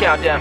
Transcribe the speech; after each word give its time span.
Countdown. 0.00 0.40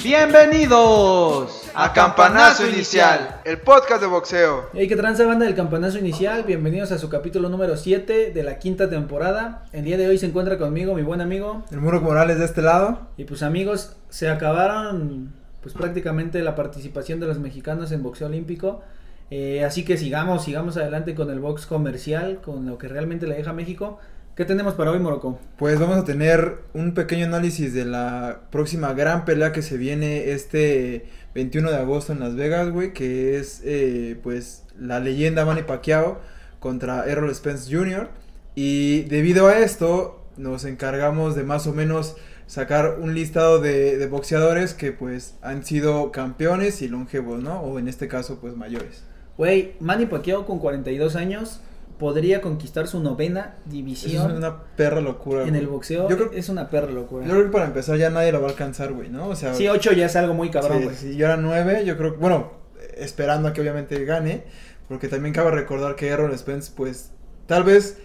Bienvenidos 0.00 1.70
a 1.74 1.92
Campanazo 1.92 2.68
Inicial, 2.68 3.40
el 3.44 3.58
podcast 3.58 4.00
de 4.00 4.06
boxeo. 4.06 4.70
Hey, 4.72 4.86
que 4.86 4.94
tranza 4.94 5.26
banda 5.26 5.44
del 5.44 5.56
campanazo 5.56 5.98
inicial, 5.98 6.44
bienvenidos 6.44 6.92
a 6.92 6.98
su 6.98 7.08
capítulo 7.08 7.48
número 7.48 7.76
7 7.76 8.30
de 8.30 8.42
la 8.44 8.60
quinta 8.60 8.88
temporada. 8.88 9.64
El 9.72 9.84
día 9.84 9.96
de 9.96 10.06
hoy 10.06 10.18
se 10.18 10.26
encuentra 10.26 10.56
conmigo 10.56 10.94
mi 10.94 11.02
buen 11.02 11.20
amigo. 11.20 11.64
El 11.72 11.80
Muro 11.80 12.00
Morales 12.00 12.38
de 12.38 12.44
este 12.44 12.62
lado. 12.62 13.08
Y 13.16 13.24
pues 13.24 13.42
amigos, 13.42 13.96
se 14.08 14.28
acabaron 14.28 15.32
pues 15.62 15.74
prácticamente 15.74 16.40
la 16.42 16.54
participación 16.54 17.18
de 17.18 17.26
los 17.26 17.40
mexicanos 17.40 17.90
en 17.90 18.04
boxeo 18.04 18.28
olímpico. 18.28 18.82
Eh, 19.30 19.64
así 19.64 19.84
que 19.84 19.96
sigamos, 19.96 20.44
sigamos 20.44 20.76
adelante 20.76 21.14
con 21.14 21.30
el 21.30 21.38
box 21.38 21.66
comercial, 21.66 22.40
con 22.42 22.66
lo 22.66 22.78
que 22.78 22.88
realmente 22.88 23.26
le 23.26 23.36
deja 23.36 23.52
México. 23.52 23.98
¿Qué 24.34 24.44
tenemos 24.44 24.74
para 24.74 24.90
hoy, 24.90 24.98
Morocco? 24.98 25.38
Pues 25.56 25.78
vamos 25.78 25.98
a 25.98 26.04
tener 26.04 26.58
un 26.72 26.94
pequeño 26.94 27.26
análisis 27.26 27.74
de 27.74 27.84
la 27.84 28.42
próxima 28.50 28.92
gran 28.94 29.24
pelea 29.24 29.52
que 29.52 29.62
se 29.62 29.76
viene 29.76 30.30
este 30.32 31.06
21 31.34 31.70
de 31.70 31.76
agosto 31.76 32.12
en 32.12 32.20
Las 32.20 32.34
Vegas, 32.34 32.70
güey, 32.70 32.92
que 32.92 33.36
es 33.38 33.60
eh, 33.64 34.18
pues 34.22 34.64
la 34.78 34.98
leyenda 34.98 35.44
Manny 35.44 35.62
Pacquiao 35.62 36.20
contra 36.58 37.04
Errol 37.06 37.34
Spence 37.34 37.74
Jr. 37.74 38.08
Y 38.54 39.02
debido 39.02 39.46
a 39.46 39.58
esto 39.58 40.24
nos 40.36 40.64
encargamos 40.64 41.36
de 41.36 41.44
más 41.44 41.66
o 41.66 41.72
menos 41.72 42.16
sacar 42.46 42.98
un 42.98 43.14
listado 43.14 43.60
de, 43.60 43.96
de 43.96 44.06
boxeadores 44.06 44.74
que 44.74 44.90
pues 44.90 45.34
han 45.42 45.64
sido 45.64 46.10
campeones 46.12 46.82
y 46.82 46.88
longevos, 46.88 47.42
¿no? 47.42 47.60
O 47.60 47.78
en 47.78 47.88
este 47.88 48.08
caso 48.08 48.38
pues 48.40 48.56
mayores. 48.56 49.04
Güey, 49.36 49.74
Manny 49.80 50.06
Pacquiao 50.06 50.44
con 50.46 50.58
42 50.58 51.16
años 51.16 51.60
podría 51.98 52.40
conquistar 52.40 52.86
su 52.88 53.00
novena 53.00 53.56
división. 53.66 54.30
Es 54.30 54.36
una 54.38 54.62
perra 54.76 55.00
locura. 55.00 55.42
En 55.42 55.50
güey. 55.50 55.60
el 55.60 55.66
boxeo 55.68 56.08
Yo 56.08 56.16
creo- 56.16 56.32
es 56.32 56.48
una 56.48 56.70
perra 56.70 56.90
locura. 56.90 57.26
Yo 57.26 57.32
creo 57.32 57.44
que 57.44 57.50
para 57.52 57.66
empezar 57.66 57.96
ya 57.98 58.10
nadie 58.10 58.32
lo 58.32 58.40
va 58.40 58.48
a 58.48 58.50
alcanzar, 58.50 58.92
güey, 58.92 59.10
¿no? 59.10 59.28
O 59.28 59.36
sea, 59.36 59.54
Sí, 59.54 59.68
8 59.68 59.92
ya 59.92 60.06
es 60.06 60.16
algo 60.16 60.32
muy 60.34 60.50
cabrón, 60.50 60.78
sí, 60.78 60.84
güey. 60.84 60.96
sí, 60.96 61.16
yo 61.16 61.26
era 61.26 61.36
9, 61.36 61.84
yo 61.84 61.96
creo, 61.98 62.16
bueno, 62.16 62.52
esperando 62.96 63.48
a 63.48 63.52
que 63.52 63.60
obviamente 63.60 64.02
gane, 64.04 64.44
porque 64.88 65.08
también 65.08 65.34
cabe 65.34 65.50
recordar 65.50 65.94
que 65.94 66.08
Errol 66.08 66.36
Spence, 66.38 66.72
pues, 66.74 67.12
tal 67.46 67.64
vez 67.64 67.98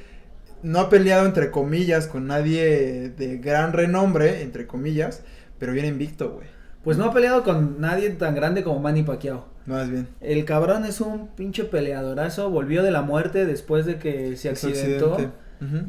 no 0.61 0.79
ha 0.79 0.89
peleado 0.89 1.25
entre 1.25 1.49
comillas 1.51 2.07
con 2.07 2.27
nadie 2.27 3.09
de 3.09 3.37
gran 3.37 3.71
renombre, 3.71 4.41
entre 4.41 4.67
comillas, 4.67 5.21
pero 5.57 5.71
viene 5.73 5.87
invicto, 5.87 6.31
güey, 6.31 6.47
Pues 6.83 6.97
no 6.97 7.05
ha 7.05 7.13
peleado 7.13 7.43
con 7.43 7.79
nadie 7.81 8.09
tan 8.11 8.35
grande 8.35 8.61
como 8.63 8.79
Manny 8.79 9.03
Pacquiao. 9.03 9.45
Más 9.65 9.89
bien. 9.89 10.07
El 10.21 10.45
cabrón 10.45 10.85
es 10.85 11.01
un 11.01 11.27
pinche 11.29 11.63
peleadorazo, 11.63 12.49
volvió 12.49 12.83
de 12.83 12.91
la 12.91 13.01
muerte 13.01 13.45
después 13.45 13.85
de 13.85 13.97
que 13.97 14.35
se 14.37 14.49
accidentó. 14.49 15.15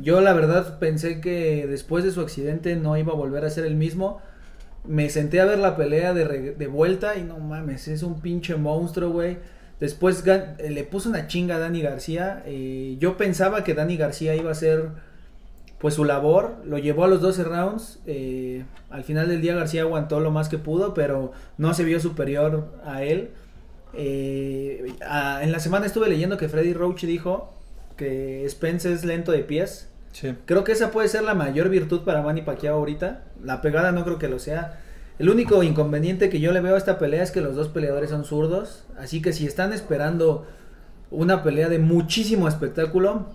Yo 0.00 0.20
la 0.20 0.32
verdad 0.32 0.78
pensé 0.78 1.20
que 1.20 1.66
después 1.66 2.02
de 2.04 2.10
su 2.10 2.20
accidente 2.20 2.76
no 2.76 2.96
iba 2.96 3.12
a 3.12 3.16
volver 3.16 3.44
a 3.44 3.50
ser 3.50 3.66
el 3.66 3.74
mismo. 3.74 4.20
Me 4.86 5.10
senté 5.10 5.40
a 5.40 5.44
ver 5.44 5.58
la 5.58 5.76
pelea 5.76 6.14
de, 6.14 6.24
re- 6.24 6.52
de 6.54 6.66
vuelta 6.68 7.16
y 7.16 7.24
no 7.24 7.38
mames, 7.40 7.88
es 7.88 8.02
un 8.02 8.20
pinche 8.20 8.54
monstruo, 8.56 9.10
güey. 9.10 9.38
Después 9.80 10.22
eh, 10.26 10.70
le 10.70 10.84
puso 10.84 11.08
una 11.10 11.26
chinga 11.26 11.56
a 11.56 11.58
Dani 11.58 11.82
García. 11.82 12.42
eh, 12.46 12.96
yo 13.00 13.16
pensaba 13.18 13.64
que 13.64 13.74
Dani 13.74 13.96
García 13.96 14.34
iba 14.36 14.48
a 14.48 14.52
hacer 14.52 14.88
pues 15.78 15.94
su 15.94 16.04
labor. 16.04 16.56
Lo 16.64 16.78
llevó 16.78 17.04
a 17.04 17.08
los 17.08 17.20
12 17.20 17.44
rounds. 17.44 17.98
eh, 18.06 18.64
al 18.88 19.04
final 19.04 19.28
del 19.28 19.42
día 19.42 19.54
García 19.54 19.82
aguantó 19.82 20.20
lo 20.20 20.30
más 20.30 20.48
que 20.48 20.56
pudo, 20.58 20.94
pero 20.94 21.32
no 21.58 21.74
se 21.74 21.84
vio 21.84 22.00
superior 22.00 22.72
a 22.84 23.02
él. 23.02 23.30
Eh, 23.94 24.94
a- 25.06 25.42
en 25.42 25.52
la 25.52 25.60
semana 25.60 25.86
estuve 25.86 26.08
leyendo 26.08 26.36
que 26.36 26.48
Freddy 26.48 26.74
Roach 26.74 27.04
dijo 27.04 27.52
que 27.96 28.46
Spence 28.48 28.92
es 28.92 29.04
lento 29.04 29.32
de 29.32 29.40
pies. 29.40 29.88
Sí. 30.12 30.34
Creo 30.46 30.64
que 30.64 30.72
esa 30.72 30.90
puede 30.90 31.08
ser 31.08 31.22
la 31.22 31.34
mayor 31.34 31.68
virtud 31.68 32.02
para 32.02 32.22
Manny 32.22 32.42
Pacquiao 32.42 32.76
ahorita. 32.76 33.24
La 33.42 33.60
pegada 33.62 33.92
no 33.92 34.04
creo 34.04 34.18
que 34.18 34.28
lo 34.28 34.38
sea. 34.38 34.80
El 35.18 35.30
único 35.30 35.62
inconveniente 35.62 36.28
que 36.28 36.40
yo 36.40 36.52
le 36.52 36.60
veo 36.60 36.74
a 36.74 36.78
esta 36.78 36.98
pelea 36.98 37.22
es 37.22 37.30
que 37.30 37.40
los 37.40 37.54
dos 37.56 37.68
peleadores 37.68 38.10
son 38.10 38.24
zurdos. 38.24 38.84
Así 38.98 39.22
que 39.22 39.32
si 39.32 39.46
están 39.46 39.72
esperando 39.72 40.46
una 41.10 41.42
pelea 41.42 41.68
de 41.68 41.78
muchísimo 41.78 42.48
espectáculo, 42.48 43.26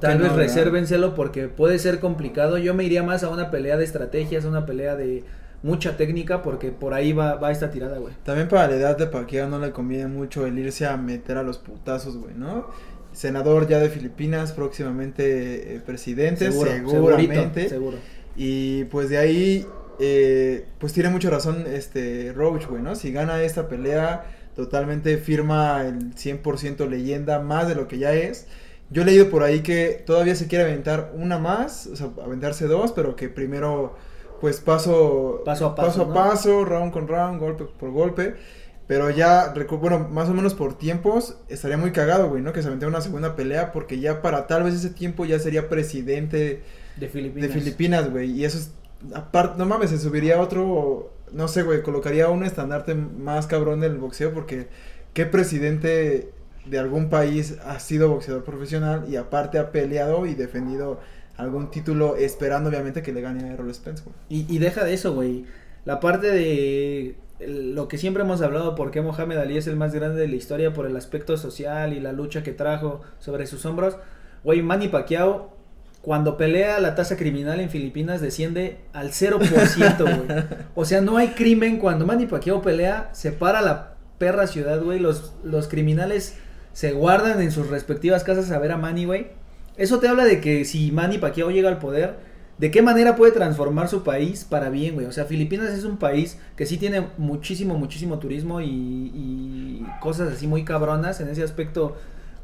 tal 0.00 0.18
vez 0.18 0.30
no, 0.32 0.36
resérvenselo 0.36 1.14
porque 1.14 1.48
puede 1.48 1.78
ser 1.78 2.00
complicado. 2.00 2.58
Yo 2.58 2.74
me 2.74 2.84
iría 2.84 3.02
más 3.02 3.22
a 3.24 3.30
una 3.30 3.50
pelea 3.50 3.76
de 3.78 3.84
estrategias, 3.84 4.44
una 4.44 4.66
pelea 4.66 4.96
de 4.96 5.24
mucha 5.62 5.96
técnica 5.96 6.42
porque 6.42 6.70
por 6.70 6.94
ahí 6.94 7.12
va, 7.12 7.34
va 7.36 7.50
esta 7.50 7.70
tirada, 7.70 7.98
güey. 7.98 8.14
También 8.24 8.48
para 8.48 8.68
la 8.68 8.76
edad 8.76 8.96
de 8.96 9.06
Pacquiao 9.06 9.48
no 9.48 9.58
le 9.58 9.72
conviene 9.72 10.06
mucho 10.06 10.46
el 10.46 10.58
irse 10.58 10.86
a 10.86 10.96
meter 10.96 11.36
a 11.36 11.42
los 11.42 11.58
putazos, 11.58 12.16
güey, 12.16 12.34
¿no? 12.34 12.66
Senador 13.12 13.66
ya 13.66 13.78
de 13.78 13.88
Filipinas, 13.88 14.52
próximamente 14.52 15.74
eh, 15.74 15.80
presidente, 15.84 16.52
Seguro, 16.52 16.70
seguramente. 16.70 17.68
segurito, 17.68 17.68
seguro. 17.68 17.96
Y 18.36 18.84
pues 18.84 19.08
de 19.10 19.18
ahí, 19.18 19.66
eh, 19.98 20.66
pues 20.78 20.92
tiene 20.92 21.08
mucha 21.08 21.28
razón 21.28 21.64
este 21.66 22.32
Roach, 22.32 22.66
güey, 22.66 22.82
¿no? 22.82 22.94
Si 22.94 23.10
gana 23.10 23.42
esta 23.42 23.68
pelea, 23.68 24.26
totalmente 24.54 25.18
firma 25.18 25.82
el 25.84 26.14
100% 26.14 26.88
leyenda, 26.88 27.40
más 27.40 27.66
de 27.68 27.74
lo 27.74 27.88
que 27.88 27.98
ya 27.98 28.12
es. 28.14 28.46
Yo 28.90 29.02
he 29.02 29.04
leído 29.04 29.28
por 29.28 29.42
ahí 29.42 29.60
que 29.60 30.02
todavía 30.06 30.34
se 30.34 30.46
quiere 30.46 30.64
aventar 30.64 31.12
una 31.14 31.38
más, 31.38 31.88
o 31.88 31.96
sea, 31.96 32.10
aventarse 32.24 32.66
dos, 32.66 32.92
pero 32.92 33.16
que 33.16 33.28
primero, 33.28 33.96
pues 34.40 34.60
paso, 34.60 35.42
Paso 35.44 35.66
a 35.66 35.74
paso, 35.74 35.74
paso, 35.74 36.02
a 36.02 36.06
¿no? 36.06 36.14
paso, 36.14 36.64
round 36.64 36.92
con 36.92 37.08
round, 37.08 37.40
golpe 37.40 37.64
por 37.64 37.90
golpe. 37.90 38.36
Pero 38.86 39.10
ya, 39.10 39.52
bueno, 39.80 40.08
más 40.08 40.28
o 40.30 40.34
menos 40.34 40.54
por 40.54 40.78
tiempos, 40.78 41.36
estaría 41.48 41.76
muy 41.76 41.92
cagado, 41.92 42.28
güey, 42.30 42.42
¿no? 42.42 42.52
Que 42.54 42.62
se 42.62 42.68
aventara 42.68 42.88
una 42.88 43.02
segunda 43.02 43.36
pelea, 43.36 43.70
porque 43.72 44.00
ya 44.00 44.22
para 44.22 44.46
tal 44.46 44.62
vez 44.64 44.74
ese 44.74 44.90
tiempo 44.90 45.26
ya 45.26 45.38
sería 45.38 45.68
presidente 45.68 46.62
De 46.96 47.08
Filipinas. 47.08 47.48
de 47.48 47.48
Filipinas, 47.48 48.10
güey. 48.10 48.30
Y 48.32 48.44
eso 48.44 48.58
es. 48.58 48.72
Aparte, 49.14 49.58
no 49.58 49.66
mames, 49.66 49.90
se 49.90 49.98
subiría 49.98 50.40
otro. 50.40 51.12
No 51.32 51.48
sé, 51.48 51.62
güey. 51.62 51.82
Colocaría 51.82 52.28
un 52.30 52.44
estandarte 52.44 52.94
más 52.94 53.46
cabrón 53.46 53.80
del 53.80 53.98
boxeo. 53.98 54.32
Porque, 54.32 54.68
¿qué 55.12 55.26
presidente 55.26 56.32
de 56.64 56.78
algún 56.78 57.10
país 57.10 57.56
ha 57.64 57.78
sido 57.80 58.08
boxeador 58.10 58.44
profesional? 58.44 59.04
Y 59.08 59.16
aparte 59.16 59.58
ha 59.58 59.70
peleado 59.72 60.26
y 60.26 60.34
defendido 60.34 61.00
algún 61.38 61.70
título. 61.70 62.16
Esperando, 62.16 62.68
obviamente, 62.68 63.02
que 63.02 63.12
le 63.12 63.22
gane 63.22 63.44
a 63.44 63.52
Errol 63.54 63.72
Spence, 63.72 64.04
güey. 64.04 64.46
Y, 64.48 64.58
deja 64.58 64.84
de 64.84 64.92
eso, 64.92 65.14
güey. 65.14 65.46
La 65.86 66.00
parte 66.00 66.30
de 66.30 67.16
lo 67.46 67.88
que 67.88 67.96
siempre 67.96 68.24
hemos 68.24 68.42
hablado, 68.42 68.74
por 68.74 68.90
qué 68.90 69.00
Mohamed 69.00 69.38
Ali 69.38 69.56
es 69.56 69.66
el 69.66 69.76
más 69.76 69.94
grande 69.94 70.20
de 70.20 70.28
la 70.28 70.36
historia 70.36 70.74
por 70.74 70.86
el 70.86 70.96
aspecto 70.96 71.36
social 71.36 71.92
y 71.92 72.00
la 72.00 72.12
lucha 72.12 72.42
que 72.42 72.52
trajo 72.52 73.00
sobre 73.18 73.46
sus 73.46 73.64
hombros. 73.64 73.96
Güey, 74.44 74.60
Manny 74.60 74.88
Pacquiao, 74.88 75.56
cuando 76.02 76.36
pelea 76.36 76.80
la 76.80 76.94
tasa 76.94 77.16
criminal 77.16 77.60
en 77.60 77.70
Filipinas 77.70 78.20
desciende 78.20 78.78
al 78.92 79.10
0%, 79.10 79.98
güey. 79.98 80.44
O 80.74 80.84
sea, 80.84 81.00
no 81.00 81.16
hay 81.16 81.28
crimen. 81.28 81.78
Cuando 81.78 82.06
Manny 82.06 82.26
Pacquiao 82.26 82.60
pelea, 82.60 83.10
se 83.12 83.32
para 83.32 83.62
la 83.62 83.94
perra 84.18 84.46
ciudad, 84.46 84.82
güey. 84.82 84.98
Los, 84.98 85.34
los 85.44 85.68
criminales 85.68 86.36
se 86.72 86.92
guardan 86.92 87.40
en 87.40 87.50
sus 87.50 87.68
respectivas 87.68 88.24
casas 88.24 88.50
a 88.50 88.58
ver 88.58 88.72
a 88.72 88.76
Manny, 88.76 89.04
güey. 89.04 89.37
Eso 89.78 90.00
te 90.00 90.08
habla 90.08 90.26
de 90.26 90.40
que 90.40 90.66
si 90.66 90.92
Manny 90.92 91.18
Pacquiao 91.18 91.50
llega 91.50 91.70
al 91.70 91.78
poder, 91.78 92.16
¿de 92.58 92.70
qué 92.70 92.82
manera 92.82 93.16
puede 93.16 93.32
transformar 93.32 93.88
su 93.88 94.02
país 94.02 94.44
para 94.44 94.68
bien, 94.70 94.94
güey? 94.94 95.06
O 95.06 95.12
sea, 95.12 95.24
Filipinas 95.24 95.70
es 95.70 95.84
un 95.84 95.96
país 95.98 96.38
que 96.56 96.66
sí 96.66 96.76
tiene 96.76 97.06
muchísimo, 97.16 97.78
muchísimo 97.78 98.18
turismo 98.18 98.60
y, 98.60 98.66
y 98.66 99.86
cosas 100.00 100.32
así 100.32 100.46
muy 100.46 100.64
cabronas 100.64 101.20
en 101.20 101.28
ese 101.28 101.42
aspecto, 101.42 101.96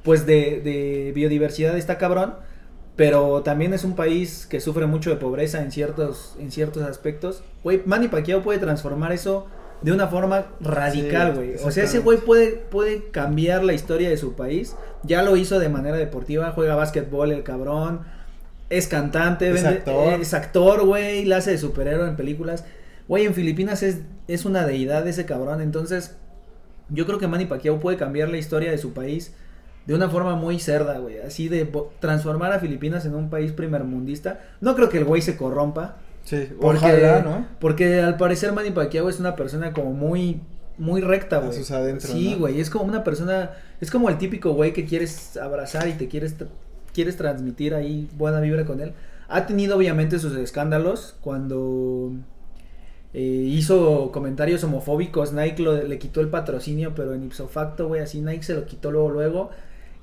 pues 0.02 0.26
de, 0.26 0.60
de 0.62 1.12
biodiversidad 1.14 1.76
está 1.76 1.98
cabrón. 1.98 2.34
Pero 2.96 3.42
también 3.42 3.74
es 3.74 3.82
un 3.82 3.96
país 3.96 4.46
que 4.48 4.60
sufre 4.60 4.86
mucho 4.86 5.10
de 5.10 5.16
pobreza 5.16 5.60
en 5.62 5.72
ciertos, 5.72 6.36
en 6.38 6.52
ciertos 6.52 6.84
aspectos. 6.84 7.42
Güey, 7.64 7.82
Manny 7.84 8.06
Pacquiao 8.06 8.42
puede 8.42 8.60
transformar 8.60 9.12
eso 9.12 9.46
de 9.84 9.92
una 9.92 10.08
forma 10.08 10.46
radical, 10.60 11.32
Sí, 11.32 11.36
güey. 11.36 11.54
o 11.62 11.70
sea, 11.70 11.84
ese 11.84 11.98
güey 11.98 12.18
puede, 12.18 12.52
puede 12.52 13.10
cambiar 13.10 13.62
la 13.64 13.74
historia 13.74 14.08
de 14.08 14.16
su 14.16 14.34
país. 14.34 14.74
Ya 15.02 15.22
lo 15.22 15.36
hizo 15.36 15.58
de 15.58 15.68
manera 15.68 15.96
deportiva, 15.96 16.52
juega 16.52 16.74
básquetbol 16.74 17.32
el 17.32 17.42
cabrón. 17.42 18.00
Es 18.70 18.88
cantante, 18.88 19.50
Es 19.50 19.62
vende- 19.62 19.68
actor. 19.78 20.20
es 20.20 20.32
actor, 20.32 20.86
güey, 20.86 21.26
la 21.26 21.36
hace 21.36 21.50
de 21.50 21.58
superhéroe 21.58 22.08
en 22.08 22.16
películas. 22.16 22.64
Güey, 23.08 23.26
en 23.26 23.34
Filipinas 23.34 23.82
es, 23.82 23.98
es 24.26 24.46
una 24.46 24.66
deidad 24.66 25.06
ese 25.06 25.26
cabrón. 25.26 25.60
Entonces, 25.60 26.16
yo 26.88 27.04
creo 27.04 27.18
que 27.18 27.26
Manny 27.28 27.44
Pacquiao 27.44 27.78
puede 27.78 27.98
cambiar 27.98 28.30
la 28.30 28.38
historia 28.38 28.70
de 28.70 28.78
su 28.78 28.94
país 28.94 29.34
de 29.86 29.94
una 29.94 30.08
forma 30.08 30.34
muy 30.34 30.58
cerda, 30.60 30.96
güey. 30.96 31.18
Así 31.18 31.50
de 31.50 31.70
transformar 32.00 32.52
a 32.52 32.58
Filipinas 32.58 33.04
en 33.04 33.14
un 33.14 33.28
país 33.28 33.52
primermundista. 33.52 34.40
No 34.62 34.74
creo 34.74 34.88
que 34.88 34.96
el 34.96 35.04
güey 35.04 35.20
se 35.20 35.36
corrompa. 35.36 35.96
Sí, 36.24 36.48
Porque, 36.60 36.78
ojalá, 36.86 37.20
¿no? 37.22 37.46
Porque 37.60 38.00
al 38.00 38.16
parecer 38.16 38.52
Manny 38.52 38.70
Pacquiao 38.70 39.08
es 39.08 39.20
una 39.20 39.36
persona 39.36 39.72
como 39.72 39.92
muy 39.92 40.40
muy 40.76 41.00
recta, 41.02 41.38
güey. 41.38 41.52
sus 41.56 41.70
adentros, 41.70 42.10
Sí, 42.12 42.32
¿no? 42.32 42.38
güey, 42.40 42.60
es 42.60 42.68
como 42.68 42.84
una 42.86 43.04
persona, 43.04 43.52
es 43.80 43.90
como 43.92 44.08
el 44.08 44.18
típico 44.18 44.52
güey 44.54 44.72
que 44.72 44.84
quieres 44.86 45.36
abrazar 45.36 45.86
y 45.88 45.92
te 45.92 46.08
quieres 46.08 46.34
quieres 46.92 47.16
transmitir 47.16 47.74
ahí 47.74 48.08
buena 48.16 48.40
vibra 48.40 48.64
con 48.64 48.80
él. 48.80 48.92
Ha 49.28 49.46
tenido 49.46 49.76
obviamente 49.76 50.18
sus 50.18 50.36
escándalos 50.36 51.16
cuando 51.20 52.10
eh, 53.12 53.20
hizo 53.20 54.10
comentarios 54.12 54.64
homofóbicos, 54.64 55.32
Nike 55.32 55.62
lo- 55.62 55.82
le 55.82 55.98
quitó 55.98 56.20
el 56.20 56.28
patrocinio, 56.28 56.94
pero 56.96 57.14
en 57.14 57.24
ipso 57.24 57.46
facto, 57.48 57.86
güey, 57.88 58.00
así 58.00 58.20
Nike 58.20 58.42
se 58.42 58.54
lo 58.54 58.66
quitó 58.66 58.90
luego 58.90 59.10
luego. 59.10 59.50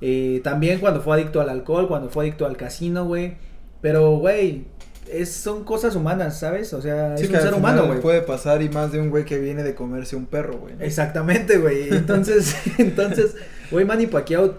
Eh, 0.00 0.40
también 0.42 0.80
cuando 0.80 1.00
fue 1.02 1.14
adicto 1.16 1.40
al 1.40 1.48
alcohol, 1.50 1.86
cuando 1.88 2.08
fue 2.08 2.24
adicto 2.24 2.46
al 2.46 2.56
casino, 2.56 3.04
güey. 3.04 3.34
Pero, 3.82 4.16
güey, 4.16 4.64
es, 5.12 5.32
son 5.32 5.64
cosas 5.64 5.94
humanas, 5.94 6.38
¿sabes? 6.38 6.72
O 6.72 6.80
sea, 6.80 7.16
Sí, 7.16 7.24
es 7.24 7.30
que 7.30 7.36
un 7.36 7.42
ser 7.42 7.54
humano, 7.54 7.86
güey. 7.86 8.00
Puede 8.00 8.22
pasar 8.22 8.62
y 8.62 8.68
más 8.68 8.92
de 8.92 9.00
un 9.00 9.10
güey 9.10 9.24
que 9.24 9.38
viene 9.38 9.62
de 9.62 9.74
comerse 9.74 10.16
un 10.16 10.26
perro, 10.26 10.58
güey. 10.58 10.74
¿no? 10.74 10.84
Exactamente, 10.84 11.58
güey. 11.58 11.88
Entonces, 11.94 12.56
entonces, 12.78 13.34
güey, 13.70 13.84
Manny 13.84 14.06
Pacquiao, 14.06 14.54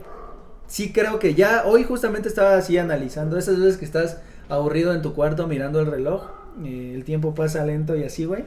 sí 0.68 0.92
creo 0.92 1.20
que 1.20 1.34
ya, 1.34 1.64
hoy 1.66 1.84
justamente 1.84 2.30
estaba 2.30 2.56
así 2.56 2.78
analizando 2.78 3.38
esas 3.38 3.60
veces 3.60 3.78
que 3.78 3.86
estás 3.86 4.18
aburrido 4.50 4.94
en 4.94 5.02
tu 5.02 5.14
cuarto 5.14 5.48
mirando 5.48 5.80
el 5.80 5.88
reloj, 5.88 6.30
eh, 6.64 6.94
el 6.96 7.04
tiempo 7.04 7.34
pasa 7.34 7.66
lento 7.66 7.96
y 7.96 8.04
así, 8.04 8.26
güey. 8.26 8.46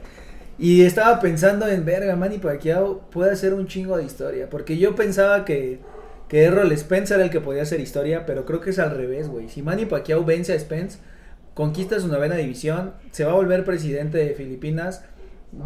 Y 0.59 0.83
estaba 0.83 1.19
pensando 1.19 1.67
en, 1.67 1.85
verga, 1.85 2.15
Manny 2.15 2.39
Pacquiao 2.39 3.01
puede 3.11 3.31
hacer 3.31 3.53
un 3.53 3.67
chingo 3.67 3.97
de 3.97 4.03
historia, 4.03 4.49
porque 4.49 4.77
yo 4.77 4.95
pensaba 4.95 5.45
que, 5.45 5.79
que 6.27 6.43
Errol 6.43 6.75
Spence 6.75 7.13
era 7.13 7.23
el 7.23 7.29
que 7.29 7.41
podía 7.41 7.61
hacer 7.61 7.79
historia, 7.79 8.25
pero 8.25 8.45
creo 8.45 8.59
que 8.59 8.71
es 8.71 8.79
al 8.79 8.91
revés, 8.91 9.27
güey. 9.27 9.49
Si 9.49 9.61
Manny 9.61 9.85
Pacquiao 9.85 10.25
vence 10.25 10.53
a 10.53 10.59
Spence, 10.59 10.97
conquista 11.57 11.99
su 11.99 12.07
novena 12.07 12.35
división, 12.35 12.93
se 13.09 13.25
va 13.25 13.31
a 13.31 13.33
volver 13.33 13.65
presidente 13.65 14.19
de 14.19 14.35
Filipinas, 14.35 15.03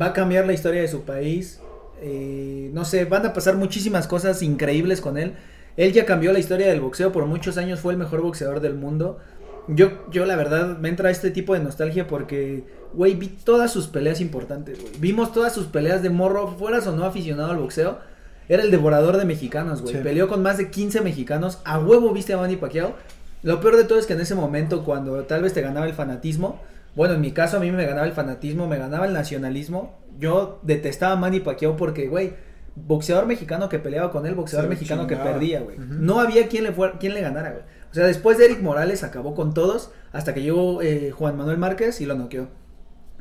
va 0.01 0.05
a 0.05 0.13
cambiar 0.13 0.45
la 0.47 0.53
historia 0.53 0.79
de 0.79 0.87
su 0.87 1.01
país, 1.01 1.59
eh, 2.01 2.69
no 2.71 2.85
sé, 2.85 3.03
van 3.03 3.25
a 3.25 3.33
pasar 3.33 3.57
muchísimas 3.57 4.07
cosas 4.07 4.41
increíbles 4.41 5.01
con 5.01 5.17
él. 5.17 5.33
Él 5.75 5.91
ya 5.91 6.05
cambió 6.05 6.31
la 6.31 6.39
historia 6.39 6.67
del 6.67 6.79
boxeo, 6.79 7.11
por 7.11 7.25
muchos 7.25 7.57
años 7.57 7.81
fue 7.81 7.91
el 7.91 7.99
mejor 7.99 8.21
boxeador 8.21 8.61
del 8.61 8.75
mundo. 8.75 9.19
Yo, 9.67 10.09
yo 10.09 10.25
la 10.25 10.37
verdad 10.37 10.77
me 10.77 10.87
entra 10.87 11.11
este 11.11 11.29
tipo 11.29 11.55
de 11.55 11.59
nostalgia 11.59 12.07
porque, 12.07 12.63
güey, 12.93 13.15
vi 13.15 13.27
todas 13.27 13.69
sus 13.73 13.87
peleas 13.87 14.21
importantes, 14.21 14.79
güey. 14.79 14.93
Vimos 14.97 15.33
todas 15.33 15.53
sus 15.53 15.65
peleas 15.65 16.01
de 16.01 16.09
morro, 16.09 16.55
fueras 16.57 16.87
o 16.87 16.95
no 16.95 17.03
aficionado 17.03 17.51
al 17.51 17.57
boxeo. 17.57 17.99
Era 18.47 18.63
el 18.63 18.71
devorador 18.71 19.17
de 19.17 19.25
mexicanos, 19.25 19.81
güey. 19.81 19.95
Sí. 19.95 20.01
Peleó 20.01 20.29
con 20.29 20.41
más 20.41 20.57
de 20.57 20.71
15 20.71 21.01
mexicanos. 21.01 21.59
A 21.65 21.79
huevo 21.79 22.13
viste 22.13 22.31
a 22.31 22.37
Manny 22.37 22.55
Pacquiao. 22.55 22.95
Lo 23.43 23.59
peor 23.59 23.77
de 23.77 23.83
todo 23.85 23.99
es 23.99 24.05
que 24.05 24.13
en 24.13 24.21
ese 24.21 24.35
momento, 24.35 24.83
cuando 24.83 25.23
tal 25.23 25.41
vez 25.41 25.53
te 25.53 25.61
ganaba 25.61 25.85
el 25.85 25.93
fanatismo, 25.93 26.59
bueno, 26.95 27.15
en 27.15 27.21
mi 27.21 27.31
caso 27.31 27.57
a 27.57 27.59
mí 27.59 27.71
me 27.71 27.85
ganaba 27.85 28.05
el 28.05 28.13
fanatismo, 28.13 28.67
me 28.67 28.77
ganaba 28.77 29.05
el 29.05 29.13
nacionalismo. 29.13 29.97
Yo 30.19 30.59
detestaba 30.63 31.13
a 31.13 31.15
Manny 31.15 31.39
Pacquiao 31.39 31.77
porque, 31.77 32.07
güey, 32.07 32.33
boxeador 32.75 33.25
mexicano 33.25 33.69
que 33.69 33.79
peleaba 33.79 34.11
con 34.11 34.25
él, 34.25 34.35
boxeador 34.35 34.69
mexicano 34.69 35.07
que 35.07 35.15
perdía, 35.15 35.61
güey. 35.61 35.77
No 35.77 36.19
había 36.19 36.47
quien 36.47 36.65
le, 36.65 36.71
fuera, 36.71 36.99
quien 36.99 37.13
le 37.13 37.21
ganara, 37.21 37.51
güey. 37.51 37.63
O 37.91 37.93
sea, 37.93 38.05
después 38.05 38.37
de 38.37 38.45
Eric 38.45 38.61
Morales 38.61 39.03
acabó 39.03 39.35
con 39.35 39.53
todos 39.53 39.91
hasta 40.13 40.33
que 40.33 40.41
llegó 40.41 40.81
eh, 40.81 41.11
Juan 41.11 41.37
Manuel 41.37 41.57
Márquez 41.57 41.99
y 42.01 42.05
lo 42.05 42.15
noqueó. 42.15 42.47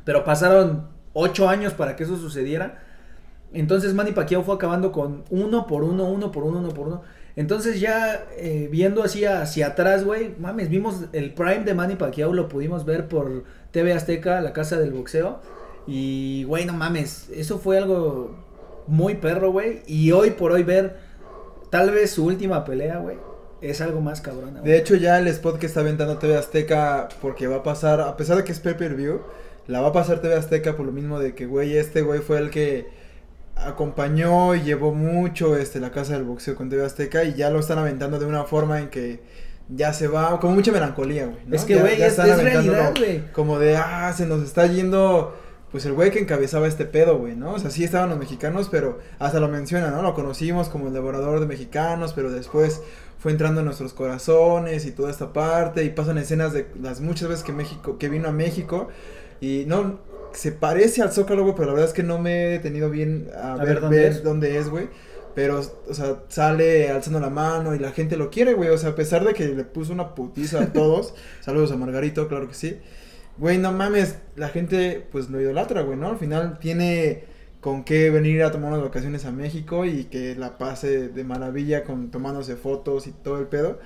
Pero 0.05 0.23
pasaron 0.23 0.87
ocho 1.13 1.49
años 1.49 1.73
para 1.73 1.95
que 1.95 2.03
eso 2.03 2.17
sucediera. 2.17 2.79
Entonces 3.53 3.93
Manny 3.93 4.11
Pacquiao 4.11 4.43
fue 4.43 4.55
acabando 4.55 4.91
con 4.91 5.23
uno 5.29 5.67
por 5.67 5.83
uno, 5.83 6.05
uno 6.05 6.31
por 6.31 6.43
uno, 6.43 6.59
uno 6.59 6.69
por 6.69 6.87
uno. 6.87 7.01
Entonces 7.35 7.79
ya 7.79 8.25
eh, 8.37 8.67
viendo 8.71 9.03
así 9.03 9.25
hacia 9.25 9.67
atrás, 9.67 10.03
güey, 10.03 10.35
mames, 10.39 10.69
vimos 10.69 11.05
el 11.13 11.33
prime 11.33 11.63
de 11.63 11.73
Manny 11.73 11.95
Pacquiao, 11.95 12.33
lo 12.33 12.49
pudimos 12.49 12.85
ver 12.85 13.07
por 13.07 13.43
TV 13.71 13.93
Azteca, 13.93 14.41
la 14.41 14.53
casa 14.53 14.77
del 14.77 14.91
boxeo. 14.91 15.39
Y, 15.87 16.43
güey, 16.43 16.65
no 16.65 16.73
mames, 16.73 17.29
eso 17.33 17.57
fue 17.57 17.77
algo 17.77 18.35
muy 18.87 19.15
perro, 19.15 19.51
güey. 19.51 19.81
Y 19.87 20.11
hoy 20.11 20.31
por 20.31 20.51
hoy 20.51 20.63
ver 20.63 20.97
tal 21.69 21.91
vez 21.91 22.11
su 22.11 22.25
última 22.25 22.65
pelea, 22.65 22.97
güey, 22.97 23.17
es 23.61 23.81
algo 23.81 24.01
más 24.01 24.21
güey. 24.21 24.63
De 24.63 24.77
hecho, 24.77 24.95
ya 24.95 25.17
el 25.19 25.27
spot 25.27 25.57
que 25.57 25.65
está 25.65 25.79
aventando 25.79 26.17
TV 26.17 26.37
Azteca, 26.37 27.09
porque 27.21 27.47
va 27.47 27.57
a 27.57 27.63
pasar, 27.63 28.01
a 28.01 28.17
pesar 28.17 28.37
de 28.37 28.43
que 28.43 28.51
es 28.51 28.59
pay 28.59 28.75
per 28.75 28.95
view, 28.95 29.21
la 29.67 29.81
va 29.81 29.89
a 29.89 29.93
pasar 29.93 30.19
TV 30.19 30.35
Azteca 30.35 30.75
por 30.75 30.85
lo 30.85 30.91
mismo 30.91 31.19
de 31.19 31.33
que, 31.33 31.45
güey, 31.45 31.77
este 31.77 32.01
güey 32.01 32.19
fue 32.19 32.37
el 32.39 32.49
que 32.49 33.00
acompañó 33.65 34.55
y 34.55 34.61
llevó 34.61 34.93
mucho 34.93 35.55
este 35.57 35.79
la 35.79 35.91
casa 35.91 36.13
del 36.13 36.23
boxeo 36.23 36.55
con 36.55 36.69
TV 36.69 36.85
Azteca 36.85 37.23
y 37.23 37.33
ya 37.35 37.49
lo 37.49 37.59
están 37.59 37.77
aventando 37.79 38.19
de 38.19 38.25
una 38.25 38.43
forma 38.43 38.79
en 38.79 38.89
que 38.89 39.21
ya 39.69 39.93
se 39.93 40.07
va, 40.07 40.39
como 40.39 40.53
mucha 40.55 40.71
melancolía, 40.71 41.25
güey. 41.25 41.37
¿no? 41.45 41.55
Es 41.55 41.63
que, 41.63 41.75
Ya- 41.75 41.81
güey, 41.81 42.01
es, 42.01 42.09
están 42.11 42.29
es 42.29 42.43
realidad, 42.43 42.93
güey. 42.97 43.31
Como 43.31 43.57
de, 43.59 43.77
ah, 43.77 44.11
se 44.15 44.25
nos 44.25 44.43
está 44.43 44.65
yendo, 44.67 45.35
pues 45.71 45.85
el 45.85 45.93
güey 45.93 46.11
que 46.11 46.19
encabezaba 46.19 46.67
este 46.67 46.85
pedo, 46.85 47.17
güey, 47.17 47.35
¿no? 47.35 47.53
O 47.53 47.59
sea, 47.59 47.69
sí 47.69 47.83
estaban 47.83 48.09
los 48.09 48.19
mexicanos, 48.19 48.67
pero 48.69 48.99
hasta 49.19 49.39
lo 49.39 49.47
menciona, 49.47 49.89
¿no? 49.89 50.01
Lo 50.01 50.13
conocimos 50.13 50.67
como 50.67 50.87
el 50.87 50.93
devorador 50.93 51.39
de 51.39 51.45
mexicanos, 51.45 52.11
pero 52.13 52.31
después 52.31 52.81
fue 53.17 53.31
entrando 53.31 53.61
en 53.61 53.65
nuestros 53.67 53.93
corazones 53.93 54.85
y 54.85 54.91
toda 54.91 55.09
esta 55.11 55.31
parte 55.31 55.83
y 55.85 55.89
pasan 55.89 56.17
escenas 56.17 56.51
de 56.53 56.67
las 56.81 56.99
muchas 56.99 57.29
veces 57.29 57.43
que 57.43 57.53
México, 57.53 57.97
que 57.97 58.09
vino 58.09 58.27
a 58.27 58.31
México 58.31 58.89
y 59.39 59.63
no, 59.67 59.99
se 60.33 60.51
parece 60.51 61.01
al 61.01 61.11
Zócalo, 61.11 61.43
güey, 61.43 61.55
pero 61.55 61.67
la 61.67 61.73
verdad 61.73 61.89
es 61.89 61.93
que 61.93 62.03
no 62.03 62.19
me 62.19 62.45
he 62.45 62.49
detenido 62.49 62.89
bien 62.89 63.29
a, 63.35 63.57
A 63.57 63.65
ver, 63.65 63.79
ver 63.79 63.79
dónde 63.79 64.01
ver 64.01 64.07
es. 64.07 64.23
dónde 64.23 64.57
es, 64.57 64.69
güey. 64.69 64.89
Pero, 65.33 65.61
o 65.87 65.93
sea, 65.93 66.23
sale 66.29 66.89
alzando 66.89 67.19
la 67.19 67.29
mano 67.29 67.73
y 67.75 67.79
la 67.79 67.91
gente 67.91 68.17
lo 68.17 68.29
quiere, 68.29 68.53
güey. 68.53 68.69
O 68.69 68.77
sea, 68.77 68.91
a 68.91 68.95
pesar 68.95 69.23
de 69.25 69.33
que 69.33 69.47
le 69.49 69.63
puso 69.63 69.93
una 69.93 70.13
putiza 70.15 70.61
a 70.63 70.73
todos. 70.73 71.15
saludos 71.39 71.71
a 71.71 71.77
Margarito, 71.77 72.27
claro 72.27 72.47
que 72.47 72.53
sí. 72.55 72.79
Güey, 73.37 73.57
no 73.57 73.71
mames, 73.71 74.17
la 74.35 74.49
gente 74.49 75.07
pues 75.11 75.29
lo 75.29 75.39
idolatra, 75.41 75.81
güey, 75.81 75.97
¿no? 75.97 76.09
Al 76.09 76.17
final 76.17 76.59
tiene 76.59 77.25
con 77.61 77.83
qué 77.83 78.09
venir 78.09 78.43
a 78.43 78.51
tomar 78.51 78.71
unas 78.73 78.83
vacaciones 78.83 79.25
a 79.25 79.31
México 79.31 79.85
y 79.85 80.05
que 80.05 80.35
la 80.35 80.57
pase 80.57 81.09
de 81.09 81.23
maravilla 81.23 81.83
con 81.83 82.11
tomándose 82.11 82.55
fotos 82.55 83.07
y 83.07 83.11
todo 83.11 83.39
el 83.39 83.47
pedo. 83.47 83.79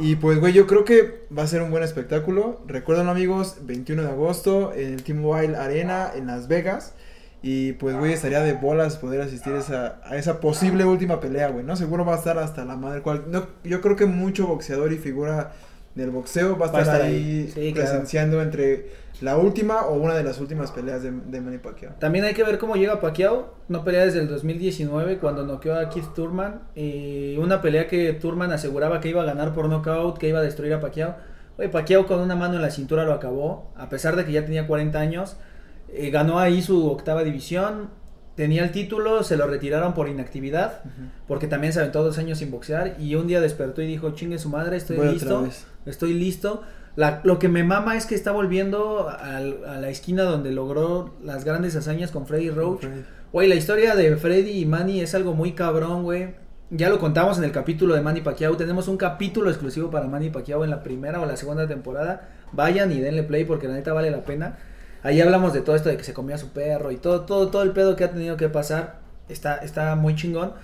Y 0.00 0.16
pues, 0.16 0.38
güey, 0.38 0.52
yo 0.52 0.66
creo 0.66 0.84
que 0.84 1.26
va 1.36 1.42
a 1.42 1.46
ser 1.46 1.62
un 1.62 1.70
buen 1.70 1.82
espectáculo. 1.82 2.60
Recuerden, 2.66 3.08
amigos, 3.08 3.56
21 3.62 4.02
de 4.02 4.08
agosto 4.08 4.72
en 4.74 4.94
el 4.94 5.02
T-Mobile 5.02 5.56
Arena 5.56 6.10
en 6.14 6.26
Las 6.26 6.48
Vegas. 6.48 6.94
Y 7.42 7.72
pues, 7.74 7.96
güey, 7.96 8.12
estaría 8.12 8.40
de 8.40 8.52
bolas 8.52 8.96
poder 8.96 9.20
asistir 9.20 9.52
a 9.52 9.58
esa, 9.58 10.00
a 10.04 10.16
esa 10.16 10.40
posible 10.40 10.84
última 10.84 11.20
pelea, 11.20 11.48
güey, 11.48 11.64
¿no? 11.64 11.76
Seguro 11.76 12.04
va 12.04 12.14
a 12.14 12.18
estar 12.18 12.38
hasta 12.38 12.64
la 12.64 12.76
madre. 12.76 13.02
Cual, 13.02 13.24
no, 13.28 13.46
yo 13.64 13.80
creo 13.80 13.96
que 13.96 14.06
mucho 14.06 14.46
boxeador 14.46 14.92
y 14.92 14.98
figura 14.98 15.52
del 15.94 16.10
boxeo 16.10 16.56
va 16.58 16.66
a 16.66 16.68
estar, 16.68 16.86
Va 16.86 16.92
a 16.92 16.94
estar 16.94 17.02
ahí, 17.02 17.14
ahí. 17.14 17.52
Sí, 17.54 17.72
claro. 17.72 17.90
presenciando 17.90 18.42
entre 18.42 18.90
la 19.20 19.36
última 19.36 19.86
o 19.86 19.94
una 19.94 20.14
de 20.14 20.22
las 20.22 20.40
últimas 20.40 20.70
peleas 20.70 21.02
de, 21.02 21.10
de 21.10 21.40
Manny 21.40 21.58
Pacquiao. 21.58 21.94
También 21.98 22.24
hay 22.24 22.34
que 22.34 22.44
ver 22.44 22.58
cómo 22.58 22.76
llega 22.76 23.00
Pacquiao. 23.00 23.54
No 23.68 23.84
pelea 23.84 24.04
desde 24.04 24.20
el 24.20 24.28
2019 24.28 25.18
cuando 25.18 25.44
noqueó 25.44 25.74
a 25.74 25.88
Keith 25.88 26.14
Turman. 26.14 26.62
Eh, 26.76 27.36
una 27.40 27.60
pelea 27.60 27.88
que 27.88 28.12
Turman 28.12 28.52
aseguraba 28.52 29.00
que 29.00 29.08
iba 29.08 29.22
a 29.22 29.24
ganar 29.24 29.54
por 29.54 29.68
knockout, 29.68 30.18
que 30.18 30.28
iba 30.28 30.38
a 30.38 30.42
destruir 30.42 30.74
a 30.74 30.80
Pacquiao. 30.80 31.16
Oye, 31.58 31.68
Pacquiao 31.68 32.06
con 32.06 32.20
una 32.20 32.36
mano 32.36 32.54
en 32.54 32.62
la 32.62 32.70
cintura 32.70 33.04
lo 33.04 33.12
acabó. 33.12 33.72
A 33.76 33.88
pesar 33.88 34.14
de 34.14 34.24
que 34.24 34.32
ya 34.32 34.44
tenía 34.44 34.66
40 34.66 34.98
años. 34.98 35.36
Eh, 35.92 36.10
ganó 36.10 36.38
ahí 36.38 36.62
su 36.62 36.88
octava 36.88 37.24
división. 37.24 37.90
Tenía 38.36 38.62
el 38.62 38.70
título, 38.70 39.24
se 39.24 39.36
lo 39.36 39.48
retiraron 39.48 39.94
por 39.94 40.08
inactividad. 40.08 40.82
Porque 41.26 41.48
también 41.48 41.72
se 41.72 41.80
aventó 41.80 42.04
dos 42.04 42.18
años 42.18 42.38
sin 42.38 42.52
boxear. 42.52 42.94
Y 43.00 43.16
un 43.16 43.26
día 43.26 43.40
despertó 43.40 43.82
y 43.82 43.86
dijo, 43.88 44.10
chingue 44.12 44.38
su 44.38 44.48
madre, 44.48 44.76
estoy 44.76 44.96
Voy 44.96 45.08
listo. 45.14 45.48
Estoy 45.86 46.14
listo. 46.14 46.62
La- 46.98 47.20
lo 47.22 47.38
que 47.38 47.48
me 47.48 47.62
mama 47.62 47.96
es 47.96 48.06
que 48.06 48.16
está 48.16 48.32
volviendo 48.32 49.08
al- 49.08 49.64
a 49.66 49.78
la 49.78 49.88
esquina 49.88 50.24
donde 50.24 50.50
logró 50.50 51.14
las 51.22 51.44
grandes 51.44 51.76
hazañas 51.76 52.10
con 52.10 52.26
Freddy 52.26 52.50
Roach. 52.50 52.84
Güey, 53.32 53.46
la 53.46 53.54
historia 53.54 53.94
de 53.94 54.16
Freddy 54.16 54.50
y 54.62 54.66
Manny 54.66 55.00
es 55.00 55.14
algo 55.14 55.32
muy 55.32 55.52
cabrón, 55.52 56.02
güey. 56.02 56.34
Ya 56.70 56.88
lo 56.88 56.98
contamos 56.98 57.38
en 57.38 57.44
el 57.44 57.52
capítulo 57.52 57.94
de 57.94 58.00
Manny 58.00 58.20
Pacquiao. 58.22 58.56
Tenemos 58.56 58.88
un 58.88 58.96
capítulo 58.96 59.48
exclusivo 59.48 59.90
para 59.92 60.08
Manny 60.08 60.30
Pacquiao 60.30 60.64
en 60.64 60.70
la 60.70 60.82
primera 60.82 61.20
o 61.20 61.26
la 61.26 61.36
segunda 61.36 61.68
temporada. 61.68 62.30
Vayan 62.52 62.90
y 62.90 62.98
denle 62.98 63.22
play 63.22 63.44
porque 63.44 63.68
la 63.68 63.74
neta 63.74 63.92
vale 63.92 64.10
la 64.10 64.24
pena. 64.24 64.58
Ahí 65.04 65.20
hablamos 65.20 65.52
de 65.52 65.60
todo 65.60 65.76
esto 65.76 65.88
de 65.90 65.96
que 65.96 66.02
se 66.02 66.12
comía 66.12 66.34
a 66.34 66.38
su 66.38 66.48
perro 66.50 66.90
y 66.90 66.96
todo, 66.96 67.20
todo, 67.26 67.46
todo 67.48 67.62
el 67.62 67.70
pedo 67.70 67.94
que 67.94 68.02
ha 68.02 68.10
tenido 68.10 68.36
que 68.36 68.48
pasar. 68.48 68.98
Está, 69.28 69.58
está 69.58 69.94
muy 69.94 70.16
chingón. 70.16 70.54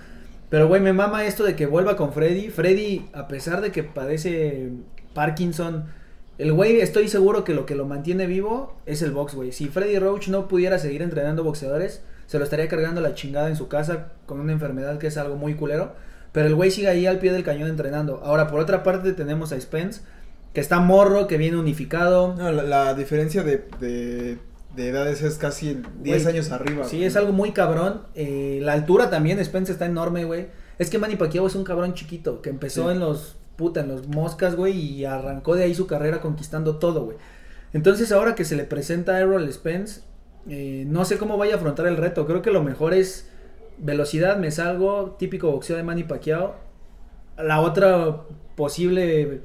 Pero, 0.49 0.67
güey, 0.67 0.81
me 0.81 0.91
mama 0.91 1.23
esto 1.23 1.45
de 1.45 1.55
que 1.55 1.65
vuelva 1.65 1.95
con 1.95 2.11
Freddy. 2.11 2.49
Freddy, 2.49 3.07
a 3.13 3.29
pesar 3.29 3.61
de 3.61 3.71
que 3.71 3.83
padece 3.83 4.69
Parkinson, 5.13 5.85
el 6.37 6.51
güey 6.53 6.79
estoy 6.81 7.07
seguro 7.07 7.43
que 7.43 7.53
lo 7.53 7.65
que 7.65 7.75
lo 7.75 7.85
mantiene 7.85 8.27
vivo 8.27 8.75
es 8.85 9.01
el 9.01 9.11
box, 9.11 9.35
güey. 9.35 9.51
Si 9.51 9.67
Freddy 9.67 9.97
Roach 9.99 10.27
no 10.27 10.47
pudiera 10.47 10.79
seguir 10.79 11.01
entrenando 11.01 11.43
boxeadores, 11.43 12.01
se 12.27 12.37
lo 12.39 12.43
estaría 12.43 12.67
cargando 12.67 13.01
la 13.01 13.13
chingada 13.13 13.47
en 13.49 13.55
su 13.55 13.67
casa 13.67 14.13
con 14.25 14.39
una 14.39 14.51
enfermedad 14.51 14.97
que 14.97 15.07
es 15.07 15.17
algo 15.17 15.35
muy 15.35 15.55
culero. 15.55 15.93
Pero 16.31 16.47
el 16.47 16.55
güey 16.55 16.71
sigue 16.71 16.89
ahí 16.89 17.05
al 17.05 17.19
pie 17.19 17.31
del 17.31 17.43
cañón 17.43 17.69
entrenando. 17.69 18.21
Ahora, 18.23 18.47
por 18.47 18.59
otra 18.59 18.83
parte, 18.83 19.13
tenemos 19.13 19.53
a 19.53 19.61
Spence, 19.61 20.01
que 20.53 20.59
está 20.59 20.79
morro, 20.79 21.27
que 21.27 21.37
viene 21.37 21.55
unificado. 21.57 22.35
No, 22.35 22.51
la, 22.51 22.63
la 22.63 22.93
diferencia 22.93 23.41
de, 23.43 23.63
de, 23.79 24.37
de 24.75 24.89
edades 24.89 25.21
es 25.21 25.37
casi 25.37 25.81
10 26.01 26.23
Güey, 26.23 26.35
años 26.35 26.51
arriba. 26.51 26.83
Sí, 26.85 26.97
güey. 26.97 27.07
es 27.07 27.15
algo 27.15 27.31
muy 27.31 27.51
cabrón. 27.53 28.01
Eh, 28.15 28.59
la 28.61 28.73
altura 28.73 29.09
también, 29.09 29.43
Spence 29.45 29.71
está 29.71 29.85
enorme, 29.85 30.25
güey. 30.25 30.47
Es 30.77 30.89
que 30.89 30.97
Manny 30.97 31.15
Pacquiao 31.15 31.47
es 31.47 31.55
un 31.55 31.63
cabrón 31.63 31.93
chiquito 31.93 32.41
que 32.41 32.49
empezó 32.49 32.89
Sí. 32.89 32.95
en 32.95 32.99
los 32.99 33.37
puta, 33.55 33.81
en 33.81 33.87
los 33.87 34.07
moscas, 34.07 34.55
güey, 34.55 34.73
y 34.77 35.05
arrancó 35.05 35.55
de 35.55 35.63
ahí 35.63 35.75
su 35.75 35.87
carrera 35.87 36.21
conquistando 36.21 36.77
todo, 36.77 37.05
güey. 37.05 37.17
Entonces, 37.73 38.11
ahora 38.11 38.35
que 38.35 38.45
se 38.45 38.55
le 38.55 38.63
presenta 38.63 39.15
a 39.15 39.19
Errol 39.19 39.51
Spence, 39.51 40.01
eh, 40.49 40.85
no 40.87 41.05
sé 41.05 41.17
cómo 41.17 41.37
vaya 41.37 41.55
a 41.55 41.57
afrontar 41.57 41.87
el 41.87 41.97
reto. 41.97 42.25
Creo 42.25 42.41
que 42.41 42.51
lo 42.51 42.63
mejor 42.63 42.93
es 42.93 43.29
velocidad, 43.77 44.37
me 44.37 44.51
salgo, 44.51 45.15
típico 45.17 45.51
boxeo 45.51 45.77
de 45.77 45.83
Manny 45.83 46.03
Pacquiao. 46.03 46.55
La 47.37 47.59
otra 47.59 48.21
posible 48.55 49.41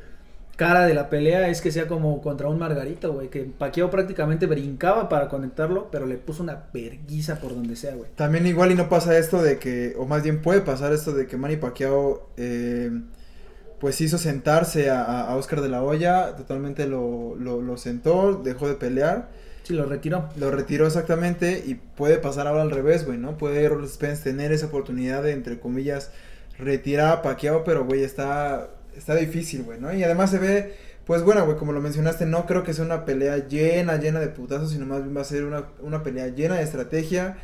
cara 0.61 0.85
de 0.85 0.93
la 0.93 1.09
pelea 1.09 1.49
es 1.49 1.63
que 1.63 1.73
sea 1.73 1.89
como 1.89 2.21
contra 2.21 2.49
un 2.49 2.59
Margarito, 2.59 3.15
güey, 3.15 3.29
que 3.31 3.45
Pacquiao 3.45 3.89
prácticamente 3.89 4.45
brincaba 4.45 5.09
para 5.09 5.27
conectarlo, 5.29 5.89
pero 5.91 6.05
le 6.05 6.17
puso 6.17 6.43
una 6.43 6.67
verguiza 6.73 7.41
por 7.41 7.55
donde 7.55 7.77
sea, 7.77 7.95
güey. 7.95 8.11
También 8.15 8.47
igual 8.47 8.71
y 8.71 8.75
no 8.75 8.91
pasa 8.91 9.17
esto 9.17 9.43
de 9.43 9.59
que, 9.59 9.95
o 9.99 10.05
más 10.05 10.23
bien 10.23 10.43
puede 10.43 10.61
pasar 10.61 10.93
esto 10.93 11.13
de 11.13 11.27
que 11.27 11.39
Manny 11.39 11.57
Pacquiao, 11.57 12.29
eh, 12.37 12.91
pues 13.81 14.01
hizo 14.03 14.19
sentarse 14.19 14.91
a, 14.91 15.23
a 15.23 15.37
Oscar 15.37 15.63
de 15.63 15.71
la 15.71 15.83
Hoya, 15.83 16.37
totalmente 16.37 16.87
lo, 16.87 17.35
lo, 17.37 17.63
lo 17.63 17.77
sentó, 17.79 18.35
dejó 18.35 18.69
de 18.69 18.75
pelear. 18.75 19.31
Sí, 19.63 19.73
lo 19.75 19.87
retiró. 19.87 20.29
Lo 20.37 20.51
retiró 20.51 20.87
exactamente 20.87 21.63
y 21.67 21.75
puede 21.75 22.19
pasar 22.19 22.47
ahora 22.47 22.63
al 22.63 22.71
revés, 22.71 23.07
güey, 23.07 23.19
¿no? 23.19 23.39
Puede 23.39 23.63
Errol 23.65 23.89
Spence 23.89 24.23
tener 24.23 24.53
esa 24.53 24.67
oportunidad 24.67 25.23
de, 25.23 25.33
entre 25.33 25.59
comillas, 25.59 26.11
retirar 26.59 27.13
a 27.13 27.23
Pacquiao, 27.23 27.65
pero, 27.65 27.87
güey, 27.87 28.03
está, 28.05 28.69
está 28.97 29.15
difícil, 29.15 29.63
güey, 29.63 29.81
¿no? 29.81 29.95
Y 29.95 30.05
además 30.05 30.31
se 30.31 30.39
ve, 30.39 30.75
pues 31.07 31.23
bueno, 31.23 31.47
güey, 31.47 31.57
como 31.57 31.73
lo 31.73 31.81
mencionaste, 31.81 32.27
no 32.27 32.47
creo 32.47 32.65
que 32.65 32.75
sea 32.75 32.85
una 32.85 33.07
pelea 33.07 33.49
llena, 33.49 33.97
llena 33.97 34.21
de 34.21 34.29
putazos, 34.29 34.73
sino 34.73 34.85
más 34.85 35.03
bien 35.03 35.17
va 35.17 35.23
a 35.23 35.25
ser 35.25 35.45
una, 35.45 35.65
una 35.81 36.03
pelea 36.03 36.29
llena 36.29 36.57
de 36.57 36.65
estrategia. 36.65 37.39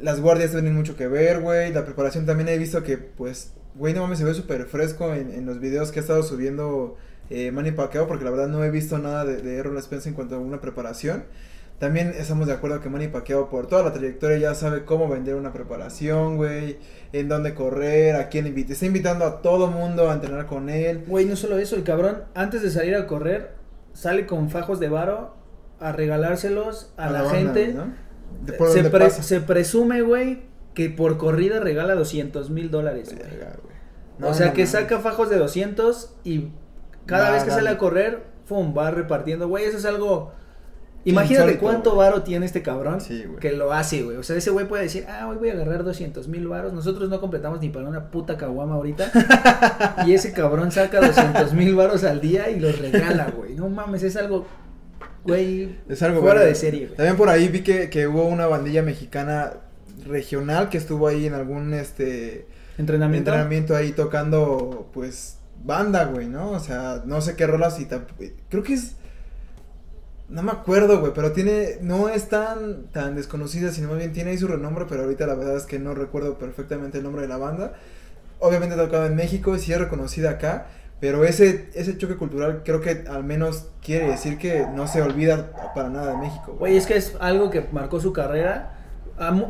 Las 0.00 0.20
guardias 0.20 0.52
tienen 0.52 0.74
mucho 0.74 0.96
que 0.96 1.08
ver, 1.08 1.40
güey. 1.40 1.72
La 1.72 1.84
preparación 1.84 2.24
también 2.24 2.48
he 2.48 2.56
visto 2.56 2.82
que, 2.82 2.96
pues, 2.96 3.52
güey, 3.78 3.94
no 3.94 4.02
mames, 4.02 4.18
se 4.18 4.24
ve 4.24 4.34
súper 4.34 4.66
fresco 4.66 5.14
en, 5.14 5.30
en 5.32 5.46
los 5.46 5.60
videos 5.60 5.92
que 5.92 6.00
ha 6.00 6.02
estado 6.02 6.22
subiendo 6.22 6.96
eh, 7.30 7.50
Manny 7.52 7.72
Pacquiao, 7.72 8.06
porque 8.08 8.24
la 8.24 8.30
verdad 8.30 8.48
no 8.48 8.62
he 8.64 8.70
visto 8.70 8.98
nada 8.98 9.24
de, 9.24 9.36
de 9.42 9.56
Errol 9.56 9.80
Spence 9.82 10.08
en 10.08 10.14
cuanto 10.14 10.34
a 10.34 10.38
una 10.38 10.60
preparación. 10.60 11.24
También 11.78 12.12
estamos 12.18 12.48
de 12.48 12.54
acuerdo 12.54 12.80
que 12.80 12.88
Manny 12.88 13.06
Pacquiao 13.06 13.48
por 13.48 13.68
toda 13.68 13.84
la 13.84 13.92
trayectoria 13.92 14.36
ya 14.38 14.54
sabe 14.56 14.84
cómo 14.84 15.08
vender 15.08 15.36
una 15.36 15.52
preparación, 15.52 16.36
güey, 16.36 16.78
en 17.12 17.28
dónde 17.28 17.54
correr, 17.54 18.16
a 18.16 18.28
quién 18.28 18.48
invitar. 18.48 18.72
Está 18.72 18.86
invitando 18.86 19.24
a 19.24 19.42
todo 19.42 19.68
mundo 19.68 20.10
a 20.10 20.14
entrenar 20.14 20.46
con 20.46 20.70
él. 20.70 21.04
Güey, 21.06 21.26
no 21.26 21.36
solo 21.36 21.56
eso, 21.56 21.76
el 21.76 21.84
cabrón, 21.84 22.24
antes 22.34 22.62
de 22.62 22.70
salir 22.70 22.96
a 22.96 23.06
correr, 23.06 23.52
sale 23.92 24.26
con 24.26 24.50
fajos 24.50 24.80
de 24.80 24.88
varo 24.88 25.36
a 25.78 25.92
regalárselos 25.92 26.92
a, 26.96 27.10
la, 27.10 27.22
banda, 27.22 27.38
gente. 27.38 27.68
¿no? 27.74 27.94
De 28.44 28.56
Se, 28.58 28.64
donde 28.82 28.90
pre- 28.90 29.04
pasa. 29.04 29.22
se 29.22 29.40
presume, 29.40 30.02
güey, 30.02 30.42
que 30.74 30.90
por 30.90 31.16
corrida 31.16 31.60
regala 31.60 31.94
200 31.94 32.50
mil 32.50 32.72
dólares, 32.72 33.14
güey. 33.14 33.28
Güey. 34.18 34.28
o 34.30 34.32
No, 34.32 34.34
sea, 34.34 34.48
no 34.48 34.52
que 34.54 34.66
saca 34.66 34.98
fajos 35.00 35.30
de 35.30 35.38
200 35.38 36.14
y 36.24 36.48
cada 37.06 37.30
vez 37.30 37.44
que 37.44 37.50
sale 37.50 37.70
a 37.70 37.78
correr, 37.78 38.24
fum, 38.44 38.74
va 38.76 38.90
repartiendo, 38.90 39.48
güey, 39.48 39.64
eso 39.64 39.78
es 39.78 39.84
algo... 39.84 40.32
Imagínate 41.04 41.52
Insólito, 41.52 41.60
cuánto 41.62 41.94
güey. 41.94 42.06
varo 42.08 42.22
tiene 42.22 42.44
este 42.44 42.60
cabrón 42.60 43.00
Sí, 43.00 43.24
que 43.40 43.52
lo 43.52 43.72
hace, 43.72 44.02
güey. 44.02 44.16
O 44.18 44.22
sea, 44.22 44.36
ese 44.36 44.50
güey 44.50 44.66
puede 44.66 44.82
decir, 44.82 45.06
ah, 45.08 45.26
hoy 45.28 45.36
voy 45.36 45.48
a 45.48 45.52
agarrar 45.52 45.84
200 45.84 46.28
mil 46.28 46.46
varos. 46.48 46.72
Nosotros 46.74 47.08
no 47.08 47.18
completamos 47.20 47.60
ni 47.60 47.70
para 47.70 47.88
una 47.88 48.10
puta 48.10 48.36
caguama 48.36 48.74
ahorita. 48.74 49.10
y 50.06 50.12
ese 50.12 50.32
cabrón 50.32 50.70
saca 50.70 51.00
200 51.00 51.54
mil 51.54 51.74
varos 51.76 52.04
al 52.04 52.20
día 52.20 52.50
y 52.50 52.58
los 52.60 52.78
regala, 52.78 53.30
güey. 53.34 53.54
No 53.54 53.68
mames, 53.70 54.02
es 54.02 54.16
algo, 54.16 54.44
güey, 55.24 55.78
Es 55.88 56.02
algo 56.02 56.20
fuera 56.20 56.40
de 56.40 56.54
serie, 56.54 56.86
güey. 56.86 56.96
También 56.96 57.16
por 57.16 57.28
ahí 57.30 57.48
vi 57.48 57.62
que, 57.62 57.88
que 57.88 58.06
hubo 58.06 58.24
una 58.24 58.46
bandilla 58.46 58.82
mexicana 58.82 59.52
regional 60.04 60.68
que 60.68 60.78
estuvo 60.78 61.08
ahí 61.08 61.26
en 61.26 61.34
algún 61.34 61.74
este 61.74 62.46
Entrenamiento. 62.78 63.30
entrenamiento 63.30 63.76
ahí 63.76 63.92
tocando 63.92 64.88
pues 64.92 65.38
banda, 65.64 66.04
güey, 66.06 66.28
¿no? 66.28 66.50
O 66.50 66.60
sea, 66.60 67.02
no 67.04 67.20
sé 67.20 67.34
qué 67.36 67.46
rolas 67.46 67.80
y 67.80 67.86
tam- 67.86 68.06
creo 68.48 68.62
que 68.62 68.74
es 68.74 68.94
no 70.28 70.42
me 70.42 70.52
acuerdo, 70.52 71.00
güey, 71.00 71.12
pero 71.14 71.32
tiene 71.32 71.78
no 71.80 72.08
es 72.10 72.28
tan 72.28 72.84
tan 72.92 73.14
desconocida, 73.16 73.72
sino 73.72 73.88
más 73.88 73.96
bien 73.98 74.12
tiene 74.12 74.30
ahí 74.30 74.38
su 74.38 74.46
renombre, 74.46 74.84
pero 74.88 75.02
ahorita 75.04 75.26
la 75.26 75.34
verdad 75.34 75.56
es 75.56 75.64
que 75.64 75.78
no 75.78 75.94
recuerdo 75.94 76.38
perfectamente 76.38 76.98
el 76.98 77.04
nombre 77.04 77.22
de 77.22 77.28
la 77.28 77.38
banda. 77.38 77.72
Obviamente 78.38 78.74
ha 78.74 78.78
tocado 78.78 79.06
en 79.06 79.16
México 79.16 79.56
y 79.56 79.58
sí 79.58 79.72
es 79.72 79.78
reconocida 79.78 80.30
acá, 80.32 80.66
pero 81.00 81.24
ese 81.24 81.70
ese 81.74 81.96
choque 81.96 82.16
cultural 82.16 82.62
creo 82.64 82.80
que 82.82 83.04
al 83.08 83.24
menos 83.24 83.68
quiere 83.82 84.06
decir 84.08 84.36
que 84.36 84.66
no 84.74 84.86
se 84.86 85.00
olvida 85.00 85.50
para 85.74 85.88
nada 85.88 86.12
de 86.12 86.18
México. 86.18 86.54
Güey, 86.58 86.76
es 86.76 86.86
que 86.86 86.96
es 86.96 87.16
algo 87.20 87.50
que 87.50 87.66
marcó 87.72 87.98
su 88.00 88.12
carrera. 88.12 88.74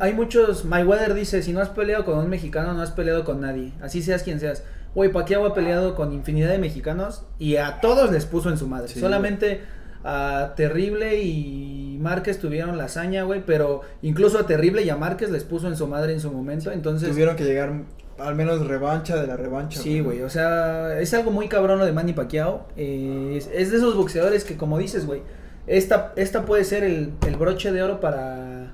Hay 0.01 0.15
muchos, 0.15 0.65
Mayweather 0.65 1.15
dice, 1.15 1.43
si 1.43 1.53
no 1.53 1.61
has 1.61 1.69
peleado 1.69 2.05
con 2.05 2.19
un 2.19 2.29
mexicano, 2.31 2.73
no 2.73 2.83
has 2.83 2.91
peleado 2.93 3.25
con 3.25 3.41
nadie. 3.41 3.73
Así 3.83 4.03
seas 4.03 4.23
quien 4.23 4.41
seas. 4.41 4.63
Güey, 4.95 5.13
Pacquiao 5.13 5.45
ha 5.47 5.55
peleado 5.55 5.95
con 5.95 6.13
infinidad 6.13 6.49
de 6.51 6.59
mexicanos 6.59 7.23
y 7.39 7.57
a 7.57 7.81
todos 7.81 8.11
les 8.11 8.25
puso 8.25 8.49
en 8.49 8.57
su 8.57 8.67
madre. 8.67 8.89
Sí, 8.89 9.01
Solamente 9.01 9.61
a 10.03 10.55
Terrible 10.57 11.23
y 11.23 11.99
Márquez 12.01 12.39
tuvieron 12.39 12.79
la 12.79 12.85
hazaña, 12.85 13.25
güey, 13.25 13.43
pero 13.45 13.83
incluso 14.03 14.39
a 14.39 14.47
Terrible 14.47 14.83
y 14.83 14.91
a 14.91 14.97
Márquez 14.97 15.31
les 15.31 15.45
puso 15.45 15.69
en 15.69 15.77
su 15.77 15.87
madre 15.87 16.15
en 16.15 16.21
su 16.21 16.31
momento. 16.33 16.73
Entonces, 16.73 17.11
Tuvieron 17.11 17.37
que 17.37 17.45
llegar 17.45 17.73
al 18.19 18.35
menos 18.35 18.67
revancha 18.67 19.17
de 19.17 19.27
la 19.27 19.37
revancha. 19.37 19.81
Sí, 19.81 20.01
güey, 20.01 20.23
o 20.23 20.31
sea, 20.31 20.99
es 20.99 21.13
algo 21.15 21.31
muy 21.31 21.49
cabrón 21.49 21.79
lo 21.79 21.85
de 21.85 21.93
Manny 21.93 22.15
Pacquiao. 22.15 22.67
eh, 22.77 23.35
es, 23.37 23.49
es 23.53 23.71
de 23.71 23.77
esos 23.77 23.95
boxeadores 23.95 24.45
que, 24.45 24.57
como 24.57 24.79
dices, 24.79 25.05
güey, 25.07 25.23
esta, 25.67 26.13
esta 26.17 26.45
puede 26.47 26.65
ser 26.65 26.83
el, 26.83 27.13
el 27.27 27.37
broche 27.37 27.71
de 27.73 27.83
oro 27.83 28.01
para, 28.01 28.73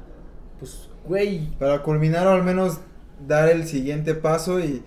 pues, 0.64 0.88
güey, 1.06 1.50
Para 1.58 1.82
culminar 1.82 2.26
o 2.26 2.30
al 2.30 2.42
menos 2.42 2.80
dar 3.26 3.48
el 3.48 3.66
siguiente 3.66 4.14
paso 4.14 4.60
y 4.60 4.82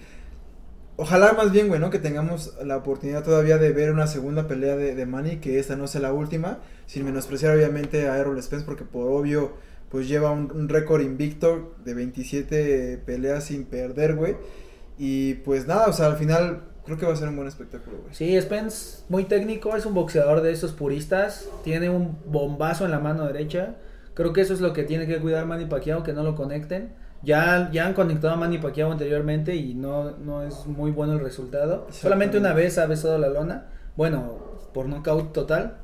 ojalá 0.97 1.33
más 1.33 1.51
bien, 1.51 1.67
güey, 1.67 1.79
¿no? 1.79 1.89
Que 1.89 1.99
tengamos 1.99 2.53
la 2.63 2.77
oportunidad 2.77 3.23
todavía 3.23 3.57
de 3.57 3.71
ver 3.71 3.91
una 3.91 4.07
segunda 4.07 4.47
pelea 4.47 4.75
de, 4.75 4.95
de 4.95 5.05
Manny, 5.05 5.37
que 5.37 5.59
esta 5.59 5.75
no 5.75 5.87
sea 5.87 6.01
la 6.01 6.13
última, 6.13 6.59
sin 6.85 7.05
menospreciar 7.05 7.55
obviamente 7.55 8.09
a 8.09 8.17
Errol 8.17 8.41
Spence, 8.41 8.65
porque 8.65 8.83
por 8.83 9.09
obvio, 9.11 9.53
pues 9.89 10.07
lleva 10.07 10.31
un, 10.31 10.51
un 10.51 10.69
récord 10.69 11.01
invicto 11.01 11.75
de 11.85 11.93
27 11.93 12.97
peleas 13.05 13.45
sin 13.45 13.65
perder, 13.65 14.15
güey. 14.15 14.35
Y 14.97 15.35
pues 15.35 15.67
nada, 15.67 15.87
o 15.87 15.93
sea, 15.93 16.07
al 16.07 16.17
final 16.17 16.63
creo 16.85 16.97
que 16.97 17.05
va 17.05 17.13
a 17.13 17.15
ser 17.15 17.29
un 17.29 17.35
buen 17.35 17.47
espectáculo, 17.47 17.97
güey. 18.01 18.15
sí, 18.15 18.39
Spence, 18.41 19.03
muy 19.09 19.25
técnico, 19.25 19.75
es 19.75 19.85
un 19.85 19.93
boxeador 19.93 20.41
de 20.41 20.51
esos 20.51 20.71
puristas, 20.71 21.47
tiene 21.63 21.89
un 21.89 22.17
bombazo 22.25 22.85
en 22.85 22.91
la 22.91 22.99
mano 22.99 23.25
derecha. 23.27 23.75
Creo 24.17 24.33
que 24.33 24.41
eso 24.41 24.55
es 24.55 24.61
lo 24.61 24.73
que 24.73 24.81
tiene 24.81 25.05
que 25.05 25.19
cuidar 25.19 25.45
Manny 25.45 25.65
Pacquiao, 25.65 26.01
que 26.01 26.11
no 26.11 26.23
lo 26.23 26.33
conecten. 26.33 26.89
Ya, 27.21 27.69
ya 27.71 27.85
han 27.85 27.93
conectado 27.93 28.33
a 28.33 28.35
Manny 28.35 28.57
Pacquiao 28.57 28.91
anteriormente 28.91 29.55
y 29.55 29.75
no, 29.75 30.17
no 30.17 30.41
es 30.41 30.65
muy 30.65 30.89
bueno 30.89 31.13
el 31.13 31.19
resultado. 31.19 31.85
Solamente 31.91 32.39
una 32.39 32.51
vez 32.51 32.79
ha 32.79 32.87
besado 32.87 33.19
la 33.19 33.29
lona. 33.29 33.67
Bueno, 33.95 34.39
por 34.73 34.87
nocaut 34.87 35.33
total. 35.33 35.77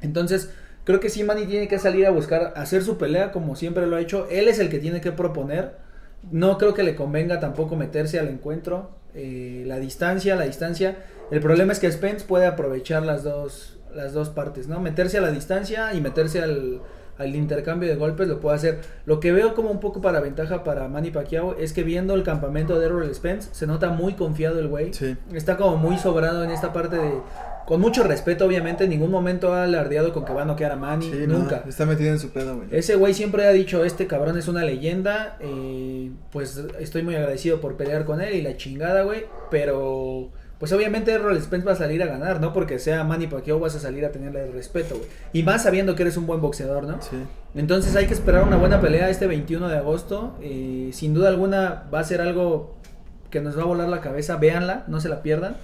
Entonces, 0.00 0.52
creo 0.84 1.00
que 1.00 1.10
sí, 1.10 1.24
Manny 1.24 1.46
tiene 1.46 1.66
que 1.66 1.80
salir 1.80 2.06
a 2.06 2.10
buscar 2.10 2.52
hacer 2.54 2.84
su 2.84 2.98
pelea 2.98 3.32
como 3.32 3.56
siempre 3.56 3.88
lo 3.88 3.96
ha 3.96 4.00
hecho. 4.00 4.28
Él 4.30 4.46
es 4.46 4.60
el 4.60 4.68
que 4.68 4.78
tiene 4.78 5.00
que 5.00 5.10
proponer. 5.10 5.72
No 6.30 6.58
creo 6.58 6.72
que 6.72 6.84
le 6.84 6.94
convenga 6.94 7.40
tampoco 7.40 7.74
meterse 7.74 8.20
al 8.20 8.28
encuentro. 8.28 8.90
Eh, 9.12 9.64
la 9.66 9.80
distancia, 9.80 10.36
la 10.36 10.44
distancia. 10.44 10.98
El 11.32 11.40
problema 11.40 11.72
es 11.72 11.80
que 11.80 11.90
Spence 11.90 12.26
puede 12.26 12.46
aprovechar 12.46 13.02
las 13.02 13.24
dos, 13.24 13.80
las 13.92 14.12
dos 14.12 14.28
partes, 14.28 14.68
¿no? 14.68 14.78
Meterse 14.78 15.18
a 15.18 15.20
la 15.20 15.32
distancia 15.32 15.94
y 15.94 16.00
meterse 16.00 16.40
al, 16.40 16.80
al 17.18 17.34
intercambio 17.34 17.88
de 17.88 17.96
golpes 17.96 18.28
lo 18.28 18.40
puede 18.40 18.56
hacer. 18.56 18.80
Lo 19.04 19.20
que 19.20 19.32
veo 19.32 19.54
como 19.54 19.70
un 19.70 19.80
poco 19.80 20.00
para 20.00 20.20
ventaja 20.20 20.64
para 20.64 20.88
Manny 20.88 21.10
Pacquiao 21.10 21.56
es 21.58 21.72
que 21.72 21.82
viendo 21.82 22.14
el 22.14 22.22
campamento 22.22 22.78
de 22.78 22.86
Errol 22.86 23.14
Spence 23.14 23.48
se 23.52 23.66
nota 23.66 23.90
muy 23.90 24.14
confiado 24.14 24.58
el 24.58 24.68
güey. 24.68 24.92
Sí. 24.92 25.16
Está 25.32 25.56
como 25.56 25.76
muy 25.76 25.98
sobrado 25.98 26.44
en 26.44 26.50
esta 26.50 26.72
parte 26.72 26.96
de 26.96 27.12
con 27.66 27.80
mucho 27.80 28.04
respeto 28.04 28.46
obviamente, 28.46 28.84
en 28.84 28.90
ningún 28.90 29.10
momento 29.10 29.52
ha 29.52 29.64
alardeado 29.64 30.12
con 30.12 30.24
que 30.24 30.32
va 30.32 30.42
a 30.42 30.44
noquear 30.44 30.70
a 30.70 30.76
Manny, 30.76 31.10
Sí, 31.10 31.24
no, 31.26 31.38
nunca. 31.38 31.64
está 31.66 31.84
metido 31.84 32.10
en 32.12 32.20
su 32.20 32.30
pedo, 32.30 32.56
güey. 32.58 32.68
Ese 32.70 32.94
güey 32.94 33.12
siempre 33.12 33.44
ha 33.44 33.50
dicho, 33.50 33.84
este 33.84 34.06
cabrón 34.06 34.38
es 34.38 34.46
una 34.46 34.62
leyenda, 34.64 35.36
eh, 35.40 36.12
pues 36.30 36.62
estoy 36.78 37.02
muy 37.02 37.16
agradecido 37.16 37.60
por 37.60 37.76
pelear 37.76 38.04
con 38.04 38.20
él 38.20 38.34
y 38.36 38.42
la 38.42 38.56
chingada, 38.56 39.02
güey, 39.02 39.24
pero 39.50 40.30
pues 40.58 40.72
obviamente 40.72 41.12
Errol 41.12 41.40
Spence 41.40 41.66
va 41.66 41.72
a 41.72 41.76
salir 41.76 42.02
a 42.02 42.06
ganar, 42.06 42.40
¿no? 42.40 42.52
Porque 42.52 42.78
sea 42.78 43.04
Manny 43.04 43.26
Pacquiao 43.26 43.58
vas 43.60 43.74
a 43.76 43.80
salir 43.80 44.04
a 44.04 44.10
tenerle 44.10 44.44
el 44.46 44.52
respeto, 44.52 44.96
güey. 44.96 45.08
Y 45.32 45.42
más 45.42 45.64
sabiendo 45.64 45.94
que 45.94 46.02
eres 46.02 46.16
un 46.16 46.26
buen 46.26 46.40
boxeador, 46.40 46.84
¿no? 46.84 47.00
Sí. 47.02 47.16
Entonces 47.54 47.94
hay 47.96 48.06
que 48.06 48.14
esperar 48.14 48.42
una 48.44 48.56
buena 48.56 48.80
pelea 48.80 49.10
este 49.10 49.26
21 49.26 49.68
de 49.68 49.76
agosto. 49.76 50.34
eh, 50.40 50.90
sin 50.92 51.12
duda 51.14 51.28
alguna 51.28 51.84
va 51.92 52.00
a 52.00 52.04
ser 52.04 52.20
algo 52.20 52.74
que 53.30 53.40
nos 53.40 53.58
va 53.58 53.62
a 53.62 53.66
volar 53.66 53.88
la 53.88 54.00
cabeza. 54.00 54.36
Véanla, 54.36 54.84
no 54.88 55.00
se 55.00 55.08
la 55.08 55.22
pierdan. 55.22 55.56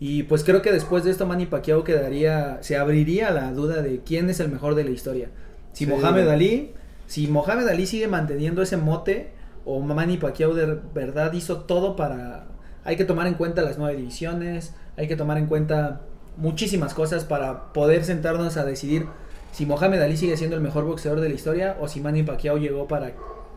Y 0.00 0.24
pues 0.24 0.44
creo 0.44 0.60
que 0.60 0.72
después 0.72 1.04
de 1.04 1.10
esto 1.10 1.24
Manny 1.24 1.46
Pacquiao 1.46 1.84
quedaría, 1.84 2.58
se 2.60 2.76
abriría 2.76 3.30
la 3.30 3.52
duda 3.52 3.80
de 3.80 4.00
quién 4.04 4.28
es 4.28 4.40
el 4.40 4.50
mejor 4.50 4.74
de 4.74 4.84
la 4.84 4.90
historia. 4.90 5.28
Si 5.72 5.84
Sí. 5.86 5.90
Mohamed 5.90 6.28
Ali, 6.28 6.72
si 7.06 7.28
Mohamed 7.28 7.66
Ali 7.68 7.86
sigue 7.86 8.08
manteniendo 8.08 8.60
ese 8.60 8.76
mote 8.76 9.30
o 9.64 9.80
Manny 9.80 10.18
Pacquiao 10.18 10.52
de 10.52 10.78
verdad 10.94 11.32
hizo 11.32 11.60
todo 11.62 11.96
para... 11.96 12.48
Hay 12.84 12.96
que 12.96 13.04
tomar 13.04 13.26
en 13.26 13.34
cuenta 13.34 13.62
las 13.62 13.78
nueve 13.78 13.96
divisiones, 13.96 14.74
hay 14.96 15.08
que 15.08 15.16
tomar 15.16 15.38
en 15.38 15.46
cuenta 15.46 16.02
muchísimas 16.36 16.94
cosas 16.94 17.24
para 17.24 17.72
poder 17.72 18.04
sentarnos 18.04 18.56
a 18.56 18.64
decidir 18.64 19.06
si 19.52 19.66
Mohamed 19.66 20.02
Ali 20.02 20.16
sigue 20.16 20.36
siendo 20.36 20.56
el 20.56 20.62
mejor 20.62 20.84
boxeador 20.84 21.20
de 21.20 21.28
la 21.28 21.34
historia 21.34 21.76
o 21.80 21.88
si 21.88 22.00
Manny 22.00 22.24
Pacquiao 22.24 22.58
llegó 22.58 22.88
para, 22.88 23.12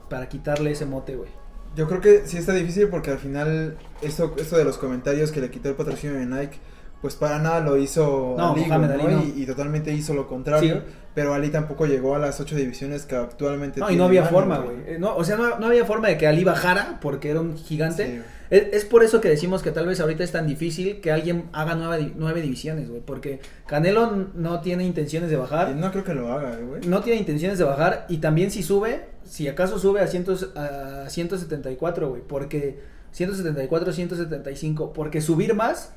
para 0.10 0.29
quitarle 0.29 0.72
ese 0.72 0.86
mote, 0.86 1.15
güey. 1.15 1.29
Yo 1.75 1.88
creo 1.88 2.01
que 2.01 2.25
sí 2.25 2.38
está 2.38 2.53
difícil 2.53 2.88
porque 2.88 3.12
al 3.12 3.19
final 3.19 3.77
esto, 4.01 4.34
esto 4.38 4.57
de 4.57 4.63
los 4.63 4.77
comentarios 4.77 5.31
que 5.31 5.41
le 5.41 5.51
quitó 5.51 5.69
el 5.69 5.75
patrocinio 5.75 6.17
de 6.17 6.25
Nike, 6.25 6.57
pues 7.01 7.16
para 7.16 7.39
nada 7.39 7.60
lo 7.60 7.77
hizo 7.77 8.36
No, 8.38 8.54
Ali, 8.54 8.66
Mohamed 8.66 8.88
güey, 8.88 9.00
Ali 9.01 9.13
¿no? 9.16 9.22
no. 9.22 9.25
Y, 9.38 9.44
y 9.44 9.46
totalmente 9.46 9.94
hizo 9.94 10.13
lo 10.13 10.27
contrario. 10.27 10.75
Sí. 10.75 10.82
Pero 11.13 11.34
Ali 11.34 11.50
tampoco 11.50 11.86
llegó 11.88 12.16
a 12.16 12.20
las 12.20 12.39
ocho 12.39 12.56
divisiones 12.56 13.06
que 13.08 13.16
actualmente 13.16 13.80
No, 13.80 13.89
y 13.89 13.96
no 13.96 14.06
había 14.06 14.25
forma, 14.25 14.60
güey. 14.60 14.77
Eh, 14.86 14.98
No, 15.00 15.16
o 15.16 15.24
sea, 15.24 15.36
no, 15.36 15.58
no 15.58 15.66
había 15.68 15.84
forma 15.86 16.10
de 16.10 16.18
que 16.18 16.27
Ali 16.27 16.44
bajara 16.44 17.00
porque 17.01 17.32
era 17.32 17.42
un 17.42 17.58
gigante. 17.58 18.06
Sí. 18.06 18.22
Es, 18.50 18.68
es 18.72 18.86
por 18.86 19.04
eso 19.04 19.20
que 19.20 19.27
decimos 19.27 19.62
que 19.63 19.72
tal 19.72 19.88
vez 19.88 20.00
ahorita 20.00 20.24
es 20.24 20.32
tan 20.32 20.46
difícil 20.48 21.01
que 21.01 21.12
alguien 21.12 21.46
haga 21.54 21.74
nueve, 21.75 22.13
nueve 22.16 22.42
divisiones, 22.42 22.88
güey. 22.88 23.01
Porque 23.01 23.39
Canelo 23.66 24.12
no 24.36 24.62
tiene 24.62 24.86
intenciones 24.86 25.30
de 25.32 25.38
bajar. 25.38 25.75
no 25.75 25.92
creo 25.92 26.04
que 26.04 26.13
lo 26.13 26.32
haga, 26.32 26.56
güey. 26.58 26.82
No 26.88 27.01
tiene 27.01 27.20
intenciones 27.20 27.58
de 27.58 27.63
bajar. 27.63 28.06
Y 28.10 28.18
también 28.18 28.51
si 28.51 28.62
sube, 28.62 29.06
si 29.24 29.48
acaso 29.48 29.80
sube 29.80 30.01
a, 30.01 30.08
cientos, 30.08 30.51
a 30.56 31.10
174, 31.10 32.10
güey. 32.10 32.22
Porque 32.27 32.80
174, 33.12 33.92
175. 33.92 34.94
Porque 34.94 35.20
subir 35.22 35.56
más 35.56 35.94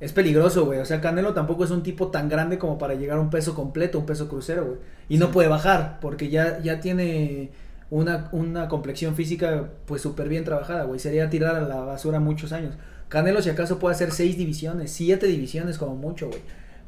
es 0.00 0.12
peligroso, 0.12 0.64
güey. 0.64 0.78
O 0.78 0.84
sea, 0.84 1.00
Canelo 1.00 1.34
tampoco 1.34 1.64
es 1.64 1.70
un 1.70 1.82
tipo 1.82 2.08
tan 2.08 2.28
grande 2.28 2.58
como 2.58 2.78
para 2.78 2.94
llegar 2.94 3.18
a 3.18 3.20
un 3.20 3.30
peso 3.30 3.54
completo, 3.54 3.98
un 3.98 4.06
peso 4.06 4.28
crucero, 4.28 4.64
güey. 4.64 4.78
Y 5.08 5.18
no 5.18 5.30
puede 5.30 5.48
bajar, 5.48 5.98
porque 6.00 6.28
ya, 6.28 6.60
ya 6.60 6.80
tiene 6.80 7.50
una, 7.90 8.28
una 8.32 8.68
complexión 8.68 9.14
física, 9.14 9.70
pues 9.86 10.02
súper 10.02 10.28
bien 10.28 10.44
trabajada, 10.44 10.84
güey. 10.84 11.00
Sería 11.00 11.30
tirar 11.30 11.56
a 11.56 11.62
la 11.62 11.80
basura 11.80 12.20
muchos 12.20 12.52
años. 12.52 12.74
Canelo, 13.08 13.42
si 13.42 13.50
acaso, 13.50 13.78
puede 13.78 13.94
hacer 13.94 14.12
seis 14.12 14.36
divisiones, 14.36 14.92
siete 14.92 15.26
divisiones 15.26 15.78
como 15.78 15.96
mucho, 15.96 16.28
güey. 16.28 16.42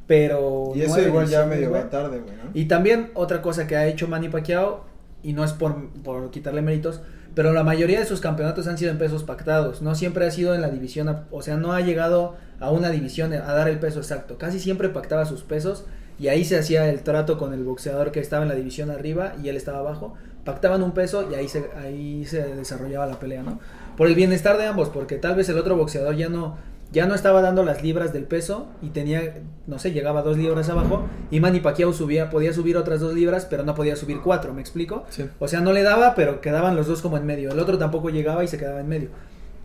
Pero. 0.06 0.72
Y 0.74 0.82
eso 0.82 1.00
igual 1.00 1.26
ya 1.26 1.46
medio 1.46 1.70
va 1.70 1.88
tarde, 1.88 2.20
güey, 2.20 2.36
¿no? 2.36 2.50
Y 2.54 2.66
también 2.66 3.10
otra 3.14 3.42
cosa 3.42 3.66
que 3.66 3.76
ha 3.76 3.86
hecho 3.86 4.06
Manny 4.06 4.28
Pacquiao, 4.28 4.84
y 5.22 5.32
no 5.32 5.44
es 5.44 5.52
por, 5.52 5.90
por 6.02 6.30
quitarle 6.30 6.62
méritos, 6.62 7.00
pero 7.34 7.52
la 7.52 7.62
mayoría 7.62 8.00
de 8.00 8.06
sus 8.06 8.20
campeonatos 8.20 8.66
han 8.66 8.78
sido 8.78 8.90
en 8.90 8.99
pesos 8.99 9.22
pactados. 9.22 9.82
No 9.82 9.94
siempre 9.94 10.26
ha 10.26 10.30
sido 10.30 10.54
en 10.54 10.60
la 10.60 10.68
división, 10.68 11.25
o 11.30 11.42
sea, 11.42 11.56
no 11.56 11.72
ha 11.72 11.80
llegado 11.80 12.37
a 12.58 12.70
una 12.70 12.90
división 12.90 13.32
a 13.32 13.52
dar 13.54 13.68
el 13.68 13.78
peso 13.78 14.00
exacto. 14.00 14.37
Casi 14.38 14.58
siempre 14.58 14.88
pactaba 14.88 15.25
sus 15.26 15.42
pesos 15.42 15.84
y 16.18 16.28
ahí 16.28 16.44
se 16.44 16.58
hacía 16.58 16.88
el 16.88 17.02
trato 17.02 17.38
con 17.38 17.54
el 17.54 17.64
boxeador 17.64 18.12
que 18.12 18.20
estaba 18.20 18.42
en 18.42 18.49
la 18.49 18.54
división 18.54 18.90
arriba 18.90 19.34
y 19.42 19.49
él 19.49 19.56
estaba 19.56 19.78
abajo. 19.78 20.14
Pactaban 20.44 20.82
un 20.82 20.92
peso 20.92 21.30
y 21.30 21.34
ahí 21.34 21.49
se, 21.49 21.70
ahí 21.76 22.25
se 22.26 22.42
desarrollaba 22.54 23.06
la 23.06 23.18
pelea, 23.18 23.42
¿no? 23.42 23.60
Por 23.96 24.08
el 24.08 24.14
bienestar 24.14 24.58
de 24.58 24.66
ambos, 24.66 24.88
porque 24.88 25.16
tal 25.16 25.37
vez 25.37 25.49
el 25.49 25.58
otro 25.58 25.76
boxeador 25.76 26.16
ya 26.16 26.28
no, 26.28 26.56
ya 26.92 27.06
no 27.06 27.14
estaba 27.14 27.40
dando 27.40 27.62
las 27.62 27.82
libras 27.82 28.12
del 28.12 28.25
peso 28.25 28.66
y 28.82 28.88
tenía, 28.88 29.38
no 29.66 29.78
sé, 29.78 29.92
llegaba 29.92 30.23
dos 30.23 30.37
libras 30.37 30.68
abajo 30.68 31.06
y 31.30 31.38
Manny 31.38 31.61
Pacquiao 31.61 31.92
subía, 31.92 32.30
podía 32.30 32.52
subir 32.52 32.76
otras 32.76 33.00
dos 33.00 33.14
libras, 33.14 33.47
pero 33.49 33.62
no 33.62 33.75
podía 33.75 33.94
subir 33.94 34.20
cuatro, 34.20 34.52
¿me 34.52 34.61
explico? 34.61 35.04
Sí. 35.09 35.25
O 35.38 35.47
sea, 35.47 35.61
no 35.61 35.73
le 35.73 35.82
daba, 35.82 36.14
pero 36.16 36.40
quedaban 36.40 36.75
los 36.75 36.88
dos 36.88 37.00
como 37.00 37.16
en 37.16 37.26
medio. 37.26 37.52
El 37.52 37.61
otro 37.61 37.78
tampoco 37.78 38.11
llegaba 38.11 38.42
y 38.42 38.49
se 38.49 38.59
quedaba 38.59 38.80
en 38.80 38.88
medio. 38.88 39.09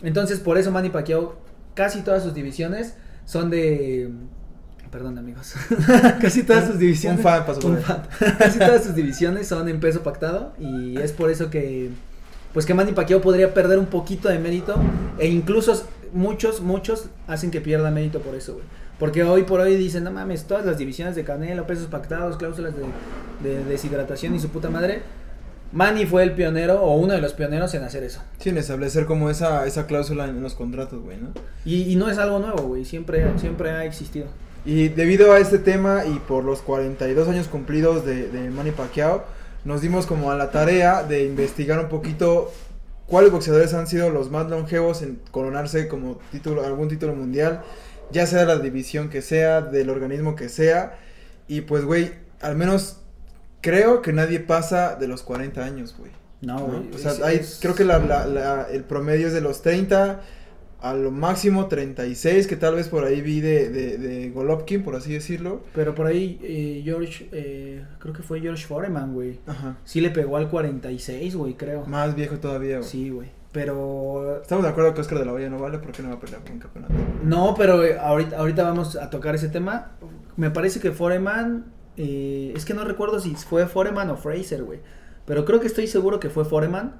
Entonces, 0.04 0.40
por 0.40 0.58
eso 0.60 0.72
Manny 0.72 0.90
Pacquiao, 0.90 1.36
casi 1.74 2.02
todas 2.02 2.22
sus 2.22 2.34
divisiones 2.34 2.94
son 3.26 3.50
de... 3.50 4.12
Perdón, 4.92 5.18
amigos. 5.18 5.56
casi 6.22 6.44
todas 6.44 6.68
sus 6.68 6.78
divisiones... 6.78 7.18
Un 7.20 7.24
fan 7.24 7.46
pasó 7.46 7.60
por 7.60 7.72
un 7.72 7.78
fan. 7.80 8.04
Casi 8.38 8.60
todas 8.60 8.84
sus 8.84 8.94
divisiones 8.94 9.48
son 9.48 9.68
en 9.68 9.80
peso 9.80 10.04
pactado 10.04 10.54
y 10.60 10.98
es 11.00 11.12
por 11.12 11.32
eso 11.32 11.50
que... 11.50 11.90
Pues 12.54 12.66
que 12.66 12.74
Manny 12.74 12.94
Pacquiao 12.94 13.20
podría 13.20 13.54
perder 13.54 13.80
un 13.80 13.88
poquito 13.88 14.30
de 14.30 14.40
mérito 14.40 14.76
e 15.18 15.28
incluso 15.28 15.74
muchos, 16.16 16.62
muchos 16.62 17.10
hacen 17.28 17.52
que 17.52 17.62
pierda 17.62 17.92
mérito 17.92 18.20
por 18.22 18.36
eso, 18.36 18.54
güey. 18.54 18.66
Porque 18.98 19.24
hoy 19.24 19.44
por 19.44 19.60
hoy 19.60 19.76
dicen, 19.76 20.06
no 20.06 20.12
mames, 20.12 20.46
todas 20.46 20.66
las 20.66 20.78
divisiones 20.78 21.16
de 21.16 21.24
Canelo, 21.24 21.68
pesos 21.68 21.88
pactados, 21.88 22.38
cláusulas 22.38 22.74
de, 22.76 22.84
de 23.48 23.64
deshidratación 23.66 24.34
y 24.36 24.40
su 24.40 24.50
puta 24.50 24.70
madre. 24.70 25.02
Manny 25.74 26.06
fue 26.06 26.24
el 26.24 26.32
pionero 26.32 26.82
o 26.82 26.96
uno 26.96 27.14
de 27.14 27.20
los 27.20 27.34
pioneros 27.34 27.74
en 27.74 27.84
hacer 27.84 28.04
eso. 28.04 28.22
Sí, 28.40 28.50
en 28.50 28.58
establecer 28.58 29.06
como 29.06 29.30
esa, 29.30 29.66
esa 29.66 29.86
cláusula 29.88 30.26
en 30.26 30.42
los 30.42 30.56
contratos, 30.56 31.04
güey, 31.04 31.18
¿no? 31.18 31.32
Y, 31.66 31.92
y 31.92 31.96
no 31.98 32.10
es 32.10 32.18
algo 32.18 32.40
nuevo, 32.40 32.62
güey, 32.64 32.86
siempre, 32.86 33.26
siempre 33.38 33.72
ha 33.72 33.84
existido. 33.84 34.28
Y 34.64 34.88
debido 34.88 35.34
a 35.34 35.40
este 35.40 35.60
tema 35.60 36.06
y 36.06 36.18
por 36.20 36.46
los 36.46 36.62
42 36.62 37.28
años 37.28 37.48
cumplidos 37.48 38.06
de, 38.06 38.30
de 38.30 38.50
Manny 38.50 38.72
Pacquiao, 38.72 39.26
nos 39.66 39.82
dimos 39.82 40.06
como 40.06 40.32
a 40.32 40.36
la 40.36 40.52
tarea 40.52 41.04
de 41.04 41.26
investigar 41.26 41.80
un 41.80 41.90
poquito 41.90 42.52
cuáles 43.08 43.32
boxeadores 43.32 43.74
han 43.74 43.88
sido 43.88 44.10
los 44.10 44.32
más 44.32 44.50
longevos 44.50 45.02
en 45.02 45.20
coronarse 45.32 45.88
como 45.88 46.20
título, 46.32 46.66
algún 46.66 46.88
título 46.88 47.16
mundial, 47.16 47.62
ya 48.12 48.26
sea 48.28 48.40
de 48.42 48.46
la 48.48 48.58
división 48.60 49.10
que 49.10 49.22
sea, 49.22 49.62
del 49.62 49.90
organismo 49.90 50.36
que 50.36 50.50
sea. 50.50 50.98
Y 51.48 51.62
pues, 51.62 51.86
güey, 51.86 52.14
al 52.42 52.56
menos 52.56 52.98
creo 53.62 54.02
que 54.02 54.14
nadie 54.14 54.40
pasa 54.40 54.96
de 54.96 55.08
los 55.08 55.24
40 55.24 55.64
años, 55.64 55.96
güey. 55.98 56.12
No, 56.42 56.60
¿no? 56.60 56.66
güey. 56.68 56.94
O 56.94 56.98
sea, 56.98 57.14
hay- 57.26 57.42
creo 57.62 57.76
que 57.76 57.84
la, 57.86 57.98
la- 58.00 58.26
la- 58.26 58.68
el 58.72 58.84
promedio 58.84 59.28
es 59.28 59.34
de 59.34 59.42
los 59.42 59.62
30 59.62 60.22
a 60.86 60.94
lo 60.94 61.10
máximo 61.10 61.68
36, 61.68 62.46
que 62.46 62.56
tal 62.56 62.76
vez 62.76 62.90
por 62.90 63.06
ahí 63.06 63.20
vi 63.20 63.42
de, 63.42 63.70
de, 63.70 63.98
de 63.98 64.30
Golovkin, 64.30 64.84
por 64.84 64.96
así 64.96 65.14
decirlo. 65.14 65.64
Pero 65.74 65.96
por 65.96 66.06
ahí, 66.06 66.40
eh, 66.44 66.82
George, 66.86 67.28
eh, 67.32 67.84
creo 67.98 68.14
que 68.14 68.22
fue 68.22 68.40
George 68.40 68.68
Foreman, 68.68 69.14
güey. 69.14 69.40
Ajá. 69.48 69.78
Sí 69.84 70.00
le 70.00 70.12
pegó 70.12 70.38
al 70.38 70.48
46, 70.48 71.36
güey, 71.36 71.56
creo. 71.56 71.88
Más 71.88 72.16
viejo 72.16 72.38
todavía, 72.38 72.78
güey. 72.78 72.90
Sí, 72.90 73.10
güey. 73.10 73.30
Pero 73.52 74.42
Estamos 74.42 74.64
de 74.64 74.70
acuerdo 74.70 74.94
que 74.94 75.02
Oscar 75.02 75.18
de 75.18 75.26
la 75.26 75.34
Hoya 75.34 75.50
no 75.50 75.58
vale 75.58 75.80
porque 75.80 76.04
no 76.04 76.10
va 76.10 76.16
a 76.16 76.20
pelear 76.20 76.42
por 76.44 76.52
un 76.52 76.60
campeonato. 76.60 76.94
No, 77.24 77.56
pero 77.58 77.84
eh, 77.84 77.98
ahorita, 77.98 78.38
ahorita 78.38 78.64
vamos 78.64 78.96
a 78.96 79.10
tocar 79.10 79.34
ese 79.34 79.50
tema. 79.50 79.94
Me 80.38 80.52
parece 80.52 80.80
que 80.80 80.92
Foreman, 80.92 81.66
eh, 81.98 82.54
es 82.56 82.64
que 82.64 82.76
no 82.76 82.84
recuerdo 82.84 83.20
si 83.20 83.34
fue 83.34 83.66
Foreman 83.66 84.12
o 84.12 84.18
Fraser, 84.18 84.64
güey. 84.64 84.82
Pero 85.26 85.46
creo 85.46 85.60
que 85.60 85.68
estoy 85.68 85.88
seguro 85.88 86.20
que 86.20 86.30
fue 86.30 86.46
Foreman. 86.46 86.98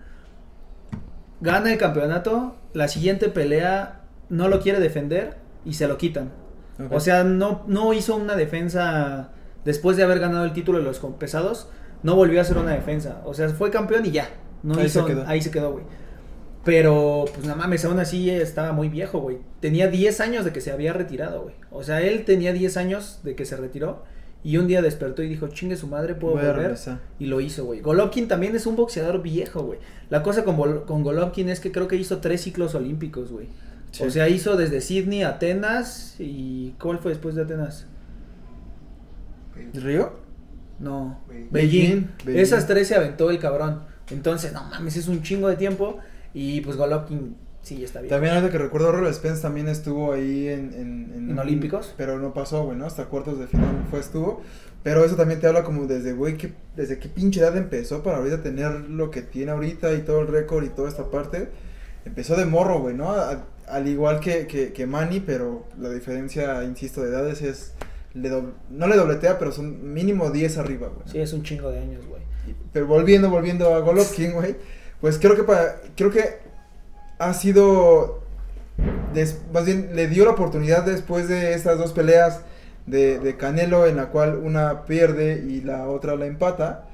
Gana 1.42 1.72
el 1.72 1.78
campeonato, 1.78 2.56
la 2.76 2.90
siguiente 2.90 3.30
pelea 3.30 4.02
no 4.30 4.50
lo 4.50 4.60
quiere 4.60 4.80
defender 4.80 5.38
y 5.64 5.74
se 5.74 5.88
lo 5.88 5.98
quitan. 5.98 6.32
O 6.92 7.00
sea, 7.00 7.24
no, 7.24 7.64
no 7.68 7.94
hizo 7.94 8.18
una 8.18 8.36
defensa 8.36 9.30
después 9.64 9.96
de 9.96 10.04
haber 10.04 10.20
ganado 10.20 10.44
el 10.44 10.52
título 10.52 10.80
de 10.80 10.84
los 10.84 11.00
pesados. 11.18 11.70
No 12.04 12.16
volvió 12.16 12.40
a 12.40 12.42
hacer 12.42 12.58
una 12.58 12.74
defensa. 12.74 13.22
O 13.24 13.34
sea, 13.34 13.48
fue 13.50 13.72
campeón 13.72 14.06
y 14.06 14.12
ya. 14.12 14.30
No 14.62 14.74
Ahí 14.74 14.82
se 14.90 15.00
hizo, 15.00 15.06
quedó. 15.06 15.24
ahí 15.26 15.42
se 15.42 15.52
quedó, 15.52 15.72
güey. 15.72 15.86
Pero, 16.66 17.26
pues 17.34 17.48
no 17.48 17.56
mames, 17.56 17.86
aún 17.86 18.00
así 18.00 18.30
estaba 18.30 18.74
muy 18.74 18.90
viejo, 18.90 19.20
güey. 19.20 19.38
Tenía 19.62 19.88
10 19.88 20.20
años 20.20 20.44
de 20.44 20.52
que 20.52 20.60
se 20.60 20.72
había 20.72 20.92
retirado, 20.92 21.44
güey. 21.44 21.56
O 21.72 21.84
sea, 21.84 22.02
él 22.02 22.26
tenía 22.26 22.52
10 22.52 22.76
años 22.76 23.22
de 23.24 23.36
que 23.36 23.46
se 23.46 23.56
retiró. 23.56 24.04
Y 24.46 24.58
un 24.58 24.68
día 24.68 24.84
despertó 24.84 25.24
y 25.24 25.28
dijo, 25.28 25.48
chingue 25.48 25.76
su 25.76 25.88
madre, 25.88 26.14
puedo 26.14 26.36
Voy 26.36 26.46
volver. 26.46 26.78
Y 27.18 27.26
lo 27.26 27.42
hizo, 27.42 27.66
güey. 27.66 27.82
Golovkin 27.82 28.28
también 28.28 28.56
es 28.56 28.68
un 28.68 28.76
boxeador 28.76 29.24
viejo, 29.24 29.64
güey. 29.64 29.80
La 30.12 30.22
cosa 30.22 30.44
con, 30.44 30.82
con 30.82 31.02
Golovkin 31.02 31.50
es 31.50 31.60
que 31.60 31.72
creo 31.72 31.88
que 31.88 31.96
hizo 31.96 32.20
tres 32.20 32.42
ciclos 32.42 32.76
olímpicos, 32.76 33.32
güey. 33.32 33.48
Sí. 33.90 34.04
O 34.04 34.12
sea, 34.12 34.30
hizo 34.30 34.56
desde 34.56 34.82
Sydney, 34.82 35.24
Atenas 35.24 36.18
y... 36.20 36.76
¿Cuál 36.80 37.00
fue 37.00 37.10
después 37.10 37.34
de 37.34 37.42
Atenas? 37.42 37.88
¿Río? 39.74 40.14
No, 40.78 41.22
Beijing. 41.28 41.50
Beijing. 41.50 42.08
Beijing. 42.24 42.40
Esas 42.44 42.68
tres 42.68 42.88
se 42.88 42.94
aventó 42.94 43.32
el 43.32 43.40
cabrón. 43.40 43.82
Entonces, 44.12 44.54
no 44.54 44.64
mames, 44.66 44.96
es 44.96 45.08
un 45.08 45.24
chingo 45.24 45.48
de 45.48 45.56
tiempo. 45.56 45.98
Y 46.36 46.62
pues 46.62 46.78
Golovkin 46.78 47.36
sí 47.66 47.84
está 47.84 48.00
bien. 48.00 48.10
También 48.10 48.34
ahorita 48.36 48.52
que 48.52 48.58
recuerdo, 48.58 48.90
Errol 48.90 49.14
Spence 49.14 49.42
también 49.42 49.68
estuvo 49.68 50.14
ahí 50.14 50.48
en... 50.48 50.74
¿En, 50.74 51.30
¿En 51.32 51.40
Olímpicos? 51.40 51.94
Pero 51.98 52.20
no 52.20 52.34
pasó, 52.34 52.64
güey, 52.64 52.78
¿no? 52.78 52.86
Hasta 52.86 53.06
cuartos 53.06 53.38
de 53.40 53.48
final 53.48 53.86
fue, 53.92 54.00
estuvo. 54.00 54.42
Pero 54.84 55.04
eso 55.04 55.16
también 55.16 55.40
te 55.40 55.48
habla 55.48 55.64
como 55.64 55.86
desde, 55.88 56.14
güey, 56.14 56.38
que, 56.38 56.54
desde 56.76 57.00
qué 57.00 57.10
pinche 57.10 57.40
edad 57.42 57.58
empezó 57.58 58.04
para 58.04 58.18
ahorita 58.18 58.42
tener 58.44 58.72
lo 58.90 59.10
que 59.12 59.22
tiene 59.24 59.52
ahorita 59.52 59.92
y 59.94 60.02
todo 60.04 60.22
el 60.22 60.28
récord 60.28 60.64
y 60.64 60.70
toda 60.70 60.88
esta 60.88 61.10
parte. 61.10 61.50
Empezó 62.06 62.36
de 62.36 62.46
morro, 62.46 62.80
güey, 62.82 62.96
¿no? 62.96 63.12
A- 63.12 63.46
al 63.68 63.88
igual 63.88 64.20
que, 64.20 64.46
que, 64.46 64.72
que 64.74 64.86
Manny, 64.86 65.20
pero 65.22 65.66
la 65.80 65.90
diferencia, 65.90 66.64
insisto, 66.64 67.02
de 67.02 67.10
edades 67.10 67.42
es... 67.42 67.74
Le 68.14 68.30
dob- 68.32 68.54
no 68.70 68.88
le 68.88 68.96
dobletea, 68.96 69.40
pero 69.40 69.52
son 69.52 69.92
mínimo 69.94 70.30
10 70.30 70.58
arriba, 70.60 70.88
güey. 70.88 71.08
Sí, 71.12 71.20
es 71.20 71.34
un 71.34 71.42
chingo 71.44 71.70
de 71.72 71.80
años, 71.80 72.06
güey. 72.06 72.22
Pero 72.72 72.86
volviendo, 72.88 73.30
volviendo 73.30 73.74
a 73.74 73.80
Golovkin, 73.80 74.34
güey. 74.34 74.56
Pues 75.02 75.18
creo 75.20 75.36
que 75.36 75.44
para, 75.44 75.82
creo 75.98 76.12
que 76.12 76.45
ha 77.20 77.34
sido 77.34 78.22
des- 79.14 79.40
más 79.54 79.66
bien 79.66 79.92
le 79.96 80.08
dio 80.08 80.26
la 80.26 80.32
oportunidad 80.32 80.84
después 80.86 81.28
de 81.28 81.54
estas 81.54 81.78
dos 81.78 81.94
peleas 81.94 82.42
de, 82.86 83.20
de 83.20 83.38
Canelo 83.38 83.88
en 83.88 83.96
la 83.98 84.08
cual 84.08 84.36
una 84.38 84.86
pierde 84.86 85.44
y 85.48 85.62
la 85.62 85.88
otra 85.88 86.16
la 86.16 86.26
empata. 86.26 86.86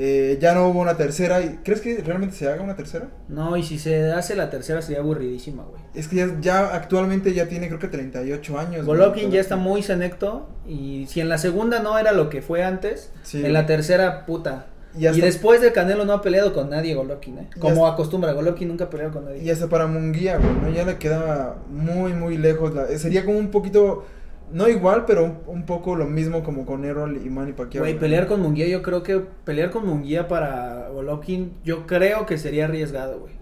Eh, 0.00 0.38
ya 0.40 0.54
no 0.54 0.68
hubo 0.68 0.80
una 0.80 0.96
tercera. 0.96 1.40
Y, 1.40 1.58
¿Crees 1.64 1.80
que 1.80 1.96
realmente 2.02 2.36
se 2.36 2.46
haga 2.48 2.62
una 2.62 2.76
tercera? 2.76 3.08
No, 3.28 3.56
y 3.56 3.64
si 3.64 3.80
se 3.80 4.12
hace 4.12 4.36
la 4.36 4.48
tercera 4.48 4.80
sería 4.80 5.00
aburridísima, 5.00 5.64
güey. 5.64 5.82
Es 5.92 6.06
que 6.06 6.14
ya, 6.16 6.28
ya 6.40 6.66
actualmente 6.72 7.34
ya 7.34 7.48
tiene 7.48 7.66
creo 7.66 7.80
que 7.80 7.88
38 7.88 8.58
años. 8.60 8.86
güey. 8.86 8.98
Golovkin 8.98 9.32
ya 9.32 9.40
está 9.40 9.56
muy 9.56 9.82
senecto. 9.82 10.50
Y 10.68 11.06
si 11.08 11.20
en 11.20 11.28
la 11.28 11.36
segunda 11.38 11.80
no 11.80 11.98
era 11.98 12.12
lo 12.12 12.30
que 12.30 12.42
fue 12.42 12.62
antes, 12.62 13.10
Sí, 13.24 13.44
en 13.44 13.52
la 13.52 13.66
tercera, 13.66 14.24
puta. 14.24 14.66
Y 14.96 15.20
después 15.20 15.60
de 15.60 15.72
Canelo 15.72 16.04
no 16.04 16.12
ha 16.12 16.22
peleado 16.22 16.52
con 16.52 16.70
nadie 16.70 16.94
Golovkin, 16.94 17.38
¿eh? 17.38 17.50
Como 17.58 17.86
acostumbra, 17.86 18.32
Golovkin 18.32 18.68
nunca 18.68 18.84
ha 18.84 18.90
peleado 18.90 19.12
con 19.12 19.24
nadie. 19.26 19.42
Y 19.42 19.50
hasta 19.50 19.68
para 19.68 19.86
Munguía, 19.86 20.38
güey, 20.38 20.52
¿no? 20.62 20.70
Ya 20.70 20.84
le 20.84 20.96
quedaba 20.96 21.56
muy, 21.68 22.14
muy 22.14 22.36
lejos. 22.36 22.74
La, 22.74 22.86
sería 22.98 23.24
como 23.24 23.38
un 23.38 23.50
poquito, 23.50 24.04
no 24.50 24.68
igual, 24.68 25.04
pero 25.06 25.24
un, 25.24 25.38
un 25.46 25.66
poco 25.66 25.94
lo 25.94 26.06
mismo 26.06 26.42
como 26.42 26.64
con 26.64 26.84
Errol 26.84 27.20
y 27.24 27.28
Manny 27.30 27.52
Pacquiao. 27.52 27.84
Güey, 27.84 27.98
pelear 27.98 28.26
con 28.26 28.40
Munguía, 28.40 28.66
yo 28.66 28.82
creo 28.82 29.02
que 29.02 29.22
pelear 29.44 29.70
con 29.70 29.86
Munguía 29.86 30.26
para 30.26 30.88
Golovkin, 30.88 31.52
yo 31.64 31.86
creo 31.86 32.26
que 32.26 32.38
sería 32.38 32.64
arriesgado, 32.64 33.20
güey. 33.20 33.34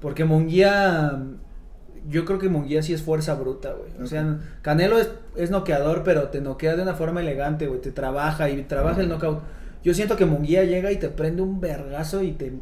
Porque 0.00 0.24
Munguía, 0.24 1.22
yo 2.08 2.24
creo 2.24 2.38
que 2.38 2.48
Munguía 2.48 2.82
sí 2.82 2.92
es 2.92 3.02
fuerza 3.02 3.34
bruta, 3.34 3.72
güey. 3.72 3.90
O 4.02 4.06
sea, 4.06 4.40
Canelo 4.60 4.98
es, 4.98 5.10
es 5.36 5.50
noqueador, 5.50 6.02
pero 6.04 6.28
te 6.28 6.40
noquea 6.40 6.76
de 6.76 6.82
una 6.82 6.94
forma 6.94 7.20
elegante, 7.20 7.66
güey. 7.66 7.80
Te 7.80 7.92
trabaja 7.92 8.50
y 8.50 8.62
trabaja 8.62 9.00
el 9.00 9.08
knockout. 9.08 9.40
Yo 9.84 9.94
siento 9.94 10.16
que 10.16 10.24
Munguía 10.24 10.62
llega 10.64 10.92
y 10.92 10.96
te 10.96 11.08
prende 11.08 11.42
un 11.42 11.60
vergazo 11.60 12.22
y 12.22 12.32
te, 12.32 12.52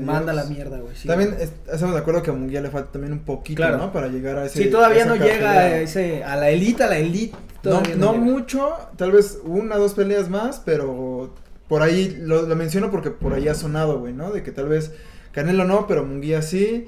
manda 0.00 0.32
la 0.32 0.44
mierda, 0.44 0.78
güey. 0.78 0.94
Sí, 0.94 1.08
También 1.08 1.34
es- 1.40 1.52
estamos 1.72 1.94
de 1.94 2.00
acuerdo 2.00 2.22
que 2.22 2.30
a 2.30 2.34
Munguía 2.34 2.60
le 2.60 2.70
falta 2.70 2.92
también 2.92 3.12
un 3.12 3.20
poquito, 3.20 3.56
Claro. 3.56 3.78
¿no? 3.78 3.92
Para 3.92 4.08
llegar 4.08 4.38
a 4.38 4.44
ese. 4.46 4.62
Sí, 4.62 4.70
todavía 4.70 5.04
no 5.04 5.16
llega 5.16 5.50
a, 5.50 5.80
ese, 5.80 6.22
a 6.22 6.36
la 6.36 6.50
elite, 6.50 6.84
a 6.84 6.86
la 6.88 6.98
elite. 6.98 7.36
No, 7.64 7.82
no 7.96 8.14
mucho, 8.14 8.76
tal 8.96 9.10
vez 9.12 9.40
una 9.44 9.76
o 9.76 9.78
dos 9.80 9.94
peleas 9.94 10.30
más, 10.30 10.62
pero 10.64 11.34
por 11.66 11.82
ahí 11.82 12.16
lo, 12.20 12.42
lo 12.42 12.54
menciono 12.56 12.90
porque 12.90 13.10
por 13.10 13.34
ahí 13.34 13.48
ha 13.48 13.54
sonado, 13.54 13.98
güey, 13.98 14.12
¿no? 14.12 14.30
De 14.30 14.42
que 14.44 14.52
tal 14.52 14.68
vez 14.68 14.92
Canelo 15.32 15.64
no, 15.64 15.86
pero 15.88 16.04
Munguía 16.04 16.42
sí. 16.42 16.86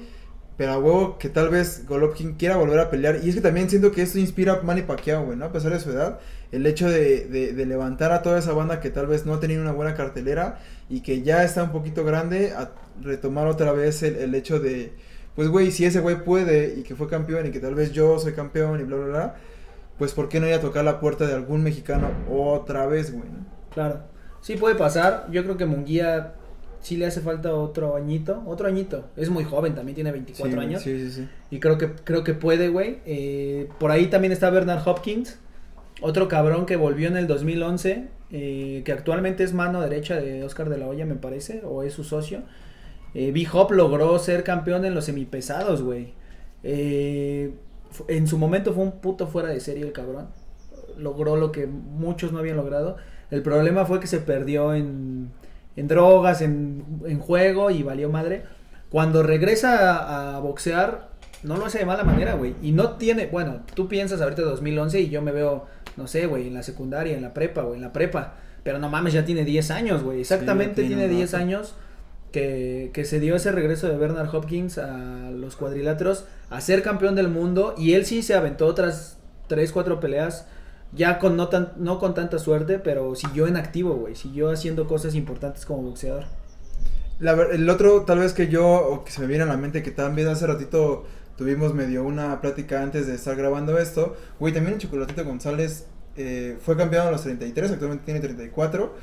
Pero 0.61 0.73
a 0.73 0.77
huevo 0.77 1.17
que 1.17 1.27
tal 1.27 1.49
vez 1.49 1.87
Golovkin 1.87 2.35
quiera 2.35 2.55
volver 2.55 2.79
a 2.79 2.91
pelear. 2.91 3.21
Y 3.23 3.29
es 3.29 3.33
que 3.33 3.41
también 3.41 3.67
siento 3.67 3.91
que 3.91 4.03
esto 4.03 4.19
inspira 4.19 4.53
a 4.53 4.61
Manny 4.61 4.83
Pacquiao, 4.83 5.25
güey, 5.25 5.35
¿no? 5.35 5.45
A 5.45 5.51
pesar 5.51 5.71
de 5.73 5.79
su 5.79 5.89
edad, 5.89 6.19
el 6.51 6.67
hecho 6.67 6.87
de, 6.87 7.51
levantar 7.65 8.11
a 8.11 8.21
toda 8.21 8.37
esa 8.37 8.53
banda 8.53 8.79
que 8.79 8.91
tal 8.91 9.07
vez 9.07 9.25
no 9.25 9.33
ha 9.33 9.39
tenido 9.39 9.59
una 9.59 9.71
buena 9.71 9.95
cartelera 9.95 10.59
y 10.87 11.01
que 11.01 11.23
ya 11.23 11.43
está 11.43 11.63
un 11.63 11.71
poquito 11.71 12.05
grande, 12.05 12.51
a 12.51 12.73
retomar 13.01 13.47
otra 13.47 13.71
vez 13.71 14.03
el, 14.03 14.35
hecho 14.35 14.59
de, 14.59 14.93
pues, 15.35 15.47
güey, 15.47 15.71
si 15.71 15.83
ese 15.83 15.99
güey 15.99 16.23
puede 16.23 16.75
y 16.77 16.83
que 16.83 16.95
fue 16.95 17.07
campeón 17.07 17.47
y 17.47 17.49
que 17.49 17.59
tal 17.59 17.73
vez 17.73 17.91
yo 17.91 18.19
soy 18.19 18.33
campeón 18.33 18.81
y 18.81 18.83
bla, 18.83 18.97
bla, 18.97 19.07
bla, 19.07 19.35
pues, 19.97 20.13
¿por 20.13 20.29
qué 20.29 20.39
no 20.39 20.47
ir 20.47 20.53
a 20.53 20.61
tocar 20.61 20.85
la 20.85 20.99
puerta 20.99 21.25
de 21.25 21.33
algún 21.33 21.63
mexicano 21.63 22.11
otra 22.29 22.85
vez, 22.85 23.11
güey. 23.11 23.25
Claro. 23.73 24.01
Sí 24.41 24.57
puede 24.57 24.75
pasar. 24.75 25.25
Yo 25.31 25.41
creo 25.41 25.57
que 25.57 25.65
Munguía 25.65 26.35
sí 26.81 26.97
le 26.97 27.05
hace 27.05 27.21
falta 27.21 27.53
otro 27.53 27.95
añito. 27.95 28.43
Otro 28.45 28.67
añito. 28.67 29.05
Es 29.15 29.29
muy 29.29 29.43
joven, 29.43 29.75
también 29.75 29.95
tiene 29.95 30.11
24 30.11 30.51
Sí, 30.61 30.67
años. 30.67 30.81
Sí, 30.81 30.99
sí, 30.99 31.11
sí. 31.11 31.27
Y 31.49 31.59
creo 31.59 31.77
que, 31.77 31.91
creo 31.93 32.23
que 32.23 32.33
puede, 32.33 32.69
güey. 32.69 32.99
Eh, 33.05 33.69
por 33.79 33.91
ahí 33.91 34.07
también 34.07 34.31
está 34.33 34.49
Bernard 34.49 34.87
Hopkins. 34.87 35.39
Otro 36.01 36.27
cabrón 36.27 36.65
que 36.65 36.75
volvió 36.75 37.07
en 37.07 37.17
el 37.17 37.27
2011. 37.27 38.07
eh, 38.33 38.81
que 38.85 38.91
actualmente 38.93 39.43
es 39.43 39.53
mano 39.53 39.81
derecha 39.81 40.15
de 40.15 40.43
Oscar 40.43 40.69
de 40.69 40.77
la 40.77 40.87
Hoya, 40.87 41.05
me 41.05 41.15
parece. 41.15 41.61
O 41.65 41.83
es 41.83 41.93
su 41.93 42.03
socio. 42.03 42.43
Eh, 43.13 43.31
B-Hop 43.33 43.71
logró 43.71 44.17
ser 44.19 44.43
campeón 44.43 44.85
en 44.85 44.95
los 44.95 45.05
semipesados, 45.05 45.81
güey. 45.83 46.13
Eh, 46.63 47.51
en 48.07 48.27
su 48.27 48.37
momento 48.37 48.73
fue 48.73 48.83
un 48.83 49.01
puto 49.01 49.27
fuera 49.27 49.49
de 49.49 49.59
serie 49.59 49.83
el 49.83 49.91
cabrón. 49.91 50.27
Logró 50.97 51.35
lo 51.35 51.51
que 51.51 51.67
muchos 51.67 52.31
no 52.31 52.39
habían 52.39 52.55
logrado. 52.57 52.95
El 53.31 53.41
problema 53.41 53.85
fue 53.85 53.99
que 53.99 54.07
se 54.07 54.19
perdió 54.19 54.73
en, 54.73 55.29
en 55.75 55.87
drogas, 55.87 56.41
en, 56.41 56.83
en 57.05 57.19
juego 57.19 57.71
y 57.71 57.83
valió 57.83 58.09
madre. 58.09 58.43
Cuando 58.89 59.23
regresa 59.23 60.01
a, 60.01 60.37
a 60.37 60.39
boxear, 60.39 61.09
no 61.43 61.57
lo 61.57 61.65
hace 61.65 61.79
de 61.79 61.85
mala 61.85 62.03
manera, 62.03 62.33
güey. 62.35 62.55
Y 62.61 62.71
no 62.71 62.91
tiene, 62.91 63.27
bueno, 63.27 63.61
tú 63.73 63.87
piensas 63.87 64.21
ahorita 64.21 64.41
2011 64.41 64.99
y 65.01 65.09
yo 65.09 65.21
me 65.21 65.31
veo, 65.31 65.65
no 65.97 66.07
sé, 66.07 66.25
güey, 66.27 66.47
en 66.47 66.53
la 66.53 66.63
secundaria, 66.63 67.15
en 67.15 67.21
la 67.21 67.33
prepa, 67.33 67.61
güey, 67.61 67.77
en 67.77 67.81
la 67.81 67.93
prepa. 67.93 68.35
Pero 68.63 68.79
no 68.79 68.89
mames, 68.89 69.13
ya 69.13 69.25
tiene 69.25 69.43
10 69.45 69.71
años, 69.71 70.03
güey. 70.03 70.19
Exactamente 70.21 70.83
tiene 70.83 70.95
tiene 70.97 71.05
un 71.05 71.17
10 71.17 71.31
rato. 71.31 71.43
años 71.43 71.75
que, 72.31 72.91
que 72.93 73.05
se 73.05 73.19
dio 73.19 73.35
ese 73.35 73.51
regreso 73.51 73.87
de 73.87 73.97
Bernard 73.97 74.33
Hopkins 74.35 74.77
a 74.77 75.31
los 75.31 75.55
cuadriláteros 75.55 76.25
a 76.49 76.61
ser 76.61 76.83
campeón 76.83 77.15
del 77.15 77.27
mundo. 77.27 77.73
Y 77.77 77.93
él 77.93 78.05
sí 78.05 78.21
se 78.21 78.35
aventó 78.35 78.67
otras 78.67 79.17
3, 79.47 79.71
4 79.71 79.99
peleas. 79.99 80.47
Ya 80.93 81.19
con 81.19 81.37
no, 81.37 81.47
tan, 81.47 81.73
no 81.77 81.99
con 81.99 82.13
tanta 82.13 82.37
suerte, 82.37 82.79
pero 82.79 83.15
siguió 83.15 83.47
en 83.47 83.55
activo, 83.55 83.95
güey. 83.95 84.15
Siguió 84.15 84.51
haciendo 84.51 84.87
cosas 84.87 85.15
importantes 85.15 85.65
como 85.65 85.83
boxeador. 85.83 86.25
La 87.19 87.33
el 87.33 87.69
otro, 87.69 88.01
tal 88.01 88.19
vez 88.19 88.33
que 88.33 88.47
yo, 88.47 88.67
o 88.67 89.03
que 89.03 89.11
se 89.11 89.21
me 89.21 89.27
viene 89.27 89.43
a 89.43 89.47
la 89.47 89.57
mente, 89.57 89.83
que 89.83 89.91
también 89.91 90.27
hace 90.27 90.47
ratito 90.47 91.05
tuvimos 91.37 91.73
medio 91.73 92.03
una 92.03 92.41
plática 92.41 92.81
antes 92.81 93.07
de 93.07 93.15
estar 93.15 93.35
grabando 93.35 93.77
esto. 93.77 94.17
Güey, 94.39 94.53
también 94.53 94.75
el 94.75 94.79
Chocolatito 94.79 95.23
González 95.23 95.85
eh, 96.17 96.57
fue 96.61 96.75
campeón 96.75 97.07
a 97.07 97.11
los 97.11 97.23
33, 97.23 97.71
actualmente 97.71 98.05
tiene 98.05 98.19
34. 98.19 98.93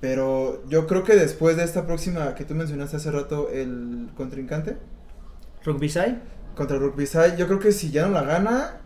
Pero 0.00 0.62
yo 0.68 0.86
creo 0.86 1.02
que 1.02 1.16
después 1.16 1.56
de 1.56 1.64
esta 1.64 1.86
próxima 1.86 2.34
que 2.34 2.44
tú 2.44 2.54
mencionaste 2.54 2.96
hace 2.96 3.10
rato, 3.10 3.50
el 3.50 4.08
contrincante 4.16 4.76
Rugby 5.64 5.88
Sai. 5.88 6.22
contra 6.54 6.78
Rugby 6.78 7.06
Sai, 7.06 7.36
yo 7.36 7.46
creo 7.46 7.58
que 7.58 7.72
si 7.72 7.90
ya 7.90 8.06
no 8.06 8.12
la 8.12 8.22
gana, 8.22 8.80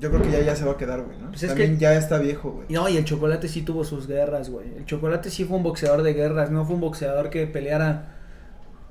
yo 0.00 0.10
creo 0.10 0.22
que 0.22 0.30
ya, 0.30 0.40
ya 0.40 0.56
se 0.56 0.64
va 0.64 0.72
a 0.72 0.76
quedar, 0.76 1.02
güey, 1.02 1.18
¿no? 1.18 1.28
Pues 1.30 1.42
es 1.42 1.48
también 1.50 1.74
que- 1.74 1.78
ya 1.80 1.94
está 1.94 2.18
viejo, 2.18 2.50
güey. 2.52 2.66
No, 2.70 2.88
y 2.88 2.96
el 2.96 3.04
Chocolate 3.04 3.48
sí 3.48 3.62
tuvo 3.62 3.84
sus 3.84 4.06
guerras, 4.06 4.50
güey. 4.50 4.66
El 4.76 4.84
Chocolate 4.84 5.30
sí 5.30 5.44
fue 5.44 5.56
un 5.56 5.62
boxeador 5.62 6.02
de 6.02 6.12
guerras, 6.14 6.50
no 6.50 6.64
fue 6.64 6.74
un 6.74 6.80
boxeador 6.80 7.30
que 7.30 7.46
peleara 7.46 8.12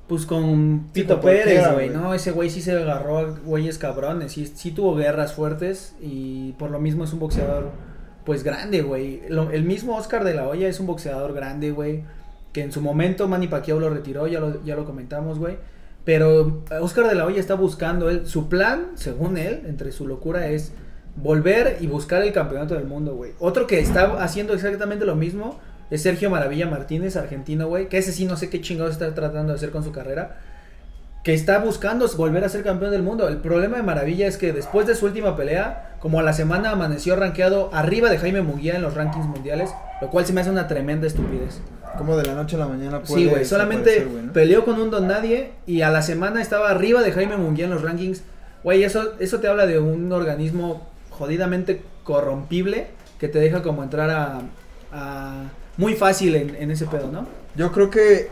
pues 0.08 0.24
con 0.24 0.88
Pito 0.92 1.20
Pérez, 1.20 1.72
güey. 1.72 1.88
No, 1.90 2.14
ese 2.14 2.30
güey 2.30 2.48
sí 2.48 2.62
se 2.62 2.72
agarró 2.72 3.18
a 3.18 3.24
güeyes 3.24 3.76
cabrones, 3.78 4.32
sí, 4.32 4.46
sí 4.46 4.70
tuvo 4.70 4.94
guerras 4.94 5.32
fuertes 5.32 5.96
y 6.00 6.52
por 6.52 6.70
lo 6.70 6.78
mismo 6.78 7.02
es 7.04 7.12
un 7.12 7.18
boxeador 7.18 7.70
pues 8.24 8.42
grande, 8.44 8.82
güey. 8.82 9.22
El 9.52 9.64
mismo 9.64 9.96
Oscar 9.96 10.22
de 10.24 10.34
la 10.34 10.46
Hoya 10.48 10.68
es 10.68 10.78
un 10.80 10.86
boxeador 10.86 11.32
grande, 11.32 11.70
güey. 11.72 12.04
Que 12.52 12.62
en 12.62 12.72
su 12.72 12.80
momento 12.80 13.28
Manny 13.28 13.48
Pacquiao 13.48 13.78
lo 13.80 13.90
retiró, 13.90 14.26
ya 14.28 14.40
lo, 14.40 14.64
ya 14.64 14.76
lo 14.76 14.84
comentamos, 14.84 15.38
güey. 15.38 15.56
Pero 16.04 16.62
Oscar 16.80 17.08
de 17.08 17.14
la 17.16 17.26
Hoya 17.26 17.40
está 17.40 17.54
buscando, 17.54 18.08
él, 18.08 18.26
su 18.26 18.48
plan, 18.48 18.92
según 18.94 19.36
él, 19.38 19.62
entre 19.66 19.90
su 19.92 20.06
locura, 20.06 20.46
es 20.48 20.72
volver 21.16 21.78
y 21.80 21.86
buscar 21.86 22.22
el 22.22 22.32
campeonato 22.32 22.74
del 22.74 22.84
mundo, 22.84 23.14
güey. 23.14 23.32
Otro 23.38 23.66
que 23.66 23.80
está 23.80 24.22
haciendo 24.22 24.54
exactamente 24.54 25.04
lo 25.04 25.16
mismo 25.16 25.58
es 25.90 26.02
Sergio 26.02 26.30
Maravilla 26.30 26.66
Martínez, 26.66 27.16
argentino, 27.16 27.68
güey. 27.68 27.88
Que 27.88 27.98
ese 27.98 28.12
sí 28.12 28.26
no 28.26 28.36
sé 28.36 28.50
qué 28.50 28.60
chingados 28.60 28.92
está 28.92 29.14
tratando 29.14 29.52
de 29.52 29.56
hacer 29.56 29.70
con 29.70 29.84
su 29.84 29.92
carrera. 29.92 30.38
Que 31.24 31.34
está 31.34 31.58
buscando 31.58 32.08
volver 32.16 32.44
a 32.44 32.48
ser 32.48 32.62
campeón 32.62 32.92
del 32.92 33.02
mundo. 33.02 33.26
El 33.28 33.38
problema 33.38 33.76
de 33.78 33.82
Maravilla 33.82 34.28
es 34.28 34.36
que 34.36 34.52
después 34.52 34.86
de 34.86 34.94
su 34.94 35.06
última 35.06 35.36
pelea, 35.36 35.96
como 35.98 36.20
a 36.20 36.22
la 36.22 36.32
semana 36.32 36.70
amaneció 36.70 37.16
rankeado 37.16 37.70
arriba 37.72 38.10
de 38.10 38.18
Jaime 38.18 38.42
Munguía 38.42 38.76
en 38.76 38.82
los 38.82 38.94
rankings 38.94 39.26
mundiales, 39.26 39.70
lo 40.00 40.10
cual 40.10 40.24
se 40.24 40.32
me 40.32 40.40
hace 40.40 40.50
una 40.50 40.68
tremenda 40.68 41.06
estupidez. 41.06 41.60
Como 41.98 42.16
de 42.16 42.26
la 42.26 42.34
noche 42.34 42.56
a 42.56 42.60
la 42.60 42.68
mañana 42.68 43.02
puede 43.02 43.22
Sí, 43.22 43.26
güey, 43.28 43.44
solamente 43.44 44.06
peleó 44.34 44.64
con 44.64 44.78
un 44.78 44.90
don 44.90 45.08
nadie 45.08 45.52
y 45.66 45.80
a 45.80 45.90
la 45.90 46.02
semana 46.02 46.42
estaba 46.42 46.70
arriba 46.70 47.02
de 47.02 47.10
Jaime 47.10 47.36
Munguía 47.36 47.64
en 47.64 47.70
los 47.70 47.82
rankings. 47.82 48.22
Güey, 48.62 48.84
eso, 48.84 49.14
eso 49.18 49.40
te 49.40 49.48
habla 49.48 49.66
de 49.66 49.78
un 49.78 50.12
organismo 50.12 50.86
jodidamente 51.18 51.82
corrompible 52.04 52.88
que 53.18 53.28
te 53.28 53.38
deja 53.38 53.62
como 53.62 53.82
entrar 53.82 54.10
a, 54.10 54.40
muy 55.76 55.94
fácil 55.94 56.34
en, 56.36 56.70
ese 56.70 56.86
pedo, 56.86 57.10
¿no? 57.12 57.26
Yo 57.54 57.70
creo 57.70 57.90
que 57.90 58.28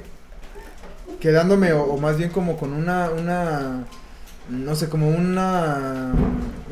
quedándome 1.20 1.72
o, 1.72 1.96
más 1.98 2.16
bien 2.16 2.30
como 2.30 2.56
con 2.56 2.72
una 2.72 3.10
una 3.10 3.84
no 4.48 4.74
sé, 4.74 4.88
como 4.88 5.08
una 5.08 6.12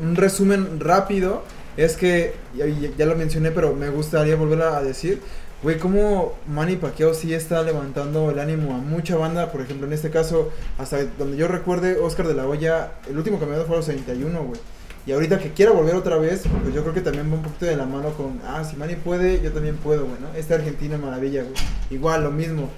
un 0.01 0.15
resumen 0.15 0.79
rápido 0.79 1.43
es 1.77 1.95
que 1.95 2.33
ya, 2.55 3.05
lo 3.05 3.15
mencioné, 3.15 3.51
pero 3.51 3.75
me 3.75 3.89
gustaría 3.89 4.35
volver 4.35 4.61
a 4.61 4.81
decir, 4.83 5.21
güey, 5.63 5.79
cómo 5.79 6.33
Manny 6.47 6.75
Pacquiao 6.75 7.13
sí 7.13 7.33
está 7.33 7.63
levantando 7.63 8.29
el 8.29 8.39
ánimo 8.39 8.75
a 8.75 8.77
mucha 8.77 9.15
banda, 9.15 9.51
por 9.51 9.61
ejemplo, 9.61 9.87
en 9.87 9.93
este 9.93 10.11
caso, 10.11 10.51
hasta 10.77 11.03
donde 11.17 11.37
yo 11.37 11.47
recuerde, 11.47 11.97
Oscar 11.97 12.27
de 12.27 12.35
la 12.35 12.47
Hoya, 12.47 12.91
el 13.09 13.17
último 13.17 13.39
campeonato 13.39 13.65
fue 13.67 13.75
a 13.75 13.79
los 13.79 13.85
71, 13.85 14.43
güey. 14.43 14.59
Y 15.05 15.11
ahorita 15.11 15.37
que 15.37 15.51
quiera 15.51 15.71
volver 15.71 15.95
otra 15.95 16.15
vez, 16.17 16.43
pues 16.61 16.73
yo 16.73 16.81
creo 16.81 16.93
que 16.93 17.01
también 17.01 17.29
va 17.29 17.35
un 17.35 17.41
poquito 17.43 17.65
de 17.65 17.75
la 17.75 17.85
mano 17.85 18.11
con, 18.13 18.39
ah, 18.47 18.63
si 18.63 18.77
Manny 18.77 18.95
puede, 18.95 19.41
yo 19.41 19.51
también 19.51 19.75
puedo, 19.75 20.05
güey, 20.05 20.15
¿no? 20.21 20.27
Este 20.37 20.53
argentino 20.53 20.97
maravilla, 20.97 21.43
güey. 21.43 21.55
Igual, 21.89 22.23
lo 22.23 22.31
mismo. 22.31 22.69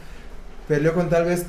Peleó 0.68 0.96
con 0.96 1.08
tal 1.08 1.26
vez, 1.26 1.46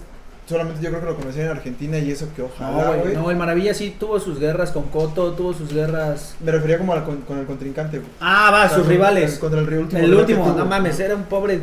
solamente 0.47 0.83
yo 0.83 0.91
creo 0.91 1.01
que 1.01 1.07
lo 1.07 1.17
conocí 1.17 1.41
en 1.41 1.49
Argentina 1.49 1.99
y 1.99 2.11
eso 2.11 2.29
que 2.37 2.43
No, 2.43 2.49
ojalá, 2.49 2.89
güey, 2.89 3.01
güey. 3.01 3.15
no, 3.15 3.31
el 3.31 3.39
Maravilla 3.39 3.73
sí 3.73 3.97
tuvo 3.99 4.21
sus 4.21 4.39
guerras 4.39 4.71
con 4.71 4.85
Coto, 4.85 5.33
tuvo 5.33 5.55
sus 5.55 5.73
guerras... 5.73 6.37
Me 6.45 6.53
refería 6.53 6.77
como 6.77 6.93
a 6.93 6.97
la 6.97 7.05
con, 7.05 7.23
con 7.23 7.39
el 7.39 7.47
contrincante, 7.47 7.99
güey. 7.99 8.11
Ah, 8.21 8.51
va, 8.53 8.69
sus 8.69 8.87
rivales. 8.87 9.39
Contra 9.39 9.61
el 9.61 9.73
último. 9.79 10.03
El 10.03 10.13
último, 10.15 10.45
tuvo. 10.45 10.59
no 10.59 10.67
mames, 10.67 11.01
era 11.01 11.15
un 11.15 11.25
pobre... 11.25 11.61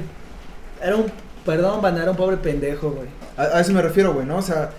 Era 0.82 0.96
un... 0.96 1.06
Perdón, 1.46 1.82
banda, 1.84 2.02
era 2.02 2.10
un 2.12 2.18
pobre 2.18 2.38
pendejo, 2.38 2.90
güey. 2.92 3.08
A, 3.38 3.58
a 3.58 3.62
eso 3.62 3.74
me 3.74 3.82
refiero, 3.84 4.14
güey, 4.14 4.26
¿no? 4.26 4.38
O 4.38 4.42
sea, 4.42 4.72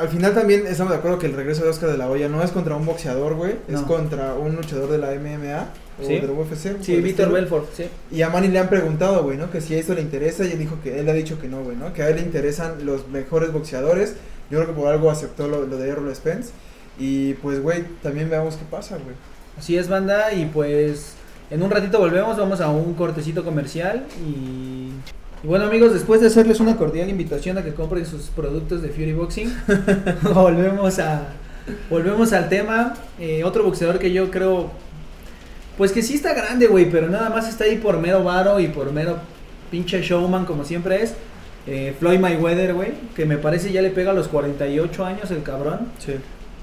al 0.00 0.08
final 0.08 0.34
también 0.34 0.66
estamos 0.66 0.92
de 0.92 0.98
acuerdo 0.98 1.18
que 1.18 1.26
el 1.26 1.34
regreso 1.34 1.62
de 1.62 1.70
Oscar 1.70 1.90
de 1.90 1.98
la 1.98 2.08
Hoya 2.08 2.28
no 2.28 2.42
es 2.42 2.50
contra 2.50 2.74
un 2.74 2.86
boxeador, 2.86 3.34
güey, 3.34 3.56
es 3.68 3.80
contra 3.82 4.34
un 4.34 4.56
luchador 4.56 4.90
de 4.90 4.98
la 4.98 5.12
MMA 5.12 5.68
o 6.02 6.06
Sí. 6.06 6.14
de 6.18 6.26
la 6.26 6.32
UFC. 6.32 6.82
Sí, 6.82 6.96
Víctor. 7.00 7.30
Belfort, 7.30 7.68
sí. 7.74 7.84
Y 8.10 8.22
a 8.22 8.30
Manny 8.30 8.48
le 8.48 8.58
han 8.58 8.68
preguntado, 8.68 9.22
güey, 9.22 9.36
¿no? 9.36 9.50
Que 9.50 9.60
si 9.60 9.74
a 9.74 9.78
eso 9.78 9.94
le 9.94 10.00
interesa 10.00 10.44
y 10.44 10.52
él 10.52 10.58
dijo 10.58 10.78
que 10.82 10.98
él 10.98 11.08
ha 11.08 11.12
dicho 11.12 11.38
que 11.38 11.48
no, 11.48 11.62
güey, 11.62 11.76
¿no? 11.76 11.92
Que 11.92 12.02
a 12.02 12.08
él 12.08 12.16
le 12.16 12.22
interesan 12.22 12.84
los 12.86 13.08
mejores 13.08 13.52
boxeadores. 13.52 14.14
Yo 14.50 14.58
creo 14.58 14.66
que 14.74 14.80
por 14.80 14.88
algo 14.88 15.10
aceptó 15.10 15.46
lo, 15.46 15.66
lo 15.66 15.76
de 15.76 15.88
Errol 15.88 16.14
Spence. 16.16 16.50
Y 16.98 17.34
pues, 17.34 17.62
güey, 17.62 17.84
también 18.02 18.28
veamos 18.30 18.56
qué 18.56 18.64
pasa, 18.70 18.96
güey. 18.96 19.14
Así 19.58 19.76
es, 19.76 19.88
banda, 19.88 20.32
y 20.32 20.46
pues 20.46 21.14
en 21.50 21.62
un 21.62 21.70
ratito 21.70 21.98
volvemos, 21.98 22.38
vamos 22.38 22.60
a 22.60 22.68
un 22.70 22.94
cortecito 22.94 23.44
comercial 23.44 24.06
y... 24.26 24.90
y 25.42 25.46
bueno 25.46 25.64
amigos, 25.66 25.92
después 25.92 26.20
de 26.20 26.26
hacerles 26.26 26.60
una 26.60 26.76
cordial 26.76 27.08
invitación 27.08 27.56
a 27.58 27.64
que 27.64 27.72
compren 27.74 28.04
sus 28.06 28.22
productos 28.26 28.82
de 28.82 28.88
Fury 28.90 29.12
Boxing, 29.14 29.52
volvemos 30.34 30.98
a 30.98 31.28
volvemos 31.88 32.32
al 32.32 32.48
tema. 32.48 32.94
Eh, 33.18 33.44
otro 33.44 33.64
boxeador 33.64 33.98
que 33.98 34.12
yo 34.12 34.30
creo, 34.30 34.70
pues 35.78 35.92
que 35.92 36.02
sí 36.02 36.14
está 36.14 36.34
grande, 36.34 36.66
güey, 36.66 36.90
pero 36.90 37.08
nada 37.08 37.30
más 37.30 37.48
está 37.48 37.64
ahí 37.64 37.76
por 37.76 37.98
mero 37.98 38.22
varo 38.24 38.60
y 38.60 38.68
por 38.68 38.92
mero 38.92 39.18
pinche 39.70 40.02
showman 40.02 40.44
como 40.44 40.64
siempre 40.64 41.02
es. 41.02 41.14
eh, 41.66 41.94
Floyd 41.98 42.18
Mayweather, 42.18 42.74
güey, 42.74 42.92
que 43.14 43.24
me 43.26 43.36
parece 43.38 43.70
ya 43.72 43.82
le 43.82 43.90
pega 43.90 44.10
a 44.10 44.14
los 44.14 44.28
48 44.28 45.04
años 45.04 45.30
el 45.30 45.42
cabrón. 45.42 45.88
Sí. 45.98 46.14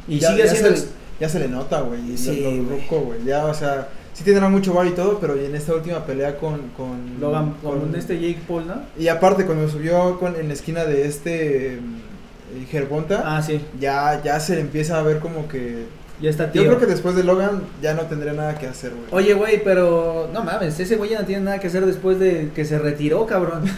Y 0.07 0.19
ya, 0.19 0.29
sigue 0.31 0.43
ya. 0.45 0.55
Se, 0.55 0.69
le- 0.69 0.77
ya 1.19 1.29
se 1.29 1.39
le 1.39 1.47
nota, 1.47 1.81
güey. 1.81 2.11
y 2.13 2.17
Sí, 2.17 2.63
güey. 2.89 3.23
Ya, 3.25 3.45
o 3.45 3.53
sea, 3.53 3.87
sí 4.17 4.23
tendrá 4.23 4.49
mucho 4.49 4.73
bar 4.73 4.87
y 4.87 4.91
todo, 4.91 5.19
pero 5.19 5.35
en 5.35 5.53
esta 5.55 5.75
última 5.75 6.03
pelea 6.05 6.37
con. 6.37 6.69
con 6.75 7.19
Logan, 7.21 7.53
con 7.61 7.93
este 7.95 8.15
Jake 8.19 8.39
Paul, 8.47 8.65
¿no? 8.67 8.75
Y 8.97 9.07
aparte, 9.09 9.45
cuando 9.45 9.69
subió 9.69 10.17
con, 10.19 10.35
en 10.35 10.47
la 10.47 10.53
esquina 10.55 10.85
de 10.85 11.05
este. 11.07 11.79
mm, 11.79 12.65
Gervonta. 12.69 13.23
Ah, 13.25 13.41
sí, 13.43 13.61
Ya, 13.79 14.21
ya 14.23 14.39
se 14.39 14.55
le 14.55 14.61
empieza 14.61 14.97
a 14.97 15.03
ver 15.03 15.19
como 15.19 15.47
que. 15.47 15.85
ya 16.19 16.29
está 16.31 16.51
tío. 16.51 16.63
Yo 16.63 16.69
creo 16.69 16.79
que 16.79 16.85
después 16.87 17.15
de 17.15 17.23
Logan 17.23 17.61
ya 17.81 17.93
no 17.93 18.03
tendría 18.03 18.33
nada 18.33 18.57
que 18.57 18.65
hacer, 18.65 18.91
güey. 18.91 19.05
Oye, 19.11 19.33
güey, 19.35 19.63
pero 19.63 20.29
no 20.33 20.43
mames, 20.43 20.79
ese 20.79 20.95
güey 20.95 21.11
ya 21.11 21.19
no 21.19 21.25
tiene 21.27 21.43
nada 21.43 21.59
que 21.59 21.67
hacer 21.67 21.85
después 21.85 22.19
de 22.19 22.49
que 22.55 22.65
se 22.65 22.79
retiró, 22.79 23.25
cabrón. 23.27 23.63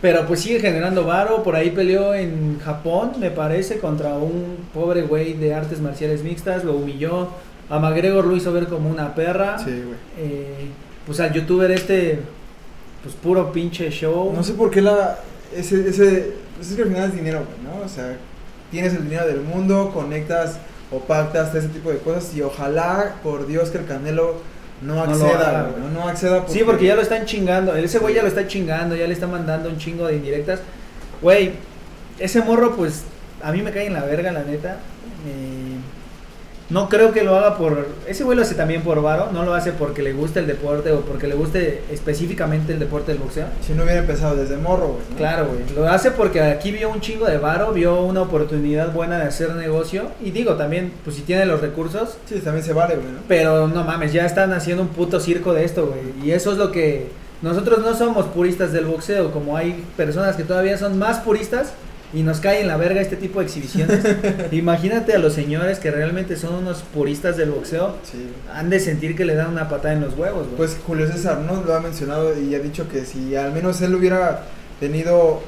Pero 0.00 0.26
pues 0.28 0.38
sigue 0.42 0.60
generando 0.60 1.04
varo, 1.04 1.42
por 1.42 1.56
ahí 1.56 1.70
peleó 1.70 2.14
en 2.14 2.60
Japón, 2.60 3.14
me 3.18 3.32
parece, 3.32 3.78
contra 3.80 4.14
un 4.14 4.58
pobre 4.72 5.02
güey 5.02 5.32
de 5.32 5.54
artes 5.54 5.80
marciales 5.80 6.22
mixtas, 6.22 6.62
lo 6.62 6.76
humilló, 6.76 7.30
a 7.70 7.78
McGregor 7.78 8.24
lo 8.24 8.36
hizo 8.36 8.52
ver 8.52 8.66
como 8.66 8.88
una 8.88 9.14
perra. 9.14 9.58
Sí, 9.58 9.70
güey. 9.70 9.98
Eh, 10.18 10.68
pues 11.06 11.20
al 11.20 11.32
youtuber 11.32 11.70
este, 11.70 12.20
pues 13.02 13.14
puro 13.14 13.52
pinche 13.52 13.90
show. 13.90 14.32
No 14.34 14.42
sé 14.42 14.54
por 14.54 14.70
qué 14.70 14.82
la. 14.82 15.18
Ese. 15.54 15.88
ese 15.88 16.32
pues 16.56 16.70
es 16.70 16.76
que 16.76 16.82
al 16.82 16.88
final 16.88 17.08
es 17.08 17.14
dinero, 17.14 17.44
güey, 17.44 17.76
¿no? 17.76 17.84
O 17.84 17.88
sea, 17.88 18.16
tienes 18.70 18.92
el 18.94 19.04
dinero 19.04 19.26
del 19.26 19.40
mundo, 19.40 19.90
conectas 19.94 20.58
o 20.90 20.98
pactas 21.00 21.54
ese 21.54 21.68
tipo 21.68 21.90
de 21.90 21.98
cosas 21.98 22.34
y 22.34 22.42
ojalá, 22.42 23.14
por 23.22 23.46
Dios, 23.46 23.70
que 23.70 23.78
el 23.78 23.86
Canelo 23.86 24.36
no 24.82 24.94
No 24.94 25.02
acceda, 25.02 25.48
haga, 25.48 25.70
güey. 25.70 25.82
¿no? 25.82 26.00
No 26.00 26.08
acceda 26.08 26.44
Sí, 26.48 26.62
porque 26.64 26.86
ya 26.86 26.96
lo 26.96 27.02
están 27.02 27.26
chingando. 27.26 27.74
Ese 27.76 27.98
güey 27.98 28.14
ya 28.14 28.22
lo 28.22 28.28
está 28.28 28.46
chingando, 28.46 28.96
ya 28.96 29.06
le 29.06 29.12
está 29.12 29.26
mandando 29.26 29.68
un 29.68 29.78
chingo 29.78 30.06
de 30.06 30.16
indirectas. 30.16 30.60
Güey, 31.22 31.52
ese 32.18 32.42
morro, 32.42 32.76
pues, 32.76 33.04
a 33.42 33.52
mí 33.52 33.62
me 33.62 33.70
cae 33.70 33.86
en 33.86 33.94
la 33.94 34.04
verga, 34.04 34.32
la 34.32 34.42
neta. 34.42 34.78
Eh, 35.26 35.77
no 36.70 36.88
creo 36.90 37.12
que 37.12 37.22
lo 37.24 37.34
haga 37.34 37.56
por. 37.56 37.86
Ese 38.06 38.24
güey 38.24 38.36
lo 38.36 38.42
hace 38.42 38.54
también 38.54 38.82
por 38.82 39.00
varo. 39.00 39.30
No 39.32 39.42
lo 39.42 39.54
hace 39.54 39.72
porque 39.72 40.02
le 40.02 40.12
guste 40.12 40.40
el 40.40 40.46
deporte 40.46 40.92
o 40.92 41.00
porque 41.00 41.26
le 41.26 41.34
guste 41.34 41.82
específicamente 41.90 42.74
el 42.74 42.78
deporte 42.78 43.12
del 43.12 43.22
boxeo. 43.22 43.46
Si 43.66 43.72
no 43.72 43.84
hubiera 43.84 44.00
empezado 44.00 44.36
desde 44.36 44.58
morro, 44.58 44.88
güey. 44.88 45.00
¿no? 45.10 45.16
Claro, 45.16 45.46
güey. 45.46 45.60
Lo 45.74 45.88
hace 45.90 46.10
porque 46.10 46.42
aquí 46.42 46.70
vio 46.70 46.90
un 46.90 47.00
chingo 47.00 47.24
de 47.26 47.38
varo, 47.38 47.72
vio 47.72 48.02
una 48.02 48.20
oportunidad 48.20 48.92
buena 48.92 49.18
de 49.18 49.24
hacer 49.24 49.54
negocio. 49.54 50.08
Y 50.22 50.30
digo, 50.30 50.54
también, 50.56 50.92
pues 51.04 51.16
si 51.16 51.22
tiene 51.22 51.46
los 51.46 51.60
recursos, 51.60 52.18
Sí, 52.26 52.40
también 52.40 52.64
se 52.64 52.74
vale, 52.74 52.96
güey, 52.96 53.12
¿no? 53.12 53.20
pero 53.26 53.68
no 53.68 53.84
mames, 53.84 54.12
ya 54.12 54.26
están 54.26 54.52
haciendo 54.52 54.82
un 54.82 54.88
puto 54.88 55.20
circo 55.20 55.54
de 55.54 55.64
esto, 55.64 55.86
güey. 55.86 56.00
Y 56.26 56.32
eso 56.32 56.52
es 56.52 56.58
lo 56.58 56.70
que... 56.70 57.08
Nosotros 57.40 57.78
no 57.78 57.94
somos 57.94 58.26
puristas 58.26 58.72
del 58.72 58.86
boxeo, 58.86 59.30
como 59.30 59.56
hay 59.56 59.84
personas 59.96 60.34
que 60.34 60.42
todavía 60.42 60.76
son 60.76 60.98
más 60.98 61.20
puristas 61.20 61.72
y 62.14 62.22
nos 62.22 62.40
cae 62.40 62.60
en 62.62 62.68
la 62.68 62.76
verga 62.76 63.00
este 63.00 63.16
tipo 63.16 63.40
de 63.40 63.46
exhibiciones. 63.46 64.02
Imagínate 64.52 65.12
a 65.14 65.18
los 65.18 65.34
señores 65.34 65.78
que 65.78 65.90
realmente 65.90 66.36
son 66.36 66.54
unos 66.54 66.82
puristas 66.94 67.36
del 67.36 67.50
boxeo, 67.50 67.96
Sí. 68.10 68.30
han 68.54 68.70
de 68.70 68.80
sentir 68.80 69.14
que 69.14 69.24
le 69.24 69.34
dan 69.34 69.50
una 69.50 69.68
patada 69.68 69.94
en 69.94 70.00
los 70.00 70.14
huevos, 70.16 70.46
güey. 70.46 70.56
Pues 70.56 70.78
Julio 70.86 71.06
César, 71.06 71.40
¿no? 71.40 71.62
Lo 71.62 71.74
ha 71.74 71.80
mencionado 71.80 72.38
y 72.40 72.54
ha 72.54 72.60
dicho 72.60 72.88
que 72.88 73.04
si 73.04 73.36
al 73.36 73.52
menos 73.52 73.80
él 73.82 73.94
hubiera 73.94 74.44
tenido 74.80 75.42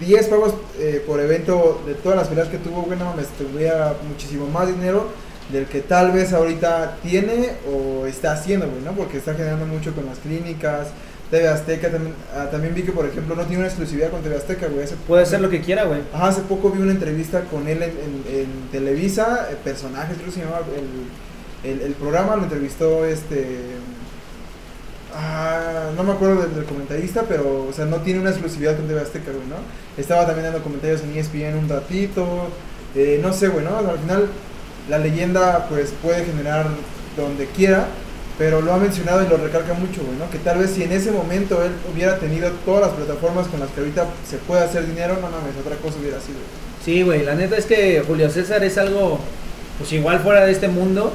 10 0.00 0.26
pagos 0.28 0.54
eh, 0.78 1.02
por 1.06 1.20
evento 1.20 1.82
de 1.86 1.94
todas 1.94 2.18
las 2.18 2.28
peleas 2.28 2.48
que 2.48 2.58
tuvo, 2.58 2.82
güey, 2.82 2.98
no 2.98 3.06
mames, 3.06 3.28
tuviera 3.28 3.94
muchísimo 4.06 4.46
más 4.46 4.66
dinero 4.68 5.08
del 5.50 5.64
que 5.66 5.80
tal 5.80 6.10
vez 6.12 6.32
ahorita 6.32 6.96
tiene 7.02 7.52
o 7.72 8.04
está 8.04 8.32
haciendo, 8.32 8.68
güey, 8.68 8.82
¿no? 8.82 8.92
Porque 8.92 9.16
está 9.18 9.32
generando 9.32 9.64
mucho 9.64 9.94
con 9.94 10.04
las 10.04 10.18
clínicas, 10.18 10.88
TV 11.30 11.48
Azteca, 11.48 11.90
también, 11.90 12.14
ah, 12.36 12.46
también 12.50 12.74
vi 12.74 12.82
que, 12.84 12.92
por 12.92 13.04
ejemplo, 13.06 13.34
no 13.34 13.42
tiene 13.42 13.58
una 13.58 13.66
exclusividad 13.66 14.10
con 14.10 14.22
TV 14.22 14.36
Azteca, 14.36 14.68
güey. 14.68 14.86
Puede 15.08 15.22
hacer 15.24 15.40
lo 15.40 15.50
que 15.50 15.60
quiera, 15.60 15.84
güey. 15.84 16.00
Ajá, 16.12 16.28
hace 16.28 16.42
poco 16.42 16.70
vi 16.70 16.80
una 16.80 16.92
entrevista 16.92 17.42
con 17.50 17.66
él 17.66 17.82
en, 17.82 17.90
en- 17.90 18.40
en 18.40 18.68
Televisa, 18.70 19.48
eh, 19.50 19.56
personajes, 19.64 20.14
creo 20.16 20.26
que 20.26 20.32
se 20.32 20.40
llamaba 20.40 20.64
el, 21.64 21.70
el, 21.70 21.80
el 21.82 21.92
programa, 21.94 22.36
lo 22.36 22.44
entrevistó 22.44 23.04
este... 23.04 23.74
Ah, 25.14 25.90
no 25.96 26.02
me 26.04 26.12
acuerdo 26.12 26.42
del, 26.42 26.54
del 26.54 26.64
comentarista, 26.64 27.22
pero, 27.28 27.66
o 27.68 27.72
sea, 27.72 27.86
no 27.86 27.96
tiene 27.98 28.20
una 28.20 28.30
exclusividad 28.30 28.76
con 28.76 28.86
TV 28.86 29.00
Azteca, 29.00 29.30
güey, 29.32 29.46
¿no? 29.48 29.56
Estaba 29.96 30.26
también 30.26 30.44
dando 30.44 30.62
comentarios 30.62 31.00
en 31.02 31.16
ESPN 31.16 31.56
un 31.58 31.68
ratito, 31.68 32.48
eh, 32.94 33.18
no 33.22 33.32
sé, 33.32 33.48
güey, 33.48 33.64
¿no? 33.64 33.78
Al 33.78 33.98
final, 33.98 34.28
la 34.90 34.98
leyenda, 34.98 35.66
pues, 35.70 35.92
puede 36.02 36.24
generar 36.24 36.66
donde 37.16 37.46
quiera, 37.46 37.86
pero 38.38 38.60
lo 38.60 38.72
ha 38.72 38.76
mencionado 38.76 39.24
y 39.24 39.28
lo 39.28 39.38
recalca 39.38 39.72
mucho, 39.74 40.02
güey, 40.04 40.18
¿no? 40.18 40.28
Que 40.30 40.38
tal 40.38 40.58
vez 40.58 40.70
si 40.70 40.82
en 40.82 40.92
ese 40.92 41.10
momento 41.10 41.62
él 41.62 41.72
hubiera 41.92 42.18
tenido 42.18 42.50
todas 42.64 42.82
las 42.82 42.90
plataformas 42.90 43.46
con 43.48 43.60
las 43.60 43.70
que 43.70 43.80
ahorita 43.80 44.06
se 44.28 44.36
puede 44.38 44.62
hacer 44.62 44.86
dinero, 44.86 45.14
no 45.14 45.22
mames, 45.22 45.56
otra 45.58 45.76
cosa 45.76 45.98
hubiera 45.98 46.20
sido. 46.20 46.38
Sí, 46.84 47.02
güey, 47.02 47.24
la 47.24 47.34
neta 47.34 47.56
es 47.56 47.64
que 47.64 48.02
Julio 48.06 48.30
César 48.30 48.62
es 48.62 48.76
algo, 48.78 49.18
pues 49.78 49.92
igual 49.92 50.20
fuera 50.20 50.44
de 50.44 50.52
este 50.52 50.68
mundo. 50.68 51.12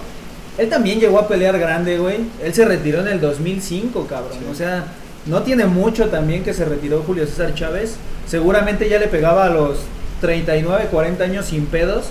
Él 0.57 0.67
también 0.69 0.99
llegó 0.99 1.19
a 1.19 1.27
pelear 1.27 1.57
grande, 1.57 1.97
güey. 1.97 2.17
Él 2.43 2.53
se 2.53 2.65
retiró 2.65 3.01
en 3.01 3.07
el 3.07 3.21
2005, 3.21 4.07
cabrón. 4.07 4.37
Sí. 4.39 4.45
O 4.51 4.55
sea, 4.55 4.85
no 5.27 5.43
tiene 5.43 5.65
mucho 5.65 6.09
también 6.09 6.43
que 6.43 6.53
se 6.53 6.65
retiró 6.65 7.03
Julio 7.03 7.25
César 7.25 7.53
Chávez. 7.53 7.95
Seguramente 8.27 8.89
ya 8.89 8.99
le 8.99 9.07
pegaba 9.07 9.45
a 9.45 9.49
los 9.49 9.79
39, 10.19 10.87
40 10.91 11.23
años 11.23 11.45
sin 11.45 11.67
pedos. 11.67 12.07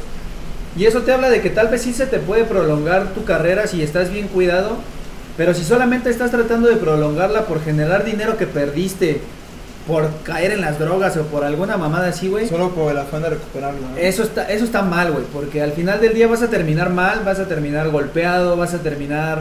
Y 0.77 0.87
eso 0.87 1.03
te 1.03 1.13
habla 1.13 1.29
de 1.29 1.41
que 1.41 1.51
tal 1.51 1.69
vez 1.69 1.83
sí 1.83 1.93
se 1.93 2.07
te 2.07 2.19
puede 2.19 2.45
prolongar 2.45 3.09
tu 3.13 3.25
carrera 3.25 3.67
si 3.67 3.83
estás 3.83 4.11
bien 4.11 4.29
cuidado. 4.29 4.79
Pero 5.41 5.55
si 5.55 5.65
solamente 5.65 6.11
estás 6.11 6.31
tratando 6.31 6.69
de 6.69 6.77
prolongarla 6.77 7.47
por 7.47 7.65
generar 7.65 8.05
dinero 8.05 8.37
que 8.37 8.47
perdiste, 8.47 9.23
por 9.87 10.11
caer 10.23 10.53
en 10.53 10.61
las 10.61 10.79
drogas 10.79 11.17
o 11.17 11.23
por 11.23 11.45
alguna 11.45 11.79
mamada 11.79 12.09
así, 12.09 12.29
güey. 12.29 12.47
Solo 12.47 12.73
por 12.73 12.93
el 12.93 12.99
afán 12.99 13.23
de 13.23 13.31
recuperarlo, 13.31 13.81
¿no? 13.81 13.97
Eso 13.97 14.23
está, 14.23 14.51
eso 14.51 14.67
está 14.67 14.83
mal, 14.83 15.13
güey, 15.13 15.25
porque 15.33 15.63
al 15.63 15.73
final 15.73 15.99
del 15.99 16.13
día 16.13 16.29
vas 16.29 16.43
a 16.43 16.51
terminar 16.51 16.91
mal, 16.91 17.23
vas 17.25 17.39
a 17.39 17.49
terminar 17.49 17.89
golpeado, 17.89 18.55
vas 18.59 18.75
a 18.75 18.81
terminar 18.81 19.39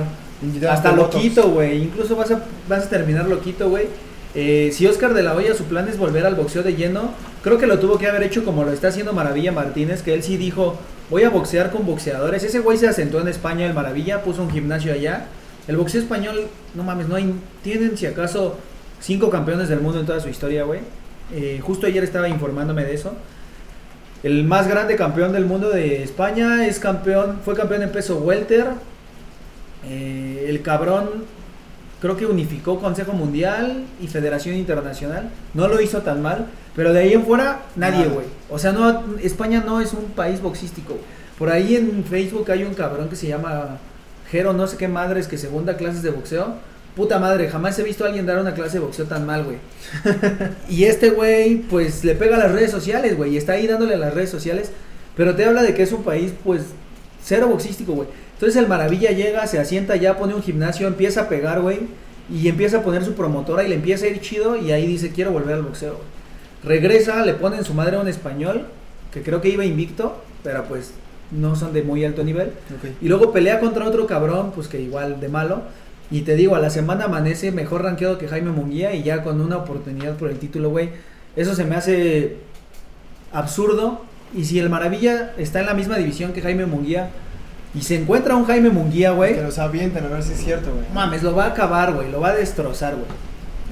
hasta 0.70 0.94
loquito, 0.94 1.50
güey, 1.50 1.84
incluso 1.84 2.16
vas 2.16 2.32
a, 2.32 2.44
vas 2.70 2.86
a 2.86 2.90
terminar 2.90 3.28
loquito, 3.28 3.70
güey. 3.70 3.88
Eh, 4.36 4.70
si 4.72 4.88
Oscar 4.88 5.14
de 5.14 5.24
la 5.24 5.36
Hoya 5.36 5.54
su 5.54 5.66
plan 5.66 5.90
es 5.90 5.98
volver 5.98 6.26
al 6.26 6.36
boxeo 6.36 6.64
de 6.64 6.76
lleno, 6.76 7.12
creo 7.44 7.58
que 7.58 7.68
lo 7.68 7.78
tuvo 7.78 7.98
que 7.98 8.08
haber 8.08 8.24
hecho 8.24 8.46
como 8.46 8.64
lo 8.64 8.72
está 8.72 8.88
haciendo 8.88 9.12
Maravilla 9.12 9.52
Martínez, 9.52 10.02
que 10.02 10.14
él 10.14 10.24
sí 10.24 10.38
dijo, 10.38 10.80
voy 11.10 11.24
a 11.24 11.30
boxear 11.30 11.72
con 11.72 11.86
boxeadores. 11.86 12.42
Ese 12.44 12.60
güey 12.60 12.78
se 12.78 12.88
asentó 12.88 13.20
en 13.20 13.28
España, 13.28 13.66
el 13.66 13.74
Maravilla, 13.74 14.24
puso 14.24 14.44
un 14.44 14.50
gimnasio 14.50 14.94
allá. 14.94 15.26
El 15.70 15.78
boxeo 15.78 16.02
español, 16.02 16.48
no 16.74 16.82
mames, 16.82 17.08
no 17.08 17.16
hay, 17.16 17.32
tienen 17.62 17.96
si 17.96 18.08
acaso 18.08 18.58
cinco 19.00 19.30
campeones 19.30 19.70
del 19.70 19.82
mundo 19.82 20.00
en 20.00 20.08
toda 20.08 20.20
su 20.20 20.28
historia, 20.28 20.64
güey. 20.64 20.80
Eh, 21.32 21.60
justo 21.62 21.86
ayer 21.86 22.04
estaba 22.04 22.28
informándome 22.28 22.84
de 22.86 22.96
eso. 22.96 23.14
El 24.24 24.46
más 24.46 24.68
grande 24.68 24.96
campeón 24.96 25.32
del 25.32 25.46
mundo 25.46 25.70
de 25.70 26.02
España 26.02 26.66
es 26.66 26.80
campeón, 26.80 27.42
fue 27.46 27.54
campeón 27.54 27.84
en 27.84 27.92
peso 27.92 28.18
welter. 28.18 28.66
Eh, 29.88 30.48
el 30.50 30.64
cabrón 30.64 31.26
creo 32.02 32.18
que 32.18 32.26
unificó 32.26 32.80
Consejo 32.80 33.14
Mundial 33.14 33.84
y 34.02 34.08
Federación 34.08 34.56
Internacional. 34.56 35.30
No 35.54 35.68
lo 35.68 35.80
hizo 35.82 36.02
tan 36.02 36.24
mal, 36.24 36.48
pero 36.76 36.94
de 36.94 37.02
ahí 37.02 37.14
en 37.14 37.24
fuera 37.24 37.62
nadie, 37.76 38.08
güey. 38.08 38.26
O 38.50 38.58
sea, 38.58 38.72
no 38.72 39.04
España 39.22 39.64
no 39.64 39.82
es 39.82 39.94
un 39.94 40.06
país 40.06 40.42
boxístico. 40.42 40.98
Por 41.38 41.52
ahí 41.52 41.76
en 41.76 42.04
Facebook 42.06 42.50
hay 42.50 42.64
un 42.64 42.74
cabrón 42.74 43.08
que 43.08 43.16
se 43.16 43.28
llama 43.28 43.78
Jero, 44.32 44.54
no 44.54 44.68
sé 44.68 44.78
qué 44.78 44.88
madres, 44.88 45.28
que 45.28 45.38
según 45.38 45.66
da 45.66 45.78
clases 45.78 46.04
de 46.04 46.12
boxeo. 46.12 46.56
Puta 46.96 47.20
madre, 47.20 47.50
jamás 47.50 47.78
he 47.80 47.84
visto 47.84 48.04
a 48.04 48.08
alguien 48.08 48.26
dar 48.26 48.40
una 48.40 48.54
clase 48.54 48.74
de 48.74 48.86
boxeo 48.86 49.06
tan 49.06 49.26
mal, 49.26 49.44
güey. 49.44 49.58
y 50.70 50.84
este 50.84 51.12
güey, 51.12 51.58
pues 51.58 52.04
le 52.04 52.16
pega 52.16 52.36
a 52.36 52.40
las 52.40 52.52
redes 52.52 52.72
sociales, 52.72 53.16
güey, 53.16 53.34
y 53.34 53.38
está 53.38 53.54
ahí 53.54 53.68
dándole 53.68 53.94
a 53.94 53.98
las 53.98 54.14
redes 54.14 54.30
sociales. 54.30 54.72
Pero 55.16 55.36
te 55.36 55.46
habla 55.46 55.64
de 55.64 55.74
que 55.74 55.84
es 55.84 55.92
un 55.92 56.04
país, 56.04 56.34
pues, 56.44 56.64
cero 57.24 57.48
boxístico, 57.48 57.94
güey. 57.94 58.08
Entonces 58.34 58.62
el 58.62 58.68
Maravilla 58.68 59.12
llega, 59.12 59.46
se 59.48 59.60
asienta 59.60 59.96
ya, 59.96 60.18
pone 60.18 60.34
un 60.34 60.42
gimnasio, 60.42 60.88
empieza 60.88 61.22
a 61.22 61.30
pegar, 61.30 61.62
güey. 61.62 61.80
Y 62.32 62.48
empieza 62.48 62.78
a 62.78 62.84
poner 62.84 63.04
su 63.04 63.14
promotora 63.14 63.64
y 63.64 63.70
le 63.70 63.76
empieza 63.76 64.06
a 64.06 64.10
ir 64.10 64.22
chido. 64.22 64.56
Y 64.56 64.72
ahí 64.72 64.86
dice, 64.86 65.12
quiero 65.12 65.32
volver 65.32 65.56
al 65.56 65.64
boxeo. 65.64 66.00
Regresa, 66.64 67.26
le 67.26 67.34
ponen 67.34 67.64
su 67.64 67.74
madre 67.74 67.98
a 67.98 68.00
un 68.00 68.08
español, 68.08 68.68
que 69.12 69.22
creo 69.22 69.42
que 69.42 69.50
iba 69.50 69.66
invicto, 69.66 70.22
pero 70.44 70.66
pues 70.66 70.92
no 71.32 71.56
son 71.56 71.74
de 71.74 71.84
muy 71.84 72.04
alto 72.06 72.24
nivel. 72.24 72.52
Y 73.02 73.08
luego 73.08 73.32
pelea 73.32 73.60
contra 73.60 73.86
otro 73.88 74.08
cabrón, 74.08 74.52
pues 74.54 74.68
que 74.68 74.82
igual 74.82 75.20
de 75.20 75.30
malo. 75.30 75.62
Y 76.12 76.22
te 76.22 76.36
digo, 76.36 76.56
a 76.56 76.60
la 76.60 76.70
semana 76.72 77.06
amanece 77.06 77.52
mejor 77.52 77.84
rankeado 77.84 78.18
que 78.18 78.28
Jaime 78.28 78.52
Munguía 78.52 78.94
y 78.96 79.04
ya 79.04 79.24
con 79.24 79.40
una 79.42 79.58
oportunidad 79.58 80.16
por 80.16 80.30
el 80.30 80.40
título, 80.40 80.70
güey. 80.72 80.90
Eso 81.36 81.54
se 81.54 81.66
me 81.66 81.76
hace 81.76 82.38
absurdo. 83.32 84.02
Y 84.36 84.46
si 84.46 84.60
el 84.60 84.70
Maravilla 84.70 85.34
está 85.38 85.60
en 85.60 85.66
la 85.66 85.74
misma 85.74 85.98
división 85.98 86.34
que 86.34 86.42
Jaime 86.42 86.66
Munguía 86.68 87.10
y 87.74 87.82
se 87.82 87.96
encuentra 87.96 88.36
un 88.36 88.46
Jaime 88.46 88.70
Munguía, 88.70 89.12
güey, 89.12 89.36
Que 89.36 89.42
los 89.44 89.58
avienten 89.60 90.04
a 90.06 90.08
ver 90.08 90.24
si 90.24 90.34
es 90.34 90.40
cierto, 90.44 90.72
güey. 90.72 90.86
mames, 90.94 91.24
lo 91.24 91.36
va 91.36 91.46
a 91.46 91.48
acabar, 91.50 91.94
güey, 91.94 92.12
lo 92.12 92.20
va 92.20 92.30
a 92.30 92.36
destrozar, 92.36 92.94
güey. 92.94 93.06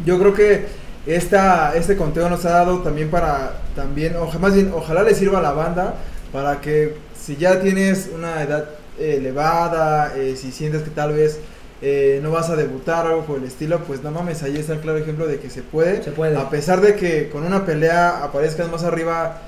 Yo 0.06 0.20
creo 0.20 0.34
que 0.34 0.66
esta, 1.06 1.76
este 1.76 1.96
conteo 1.96 2.30
nos 2.30 2.44
ha 2.46 2.50
dado 2.52 2.80
también 2.80 3.10
para, 3.10 3.54
también, 3.76 4.16
oja- 4.16 4.40
más 4.40 4.54
bien, 4.56 4.72
ojalá 4.76 5.04
le 5.04 5.14
sirva 5.16 5.40
a 5.40 5.42
la 5.42 5.52
banda 5.54 5.96
para 6.32 6.62
que 6.62 6.96
si 7.20 7.36
ya 7.36 7.60
tienes 7.60 8.10
una 8.14 8.42
edad 8.42 8.70
eh, 9.00 9.18
elevada, 9.18 10.16
eh, 10.16 10.36
si 10.36 10.52
sientes 10.52 10.84
que 10.84 10.90
tal 10.90 11.14
vez 11.14 11.40
eh, 11.82 12.20
no 12.24 12.32
vas 12.32 12.50
a 12.50 12.56
debutar 12.56 13.06
o 13.06 13.10
algo 13.10 13.26
por 13.26 13.38
el 13.38 13.44
estilo, 13.44 13.80
pues 13.84 14.04
no 14.04 14.12
mames, 14.12 14.44
ahí 14.44 14.58
está 14.58 14.74
el 14.74 14.80
claro 14.80 14.98
ejemplo 14.98 15.28
de 15.28 15.40
que 15.40 15.50
se 15.50 15.62
puede. 15.62 16.04
Se 16.04 16.12
puede. 16.12 16.36
A 16.36 16.50
pesar 16.50 16.82
de 16.82 16.96
que 16.96 17.30
con 17.30 17.44
una 17.44 17.66
pelea 17.66 18.24
aparezcas 18.24 18.70
más 18.72 18.84
arriba, 18.84 19.42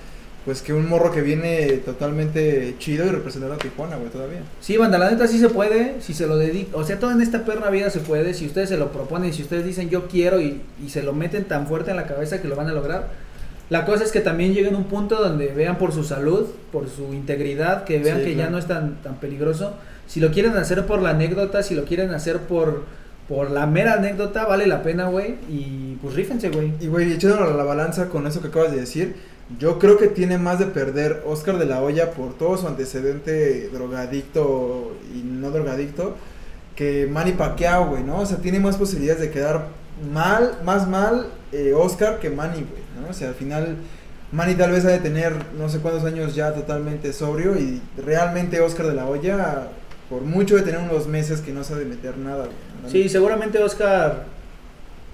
pues 0.45 0.61
que 0.61 0.73
un 0.73 0.87
morro 0.87 1.11
que 1.11 1.21
viene 1.21 1.67
totalmente 1.85 2.75
chido 2.79 3.05
y 3.05 3.09
representando 3.09 3.55
a 3.55 3.57
Tijuana, 3.57 3.97
güey, 3.97 4.09
todavía. 4.09 4.41
Sí, 4.61 4.77
banda, 4.77 4.97
la 4.97 5.09
neta 5.09 5.27
sí 5.27 5.39
se 5.39 5.49
puede, 5.49 6.01
si 6.01 6.13
se 6.13 6.27
lo 6.27 6.37
dedica, 6.37 6.77
o 6.77 6.83
sea, 6.83 6.99
todo 6.99 7.11
en 7.11 7.21
esta 7.21 7.45
perra 7.45 7.69
vida 7.69 7.89
se 7.89 7.99
puede, 7.99 8.33
si 8.33 8.45
ustedes 8.45 8.69
se 8.69 8.77
lo 8.77 8.91
proponen, 8.91 9.33
si 9.33 9.41
ustedes 9.41 9.65
dicen 9.65 9.89
yo 9.89 10.07
quiero 10.07 10.39
y, 10.39 10.61
y 10.83 10.89
se 10.89 11.01
lo 11.01 11.13
meten 11.13 11.45
tan 11.45 11.67
fuerte 11.67 11.91
en 11.91 11.97
la 11.97 12.05
cabeza 12.05 12.41
que 12.41 12.47
lo 12.47 12.55
van 12.55 12.67
a 12.67 12.73
lograr. 12.73 13.28
La 13.69 13.85
cosa 13.85 14.03
es 14.03 14.11
que 14.11 14.21
también 14.21 14.53
lleguen 14.53 14.75
a 14.75 14.77
un 14.77 14.85
punto 14.85 15.15
donde 15.21 15.47
vean 15.47 15.77
por 15.77 15.91
su 15.91 16.03
salud, 16.03 16.47
por 16.71 16.89
su 16.89 17.13
integridad, 17.13 17.83
que 17.83 17.99
vean 17.99 18.19
Sí, 18.19 18.25
que 18.25 18.35
ya 18.35 18.49
no 18.49 18.57
es 18.57 18.65
tan, 18.67 19.01
tan 19.03 19.15
peligroso. 19.15 19.73
Si 20.07 20.19
lo 20.19 20.31
quieren 20.31 20.57
hacer 20.57 20.85
por 20.85 21.01
la 21.01 21.11
anécdota, 21.11 21.61
si 21.61 21.75
lo 21.75 21.85
quieren 21.85 22.11
hacer 22.11 22.39
por 22.39 22.83
por 23.29 23.51
la 23.51 23.67
mera 23.67 23.93
anécdota 23.93 24.45
vale 24.45 24.65
la 24.65 24.81
pena, 24.81 25.07
güey. 25.07 25.35
Y 25.47 25.97
pues 26.01 26.15
rífense, 26.15 26.49
güey. 26.49 26.73
Y 26.81 26.87
güey, 26.87 27.13
echándolo 27.13 27.45
a 27.45 27.53
la 27.53 27.63
balanza 27.63 28.09
con 28.09 28.25
eso 28.25 28.41
que 28.41 28.47
acabas 28.47 28.71
de 28.71 28.79
decir, 28.79 29.15
yo 29.59 29.77
creo 29.77 29.97
que 29.97 30.07
tiene 30.07 30.39
más 30.39 30.57
de 30.57 30.65
perder 30.65 31.21
Oscar 31.27 31.59
de 31.59 31.67
la 31.67 31.81
Hoya 31.81 32.11
por 32.11 32.35
todo 32.37 32.57
su 32.57 32.67
antecedente 32.67 33.69
drogadicto 33.69 34.95
y 35.15 35.21
no 35.21 35.51
drogadicto 35.51 36.15
que 36.75 37.07
Manny 37.07 37.33
Pacquiao, 37.33 37.89
güey, 37.89 38.03
¿no? 38.03 38.21
O 38.21 38.25
sea, 38.25 38.37
tiene 38.37 38.59
más 38.59 38.77
posibilidades 38.77 39.21
de 39.21 39.29
quedar 39.29 39.67
mal, 40.11 40.57
más 40.63 40.87
mal 40.87 41.27
eh, 41.51 41.73
Oscar 41.75 42.19
que 42.19 42.31
Manny, 42.31 42.61
güey, 42.61 42.81
¿no? 42.99 43.09
O 43.09 43.13
sea, 43.13 43.29
al 43.29 43.35
final 43.35 43.77
Manny 44.31 44.55
tal 44.55 44.71
vez 44.71 44.85
ha 44.85 44.89
de 44.89 44.99
tener 44.99 45.33
no 45.57 45.69
sé 45.69 45.79
cuántos 45.79 46.05
años 46.05 46.35
ya 46.35 46.53
totalmente 46.53 47.13
sobrio 47.13 47.57
y 47.57 47.81
realmente 47.97 48.61
Oscar 48.61 48.87
de 48.87 48.93
la 48.93 49.07
Hoya 49.07 49.69
por 50.09 50.21
mucho 50.21 50.55
de 50.55 50.61
tener 50.63 50.79
unos 50.79 51.07
meses 51.07 51.41
que 51.41 51.51
no 51.51 51.63
sabe 51.63 51.85
meter 51.85 52.17
nada. 52.17 52.47
Sí, 52.87 53.09
seguramente 53.09 53.59
Oscar, 53.59 54.25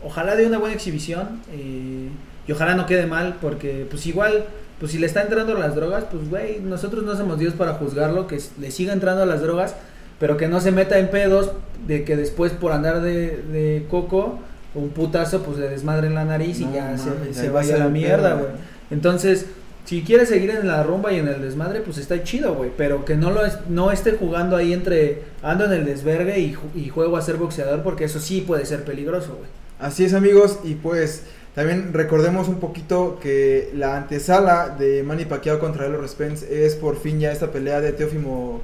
ojalá 0.04 0.36
dé 0.36 0.46
una 0.48 0.58
buena 0.58 0.76
exhibición 0.76 1.42
eh, 1.52 2.10
y 2.48 2.52
ojalá 2.52 2.76
no 2.76 2.86
quede 2.86 3.06
mal, 3.06 3.38
porque 3.42 3.86
pues 3.90 4.06
igual, 4.06 4.46
pues 4.80 4.94
si 4.94 4.98
le 4.98 5.08
está 5.08 5.22
entrando 5.22 5.54
las 5.54 5.76
drogas, 5.76 6.06
pues 6.10 6.30
güey, 6.30 6.60
nosotros 6.62 7.04
no 7.04 7.16
somos 7.16 7.40
Dios 7.40 7.54
para 7.54 7.74
juzgarlo, 7.74 8.28
que 8.28 8.40
le 8.60 8.72
siga 8.72 8.94
entrando 8.94 9.26
las 9.26 9.42
drogas, 9.42 9.76
pero 10.20 10.38
que 10.38 10.48
no 10.48 10.62
se 10.62 10.72
meta 10.72 10.98
en 10.98 11.10
pedos 11.10 11.52
de 11.88 12.06
que 12.06 12.16
después 12.16 12.54
por 12.54 12.72
andar 12.72 13.02
de 13.02 13.86
coco, 13.90 14.40
un 14.76 14.90
putazo, 14.90 15.42
pues 15.44 15.58
le 15.58 15.70
desmadre 15.70 16.08
en 16.08 16.16
la 16.16 16.26
nariz 16.26 16.60
y 16.60 16.66
No, 16.66 16.74
ya 16.74 16.98
se, 17.34 17.50
vaya 17.50 17.76
a 17.76 17.80
la 17.80 17.90
mierda, 17.90 18.34
güey. 18.36 18.52
Entonces, 18.92 19.46
si 19.86 20.04
quiere 20.04 20.26
seguir 20.26 20.50
en 20.52 20.68
la 20.68 20.84
rumba 20.84 21.12
y 21.14 21.20
en 21.20 21.28
el 21.28 21.42
desmadre, 21.42 21.82
pues 21.82 21.98
está 21.98 22.24
chido, 22.24 22.54
güey. 22.56 22.72
Pero 22.76 23.06
que 23.06 23.16
no 23.16 23.32
lo 23.32 23.46
es- 23.46 23.58
no 23.70 23.92
esté 23.92 24.12
jugando 24.14 24.56
ahí 24.56 24.74
entre 24.74 25.24
ando 25.42 25.66
en 25.66 25.74
el 25.74 25.86
desvergue 25.86 26.40
y 26.76 26.90
juego 26.90 27.18
a 27.18 27.22
ser 27.22 27.38
boxeador, 27.38 27.84
porque 27.84 28.04
eso 28.06 28.20
sí 28.20 28.42
puede 28.42 28.66
ser 28.66 28.84
peligroso, 28.84 29.36
güey. 29.38 29.50
Así 29.80 30.06
es 30.06 30.14
amigos 30.14 30.60
y 30.64 30.76
pues 30.76 31.24
también 31.54 31.92
recordemos 31.94 32.48
un 32.48 32.60
poquito 32.60 33.20
que 33.22 33.72
la 33.76 33.98
antesala 33.98 34.70
de 34.70 35.04
Manny 35.04 35.26
Pacquiao 35.26 35.60
contra 35.60 35.86
Elo 35.86 36.06
Spence 36.08 36.66
es 36.66 36.76
por 36.76 36.98
fin 36.98 37.20
ya 37.20 37.32
esta 37.32 37.52
pelea 37.52 37.82
de 37.82 37.92
Teófimo, 37.92 38.62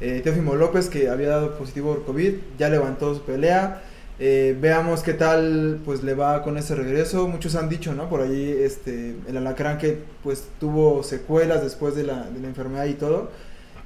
eh, 0.00 0.20
Teófimo 0.24 0.54
López 0.54 0.88
que 0.88 1.08
había 1.10 1.28
dado 1.28 1.56
positivo 1.58 1.94
por 1.94 2.04
COVID, 2.06 2.32
ya 2.58 2.68
levantó 2.70 3.14
su 3.14 3.22
pelea. 3.22 3.82
Eh, 4.20 4.56
veamos 4.60 5.02
qué 5.02 5.12
tal 5.12 5.80
pues 5.84 6.04
le 6.04 6.14
va 6.14 6.42
con 6.42 6.56
ese 6.56 6.74
regreso. 6.74 7.26
Muchos 7.28 7.56
han 7.56 7.68
dicho, 7.68 7.94
¿no? 7.94 8.08
Por 8.08 8.20
ahí 8.20 8.56
este 8.60 9.16
el 9.28 9.36
alacrán 9.36 9.78
que 9.78 9.98
pues 10.22 10.48
tuvo 10.60 11.02
secuelas 11.02 11.62
después 11.62 11.96
de 11.96 12.04
la, 12.04 12.30
de 12.30 12.40
la 12.40 12.48
enfermedad 12.48 12.86
y 12.86 12.94
todo. 12.94 13.30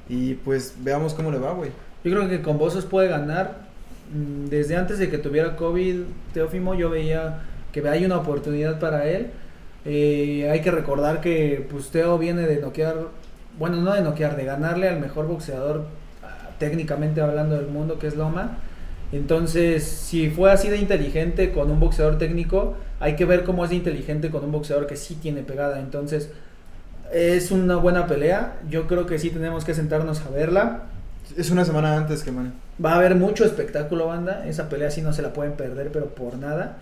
Y 0.09 0.35
pues 0.35 0.75
veamos 0.81 1.15
cómo 1.15 1.31
le 1.31 1.39
va, 1.39 1.53
güey. 1.53 1.71
Yo 2.05 2.13
creo 2.13 2.29
que 2.29 2.43
con 2.43 2.59
Bozos 2.59 2.85
puede 2.85 3.09
ganar. 3.09 3.69
Mm, 4.15 4.47
Desde 4.49 4.77
antes 4.77 4.99
de 4.99 5.11
que 5.11 5.19
tuviera 5.19 5.57
COVID, 5.57 6.03
Teófimo, 6.33 6.75
yo 6.75 6.91
veía 6.91 7.43
que 7.73 7.87
hay 7.89 8.05
una 8.05 8.19
oportunidad 8.19 8.79
para 8.79 9.07
él. 9.09 9.31
Eh, 9.85 10.49
hay 10.51 10.61
que 10.61 10.71
recordar 10.71 11.21
que 11.21 11.67
pues, 11.71 11.91
Teo 11.91 12.19
viene 12.19 12.43
de 12.43 12.61
noquear, 12.61 13.09
bueno, 13.59 13.77
no 13.77 13.95
de 13.95 14.03
noquear, 14.03 14.37
de 14.37 14.45
ganarle 14.45 14.89
al 14.89 15.01
mejor 15.01 15.27
boxeador, 15.27 15.87
ah, 16.23 16.51
técnicamente 16.59 17.21
hablando 17.21 17.57
del 17.57 17.69
mundo, 17.69 17.99
que 17.99 18.07
es 18.09 18.17
Loma. 18.17 18.59
Entonces, 19.13 19.85
si 19.85 20.29
fue 20.29 20.53
así 20.53 20.69
de 20.69 20.77
inteligente 20.77 21.53
con 21.53 21.71
un 21.71 21.81
boxeador 21.81 22.19
técnico, 22.19 22.77
hay 23.01 23.17
que 23.17 23.25
ver 23.25 23.45
cómo 23.45 23.65
es 23.65 23.71
de 23.71 23.77
inteligente 23.77 24.31
con 24.31 24.45
un 24.45 24.53
boxeador 24.53 24.87
que 24.87 24.97
sí 24.97 25.15
tiene 25.15 25.43
pegada. 25.43 25.81
Entonces, 25.81 26.31
es 27.13 27.51
una 27.51 27.77
buena 27.77 28.07
pelea. 28.07 28.59
Yo 28.69 28.87
creo 28.87 29.07
que 29.07 29.19
sí 29.19 29.31
tenemos 29.31 29.65
que 29.65 29.75
sentarnos 29.75 30.21
a 30.21 30.31
verla. 30.31 30.83
Es 31.37 31.51
una 31.51 31.65
semana 31.65 31.97
antes 31.97 32.23
que 32.23 32.33
Manny. 32.33 32.53
Va 32.85 32.93
a 32.93 32.97
haber 32.97 33.15
mucho 33.15 33.45
espectáculo, 33.45 34.07
banda. 34.07 34.47
Esa 34.47 34.69
pelea 34.69 34.91
sí 34.91 35.03
no 35.03 35.13
se 35.13 35.23
la 35.23 35.33
pueden 35.33 35.53
perder, 35.53 35.91
pero 35.91 36.07
por 36.15 36.37
nada. 36.39 36.79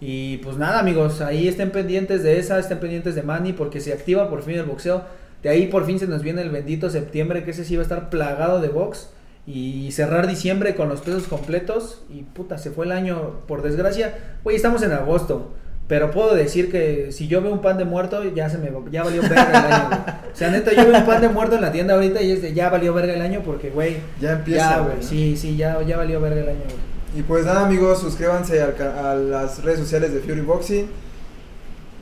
Y 0.00 0.38
pues 0.38 0.56
nada, 0.56 0.78
amigos, 0.78 1.20
ahí 1.20 1.48
estén 1.48 1.70
pendientes 1.70 2.22
de 2.22 2.38
esa, 2.38 2.58
estén 2.58 2.78
pendientes 2.78 3.14
de 3.14 3.22
Manny, 3.22 3.52
porque 3.52 3.80
se 3.80 3.92
activa 3.92 4.30
por 4.30 4.42
fin 4.42 4.56
el 4.56 4.64
boxeo. 4.64 5.02
De 5.42 5.48
ahí 5.48 5.66
por 5.66 5.86
fin 5.86 5.98
se 5.98 6.06
nos 6.06 6.22
viene 6.22 6.42
el 6.42 6.50
bendito 6.50 6.90
septiembre, 6.90 7.44
que 7.44 7.52
ese 7.52 7.64
sí 7.64 7.76
va 7.76 7.82
a 7.82 7.84
estar 7.84 8.10
plagado 8.10 8.60
de 8.60 8.68
box. 8.68 9.10
Y 9.50 9.92
cerrar 9.92 10.26
diciembre 10.26 10.74
con 10.74 10.90
los 10.90 11.00
pesos 11.00 11.22
completos. 11.22 12.02
Y 12.10 12.22
puta, 12.22 12.58
se 12.58 12.70
fue 12.70 12.84
el 12.84 12.92
año, 12.92 13.40
por 13.46 13.62
desgracia. 13.62 14.14
Güey, 14.44 14.56
estamos 14.56 14.82
en 14.82 14.92
agosto. 14.92 15.54
Pero 15.86 16.10
puedo 16.10 16.34
decir 16.34 16.70
que 16.70 17.12
si 17.12 17.28
yo 17.28 17.40
veo 17.40 17.50
un 17.50 17.62
pan 17.62 17.78
de 17.78 17.86
muerto, 17.86 18.22
ya 18.34 18.50
se 18.50 18.58
me 18.58 18.70
ya 18.90 19.04
valió 19.04 19.22
verga 19.22 19.48
el 19.48 19.72
año, 19.72 19.88
güey. 19.88 20.00
O 20.34 20.36
sea, 20.36 20.50
neta, 20.50 20.72
yo 20.74 20.86
veo 20.86 20.98
un 20.98 21.06
pan 21.06 21.22
de 21.22 21.30
muerto 21.30 21.56
en 21.56 21.62
la 21.62 21.72
tienda 21.72 21.94
ahorita 21.94 22.20
y 22.20 22.32
es 22.32 22.42
de 22.42 22.52
ya 22.52 22.68
valió 22.68 22.92
verga 22.92 23.14
el 23.14 23.22
año 23.22 23.40
porque, 23.42 23.70
güey, 23.70 23.96
Ya 24.20 24.32
empieza. 24.32 24.70
ya, 24.70 24.80
güey, 24.80 25.02
sí, 25.02 25.34
sí, 25.38 25.56
ya, 25.56 25.80
ya 25.82 25.96
valió 25.96 26.20
verga 26.20 26.42
el 26.42 26.48
año, 26.50 26.64
güey. 26.64 26.88
Y 27.18 27.22
pues 27.22 27.46
nada 27.46 27.64
amigos, 27.64 28.00
suscríbanse 28.00 28.60
al 28.60 28.74
a 28.82 29.14
las 29.14 29.62
redes 29.64 29.78
sociales 29.80 30.12
de 30.12 30.20
Fury 30.20 30.42
Boxing. 30.42 30.88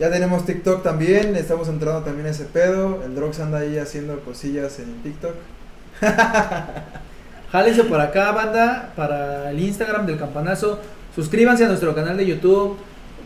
Ya 0.01 0.11
tenemos 0.11 0.45
TikTok 0.45 0.83
también, 0.83 1.37
estamos 1.37 1.69
entrando 1.69 2.03
también 2.03 2.27
a 2.27 2.31
ese 2.31 2.45
pedo. 2.47 3.05
El 3.05 3.15
Drox 3.15 3.39
anda 3.39 3.59
ahí 3.59 3.79
haciendo 3.79 4.19
cosillas 4.19 4.81
en 4.81 5.01
TikTok. 5.05 5.35
Jálense 7.57 7.85
por 7.85 7.99
acá, 8.03 8.33
banda, 8.33 8.90
para 8.97 9.51
el 9.51 9.59
Instagram 9.59 10.05
del 10.05 10.19
campanazo. 10.19 10.79
Suscríbanse 11.14 11.64
a 11.64 11.69
nuestro 11.69 11.95
canal 11.95 12.14
de 12.19 12.27
YouTube. 12.27 12.77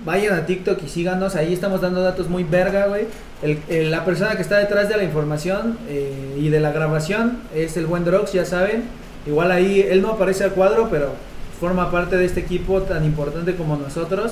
Vayan 0.05 0.35
a 0.39 0.47
TikTok 0.47 0.81
y 0.85 0.89
síganos. 0.89 1.35
Ahí 1.35 1.53
estamos 1.53 1.81
dando 1.81 2.01
datos 2.01 2.29
muy 2.29 2.45
verga, 2.45 2.87
güey. 2.87 3.07
El- 3.43 3.59
el- 3.69 3.91
la 3.91 4.05
persona 4.05 4.37
que 4.37 4.43
está 4.43 4.59
detrás 4.59 4.89
de 4.89 4.97
la 4.97 5.03
información 5.03 5.79
eh, 5.89 6.37
y 6.39 6.49
de 6.49 6.61
la 6.61 6.71
grabación 6.71 7.39
es 7.57 7.77
el 7.77 7.87
buen 7.87 8.05
Drox, 8.05 8.33
ya 8.33 8.45
saben. 8.45 8.85
Igual 9.27 9.51
ahí 9.51 9.81
él 9.81 10.01
no 10.01 10.11
aparece 10.13 10.45
al 10.45 10.53
cuadro, 10.53 10.87
pero 10.93 11.09
forma 11.59 11.91
parte 11.91 12.17
de 12.17 12.25
este 12.25 12.39
equipo 12.39 12.83
tan 12.83 13.05
importante 13.05 13.57
como 13.57 13.77
nosotros. 13.79 14.31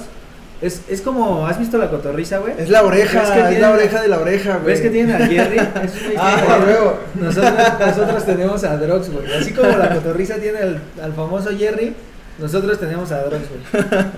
Es, 0.60 0.82
es 0.88 1.02
como, 1.02 1.46
¿has 1.46 1.58
visto 1.58 1.78
la 1.78 1.88
cotorriza, 1.88 2.38
güey? 2.38 2.54
Es 2.58 2.68
la 2.68 2.82
oreja, 2.82 3.20
¿Ves 3.20 3.54
es, 3.54 3.60
la 3.60 3.70
oreja 3.70 4.02
de 4.02 4.08
la 4.08 4.18
oreja, 4.18 4.54
güey. 4.54 4.66
¿Ves 4.66 4.80
que 4.80 4.90
tienen 4.90 5.14
a 5.14 5.26
Jerry? 5.28 5.58
Es 5.58 5.92
Ah, 6.18 6.58
huevo. 6.66 6.98
Nosotros, 7.14 7.52
nosotros 7.78 8.26
tenemos 8.26 8.64
a 8.64 8.76
Drox, 8.76 9.12
güey. 9.12 9.32
Así 9.34 9.52
como 9.52 9.68
la 9.76 9.94
cotorriza 9.94 10.34
tiene 10.36 10.58
al, 10.58 10.82
al 11.00 11.12
famoso 11.12 11.50
Jerry, 11.56 11.94
nosotros 12.38 12.78
tenemos 12.80 13.12
a 13.12 13.22
Drox, 13.22 13.42
güey. 13.48 14.04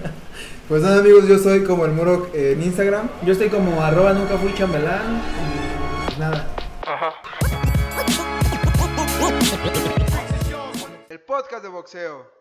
Pues 0.69 0.83
nada 0.83 1.01
amigos, 1.01 1.27
yo 1.27 1.37
soy 1.37 1.65
como 1.65 1.85
el 1.85 1.91
Muro 1.91 2.31
eh, 2.33 2.53
en 2.57 2.63
Instagram. 2.63 3.09
Yo 3.27 3.33
estoy 3.33 3.49
como 3.49 3.83
arroba 3.83 4.13
nunca 4.13 4.37
fui 4.39 4.55
chambelán. 4.55 5.21
y 5.21 6.07
pues 6.07 6.19
nada. 6.19 6.47
El 11.09 11.19
podcast 11.23 11.65
de 11.65 11.69
boxeo. 11.71 12.25